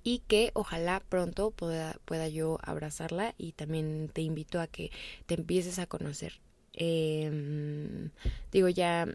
y 0.04 0.18
que 0.20 0.50
ojalá 0.54 1.00
pronto 1.00 1.50
pueda, 1.50 1.98
pueda 2.04 2.28
yo 2.28 2.58
abrazarla 2.62 3.34
y 3.38 3.52
también 3.52 4.10
te 4.12 4.20
invito 4.20 4.60
a 4.60 4.66
que 4.66 4.92
te 5.26 5.34
empieces 5.34 5.78
a 5.78 5.86
conocer. 5.86 6.40
Eh, 6.74 8.10
digo 8.52 8.68
ya 8.68 9.08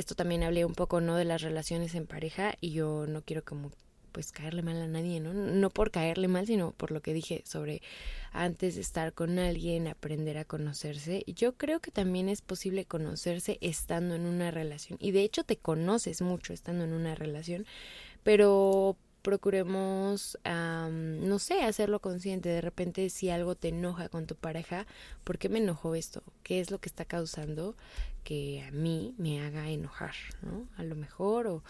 esto 0.00 0.14
también 0.14 0.42
hablé 0.42 0.64
un 0.64 0.74
poco, 0.74 1.00
¿no? 1.00 1.16
De 1.16 1.24
las 1.24 1.42
relaciones 1.42 1.94
en 1.94 2.06
pareja 2.06 2.54
y 2.60 2.72
yo 2.72 3.06
no 3.06 3.22
quiero 3.22 3.44
como 3.44 3.70
pues 4.10 4.32
caerle 4.32 4.62
mal 4.62 4.76
a 4.82 4.88
nadie, 4.88 5.20
¿no? 5.20 5.32
No 5.32 5.70
por 5.70 5.90
caerle 5.90 6.26
mal, 6.26 6.46
sino 6.46 6.72
por 6.72 6.90
lo 6.90 7.00
que 7.00 7.14
dije 7.14 7.42
sobre 7.46 7.80
antes 8.32 8.74
de 8.74 8.80
estar 8.80 9.12
con 9.12 9.38
alguien, 9.38 9.86
aprender 9.86 10.38
a 10.38 10.44
conocerse. 10.44 11.22
Yo 11.26 11.52
creo 11.52 11.80
que 11.80 11.90
también 11.90 12.28
es 12.28 12.42
posible 12.42 12.84
conocerse 12.84 13.58
estando 13.60 14.14
en 14.14 14.26
una 14.26 14.50
relación. 14.50 14.98
Y 15.00 15.12
de 15.12 15.22
hecho 15.22 15.44
te 15.44 15.56
conoces 15.56 16.22
mucho 16.22 16.52
estando 16.52 16.84
en 16.84 16.92
una 16.92 17.14
relación, 17.14 17.66
pero 18.22 18.96
procuremos, 19.22 20.38
no 20.44 21.38
sé, 21.38 21.62
hacerlo 21.62 22.00
consciente. 22.00 22.48
De 22.48 22.60
repente, 22.60 23.10
si 23.10 23.30
algo 23.30 23.54
te 23.54 23.68
enoja 23.68 24.08
con 24.08 24.26
tu 24.26 24.34
pareja, 24.34 24.86
¿por 25.24 25.38
qué 25.38 25.48
me 25.48 25.58
enojó 25.58 25.94
esto? 25.94 26.22
¿Qué 26.42 26.60
es 26.60 26.70
lo 26.70 26.78
que 26.78 26.88
está 26.88 27.04
causando 27.04 27.76
que 28.24 28.62
a 28.66 28.70
mí 28.70 29.14
me 29.18 29.44
haga 29.44 29.68
enojar? 29.68 30.14
¿no? 30.42 30.68
A 30.76 30.82
lo 30.82 30.94
mejor, 30.96 31.46
o, 31.46 31.62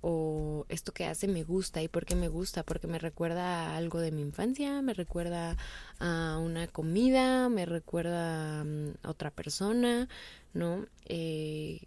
o 0.00 0.66
esto 0.68 0.92
que 0.92 1.06
hace 1.06 1.28
me 1.28 1.44
gusta 1.44 1.82
y 1.82 1.88
por 1.88 2.04
qué 2.04 2.14
me 2.14 2.28
gusta, 2.28 2.62
porque 2.62 2.86
me 2.86 2.98
recuerda 2.98 3.70
a 3.70 3.76
algo 3.76 4.00
de 4.00 4.12
mi 4.12 4.22
infancia, 4.22 4.80
me 4.82 4.94
recuerda 4.94 5.56
a 5.98 6.38
una 6.38 6.68
comida, 6.68 7.48
me 7.48 7.66
recuerda 7.66 8.64
mm, 8.64 8.90
a 9.02 9.10
otra 9.10 9.30
persona, 9.30 10.08
¿no? 10.52 10.86
Eh, 11.06 11.80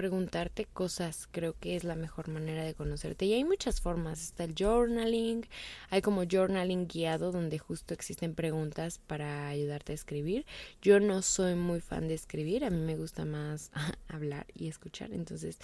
preguntarte 0.00 0.64
cosas 0.64 1.28
creo 1.30 1.54
que 1.60 1.76
es 1.76 1.84
la 1.84 1.94
mejor 1.94 2.28
manera 2.28 2.64
de 2.64 2.72
conocerte. 2.72 3.26
Y 3.26 3.34
hay 3.34 3.44
muchas 3.44 3.82
formas 3.82 4.22
está 4.22 4.44
el 4.44 4.54
journaling 4.54 5.46
hay 5.90 6.00
como 6.00 6.24
journaling 6.24 6.88
guiado 6.88 7.32
donde 7.32 7.58
justo 7.58 7.92
existen 7.92 8.34
preguntas 8.34 8.98
para 9.06 9.48
ayudarte 9.48 9.92
a 9.92 9.94
escribir. 9.94 10.46
Yo 10.80 11.00
no 11.00 11.20
soy 11.20 11.54
muy 11.54 11.80
fan 11.80 12.08
de 12.08 12.14
escribir 12.14 12.64
a 12.64 12.70
mí 12.70 12.80
me 12.80 12.96
gusta 12.96 13.26
más 13.26 13.70
hablar 14.08 14.46
y 14.54 14.68
escuchar. 14.68 15.12
Entonces 15.12 15.58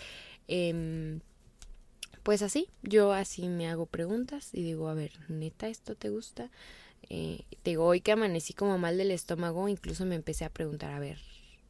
eh, 0.48 1.18
pues 2.22 2.42
así, 2.42 2.68
yo 2.82 3.14
así 3.14 3.48
me 3.48 3.70
hago 3.70 3.86
preguntas 3.86 4.50
y 4.52 4.62
digo, 4.62 4.88
a 4.88 4.94
ver, 4.94 5.12
neta, 5.28 5.68
¿esto 5.68 5.94
te 5.94 6.10
gusta? 6.10 6.50
Eh, 7.08 7.44
te 7.62 7.70
digo, 7.70 7.86
hoy 7.86 8.02
que 8.02 8.12
amanecí 8.12 8.52
como 8.52 8.76
mal 8.76 8.98
del 8.98 9.12
estómago, 9.12 9.66
incluso 9.66 10.04
me 10.04 10.16
empecé 10.16 10.44
a 10.44 10.50
preguntar, 10.50 10.92
a 10.92 10.98
ver, 10.98 11.20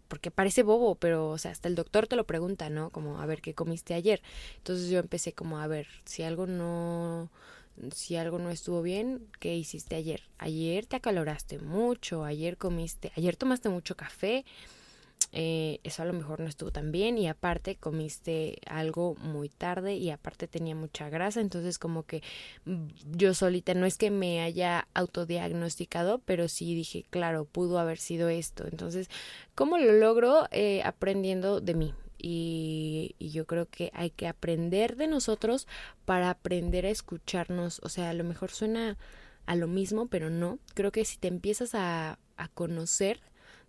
porque 0.08 0.30
parece 0.30 0.62
bobo, 0.62 0.94
pero, 0.96 1.30
o 1.30 1.38
sea, 1.38 1.50
hasta 1.50 1.68
el 1.68 1.74
doctor 1.74 2.06
te 2.06 2.16
lo 2.16 2.24
pregunta, 2.24 2.70
¿no? 2.70 2.90
Como, 2.90 3.20
a 3.20 3.26
ver, 3.26 3.40
¿qué 3.40 3.54
comiste 3.54 3.94
ayer? 3.94 4.22
Entonces 4.58 4.88
yo 4.88 4.98
empecé 4.98 5.32
como, 5.32 5.58
a 5.58 5.66
ver, 5.66 5.86
si 6.04 6.22
algo 6.22 6.46
no, 6.46 7.30
si 7.94 8.16
algo 8.16 8.38
no 8.38 8.50
estuvo 8.50 8.82
bien, 8.82 9.26
¿qué 9.40 9.56
hiciste 9.56 9.96
ayer? 9.96 10.22
Ayer 10.38 10.86
te 10.86 10.96
acaloraste 10.96 11.58
mucho, 11.58 12.24
ayer 12.24 12.56
comiste, 12.56 13.12
ayer 13.16 13.36
tomaste 13.36 13.68
mucho 13.68 13.96
café, 13.96 14.44
eh, 15.38 15.80
eso 15.84 16.02
a 16.02 16.06
lo 16.06 16.14
mejor 16.14 16.40
no 16.40 16.46
estuvo 16.46 16.70
tan 16.70 16.92
bien 16.92 17.18
y 17.18 17.28
aparte 17.28 17.76
comiste 17.76 18.56
algo 18.64 19.16
muy 19.16 19.50
tarde 19.50 19.94
y 19.94 20.08
aparte 20.08 20.48
tenía 20.48 20.74
mucha 20.74 21.10
grasa, 21.10 21.42
entonces 21.42 21.78
como 21.78 22.04
que 22.04 22.22
yo 23.10 23.34
solita 23.34 23.74
no 23.74 23.84
es 23.84 23.98
que 23.98 24.10
me 24.10 24.40
haya 24.40 24.88
autodiagnosticado, 24.94 26.22
pero 26.24 26.48
sí 26.48 26.74
dije, 26.74 27.04
claro, 27.10 27.44
pudo 27.44 27.78
haber 27.78 27.98
sido 27.98 28.30
esto. 28.30 28.64
Entonces, 28.66 29.10
¿cómo 29.54 29.76
lo 29.76 29.92
logro? 29.92 30.48
Eh, 30.52 30.80
aprendiendo 30.84 31.60
de 31.60 31.74
mí. 31.74 31.94
Y, 32.16 33.14
y, 33.18 33.28
yo 33.28 33.44
creo 33.44 33.66
que 33.66 33.90
hay 33.92 34.08
que 34.08 34.28
aprender 34.28 34.96
de 34.96 35.06
nosotros 35.06 35.68
para 36.06 36.30
aprender 36.30 36.86
a 36.86 36.90
escucharnos. 36.90 37.80
O 37.82 37.90
sea, 37.90 38.08
a 38.08 38.14
lo 38.14 38.24
mejor 38.24 38.50
suena 38.52 38.96
a 39.44 39.54
lo 39.54 39.66
mismo, 39.68 40.06
pero 40.06 40.30
no. 40.30 40.58
Creo 40.72 40.92
que 40.92 41.04
si 41.04 41.18
te 41.18 41.28
empiezas 41.28 41.74
a, 41.74 42.18
a 42.38 42.48
conocer, 42.48 43.20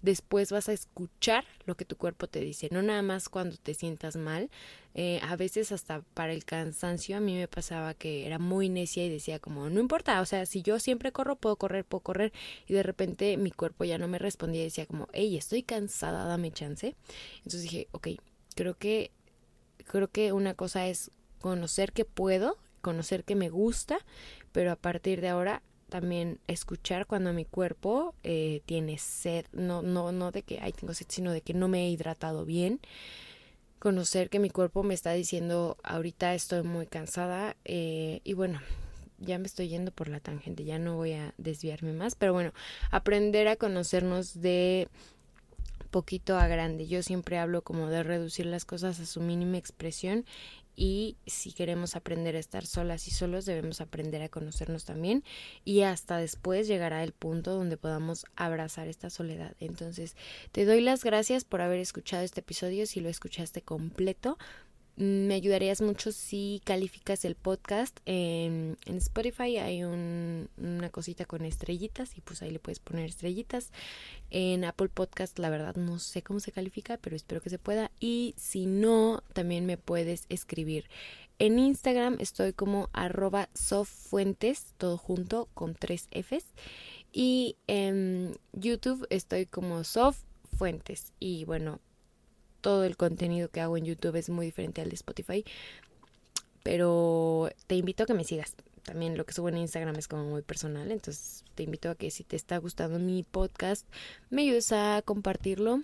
después 0.01 0.51
vas 0.51 0.69
a 0.69 0.73
escuchar 0.73 1.45
lo 1.65 1.75
que 1.75 1.85
tu 1.85 1.97
cuerpo 1.97 2.27
te 2.27 2.39
dice, 2.41 2.69
no 2.71 2.81
nada 2.81 3.01
más 3.01 3.29
cuando 3.29 3.57
te 3.57 3.73
sientas 3.73 4.15
mal. 4.15 4.49
Eh, 4.93 5.19
a 5.21 5.35
veces 5.35 5.71
hasta 5.71 6.01
para 6.13 6.33
el 6.33 6.43
cansancio 6.43 7.17
a 7.17 7.19
mí 7.19 7.35
me 7.35 7.47
pasaba 7.47 7.93
que 7.93 8.25
era 8.25 8.39
muy 8.39 8.69
necia 8.69 9.05
y 9.05 9.09
decía 9.09 9.39
como, 9.39 9.69
no 9.69 9.79
importa, 9.79 10.19
o 10.21 10.25
sea, 10.25 10.45
si 10.45 10.61
yo 10.61 10.79
siempre 10.79 11.11
corro, 11.11 11.35
puedo 11.35 11.55
correr, 11.55 11.85
puedo 11.85 12.01
correr. 12.01 12.33
Y 12.67 12.73
de 12.73 12.83
repente 12.83 13.37
mi 13.37 13.51
cuerpo 13.51 13.83
ya 13.85 13.97
no 13.97 14.07
me 14.07 14.17
respondía 14.19 14.61
y 14.61 14.65
decía 14.65 14.85
como, 14.85 15.07
hey, 15.13 15.37
estoy 15.37 15.63
cansada, 15.63 16.25
dame 16.25 16.51
chance. 16.51 16.95
Entonces 17.37 17.63
dije, 17.63 17.87
ok, 17.91 18.09
creo 18.55 18.75
que, 18.75 19.11
creo 19.85 20.07
que 20.09 20.31
una 20.31 20.53
cosa 20.53 20.87
es 20.87 21.11
conocer 21.39 21.93
que 21.93 22.05
puedo, 22.05 22.57
conocer 22.81 23.23
que 23.23 23.35
me 23.35 23.49
gusta, 23.49 23.99
pero 24.51 24.71
a 24.71 24.75
partir 24.75 25.21
de 25.21 25.29
ahora 25.29 25.61
también 25.89 26.39
escuchar 26.47 27.05
cuando 27.05 27.33
mi 27.33 27.45
cuerpo 27.45 28.13
eh, 28.23 28.61
tiene 28.65 28.97
sed, 28.97 29.45
no, 29.51 29.81
no, 29.81 30.11
no 30.11 30.31
de 30.31 30.43
que 30.43 30.59
ay 30.61 30.73
tengo 30.73 30.93
sed, 30.93 31.07
sino 31.09 31.31
de 31.31 31.41
que 31.41 31.53
no 31.53 31.67
me 31.67 31.85
he 31.85 31.89
hidratado 31.89 32.45
bien. 32.45 32.79
Conocer 33.79 34.29
que 34.29 34.39
mi 34.39 34.49
cuerpo 34.49 34.83
me 34.83 34.93
está 34.93 35.13
diciendo 35.13 35.77
ahorita 35.83 36.33
estoy 36.33 36.63
muy 36.63 36.87
cansada 36.87 37.55
eh, 37.63 38.21
y 38.23 38.33
bueno, 38.33 38.59
ya 39.19 39.37
me 39.37 39.47
estoy 39.47 39.69
yendo 39.69 39.91
por 39.91 40.07
la 40.09 40.19
tangente, 40.19 40.63
ya 40.63 40.79
no 40.79 40.95
voy 40.95 41.13
a 41.13 41.33
desviarme 41.37 41.93
más, 41.93 42.15
pero 42.15 42.33
bueno, 42.33 42.53
aprender 42.91 43.47
a 43.47 43.55
conocernos 43.55 44.41
de 44.41 44.87
poquito 45.87 46.37
a 46.37 46.47
grande. 46.47 46.87
Yo 46.87 47.01
siempre 47.01 47.37
hablo 47.37 47.61
como 47.61 47.87
de 47.87 48.03
reducir 48.03 48.45
las 48.45 48.65
cosas 48.65 48.99
a 48.99 49.05
su 49.05 49.21
mínima 49.21 49.57
expresión 49.57 50.25
y 50.79 51.17
si 51.25 51.53
queremos 51.53 51.95
aprender 51.95 52.35
a 52.35 52.39
estar 52.39 52.63
solas 52.65 53.07
y 53.07 53.11
solos 53.11 53.45
debemos 53.45 53.81
aprender 53.81 54.21
a 54.21 54.29
conocernos 54.29 54.85
también 54.85 55.23
y 55.65 55.81
hasta 55.81 56.17
después 56.17 56.67
llegará 56.67 57.03
el 57.03 57.13
punto 57.13 57.55
donde 57.55 57.77
podamos 57.77 58.25
abrazar 58.35 58.87
esta 58.87 59.09
soledad. 59.09 59.55
Entonces, 59.59 60.15
te 60.51 60.65
doy 60.65 60.81
las 60.81 61.03
gracias 61.03 61.45
por 61.45 61.61
haber 61.61 61.79
escuchado 61.79 62.23
este 62.23 62.41
episodio, 62.41 62.85
si 62.85 63.01
lo 63.01 63.09
escuchaste 63.09 63.63
completo. 63.63 64.37
Me 64.99 65.35
ayudarías 65.35 65.79
mucho 65.81 66.11
si 66.11 66.59
calificas 66.65 67.23
el 67.23 67.35
podcast 67.35 67.99
en, 68.07 68.77
Spotify. 68.87 69.57
Hay 69.57 69.83
una 69.83 70.89
cosita 70.89 71.25
con 71.25 71.45
estrellitas 71.45 72.17
y 72.17 72.21
pues 72.21 72.41
ahí 72.41 72.49
le 72.49 72.57
puedes 72.57 72.79
poner 72.79 73.05
estrellitas. 73.05 73.69
En 74.31 74.63
Apple 74.63 74.89
Podcast 74.89 75.37
la 75.37 75.51
verdad 75.51 75.75
no 75.75 75.99
sé 75.99 76.23
cómo 76.23 76.39
se 76.39 76.51
califica, 76.51 76.97
pero 76.97 77.15
espero 77.15 77.41
que 77.41 77.51
se 77.51 77.59
pueda. 77.59 77.91
Y 77.99 78.33
si 78.37 78.65
no, 78.65 79.21
también 79.33 79.67
me 79.67 79.77
puedes 79.77 80.25
escribir. 80.29 80.85
En 81.37 81.59
Instagram 81.59 82.17
estoy 82.19 82.53
como 82.53 82.89
arroba 82.91 83.49
softfuentes, 83.53 84.73
todo 84.79 84.97
junto 84.97 85.47
con 85.53 85.75
tres 85.75 86.07
Fs. 86.09 86.45
Y 87.13 87.55
en 87.67 88.35
YouTube 88.51 89.05
estoy 89.11 89.45
como 89.45 89.83
softfuentes. 89.83 91.13
Y 91.19 91.45
bueno, 91.45 91.81
todo 92.61 92.83
el 92.83 92.97
contenido 92.97 93.49
que 93.49 93.61
hago 93.61 93.77
en 93.77 93.85
YouTube 93.85 94.15
es 94.15 94.29
muy 94.29 94.47
diferente 94.47 94.81
al 94.81 94.89
de 94.89 94.95
Spotify. 94.95 95.45
Pero 96.63 97.49
te 97.67 97.75
invito 97.75 98.03
a 98.03 98.05
que 98.05 98.13
me 98.13 98.23
sigas. 98.23 98.55
También 98.83 99.17
lo 99.17 99.25
que 99.25 99.33
subo 99.33 99.49
en 99.49 99.57
Instagram 99.57 99.95
es 99.97 100.07
como 100.07 100.23
muy 100.23 100.41
personal. 100.41 100.91
Entonces 100.91 101.43
te 101.55 101.63
invito 101.63 101.89
a 101.89 101.95
que 101.95 102.11
si 102.11 102.23
te 102.23 102.35
está 102.35 102.57
gustando 102.57 102.99
mi 102.99 103.23
podcast, 103.23 103.87
me 104.29 104.43
ayudes 104.43 104.71
a 104.71 105.01
compartirlo, 105.03 105.81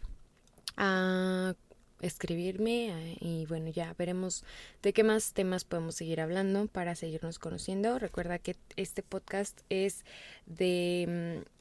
a 0.77 1.55
escribirme 2.03 3.17
y 3.21 3.45
bueno 3.45 3.69
ya 3.69 3.95
veremos 3.97 4.43
de 4.81 4.91
qué 4.91 5.03
más 5.03 5.31
temas 5.31 5.63
podemos 5.63 5.95
seguir 5.95 6.19
hablando 6.19 6.67
para 6.67 6.95
seguirnos 6.95 7.39
conociendo. 7.39 7.97
Recuerda 7.97 8.39
que 8.39 8.57
este 8.75 9.03
podcast 9.03 9.61
es 9.69 10.03
de 10.45 11.41
mm, 11.41 11.52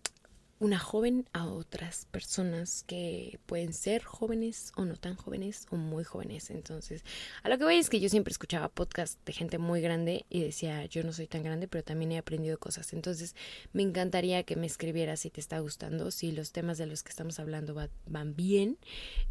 una 0.62 0.78
joven 0.78 1.28
a 1.32 1.46
otras 1.46 2.06
personas 2.12 2.84
que 2.84 3.40
pueden 3.46 3.72
ser 3.72 4.04
jóvenes 4.04 4.70
o 4.76 4.84
no 4.84 4.94
tan 4.94 5.16
jóvenes 5.16 5.66
o 5.70 5.76
muy 5.76 6.04
jóvenes. 6.04 6.50
Entonces, 6.50 7.04
a 7.42 7.48
lo 7.48 7.58
que 7.58 7.64
voy 7.64 7.78
es 7.78 7.90
que 7.90 7.98
yo 7.98 8.08
siempre 8.08 8.30
escuchaba 8.30 8.68
podcast 8.68 9.18
de 9.26 9.32
gente 9.32 9.58
muy 9.58 9.80
grande 9.80 10.24
y 10.30 10.40
decía, 10.40 10.86
yo 10.86 11.02
no 11.02 11.12
soy 11.12 11.26
tan 11.26 11.42
grande, 11.42 11.66
pero 11.66 11.82
también 11.82 12.12
he 12.12 12.18
aprendido 12.18 12.58
cosas. 12.58 12.92
Entonces, 12.92 13.34
me 13.72 13.82
encantaría 13.82 14.44
que 14.44 14.54
me 14.54 14.68
escribieras 14.68 15.18
si 15.18 15.30
te 15.30 15.40
está 15.40 15.58
gustando, 15.58 16.12
si 16.12 16.30
los 16.30 16.52
temas 16.52 16.78
de 16.78 16.86
los 16.86 17.02
que 17.02 17.10
estamos 17.10 17.40
hablando 17.40 17.74
van 18.06 18.36
bien. 18.36 18.78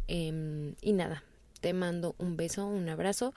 Em, 0.08 0.74
y 0.82 0.92
nada, 0.92 1.24
te 1.62 1.72
mando 1.72 2.14
un 2.18 2.36
beso, 2.36 2.66
un 2.66 2.90
abrazo. 2.90 3.32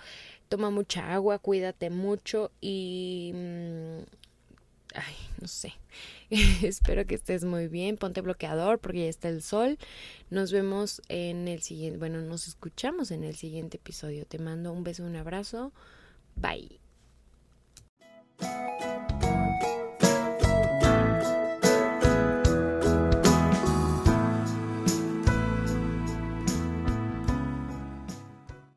Toma 0.50 0.70
mucha 0.70 1.14
agua, 1.14 1.40
cuídate 1.40 1.90
mucho 1.90 2.52
y 2.60 3.32
mm, 3.34 4.25
ay, 4.96 5.16
no 5.40 5.48
sé. 5.48 5.74
Espero 6.30 7.06
que 7.06 7.16
estés 7.16 7.46
muy 7.46 7.68
bien. 7.68 7.98
Ponte 7.98 8.22
bloqueador 8.22 8.80
porque 8.80 9.04
ya 9.04 9.10
está 9.10 9.30
el 9.30 9.42
sol. 9.42 9.78
Nos 10.30 10.52
vemos 10.52 11.02
en 11.10 11.48
el 11.48 11.62
siguiente, 11.62 11.98
bueno, 11.98 12.22
nos 12.22 12.48
escuchamos 12.48 13.12
en 13.12 13.24
el 13.24 13.36
siguiente 13.36 13.78
episodio. 13.78 14.26
Te 14.26 14.40
mando 14.40 14.72
un 14.72 14.84
beso, 14.84 15.04
un 15.04 15.16
abrazo. 15.16 15.72
Bye. 16.36 16.80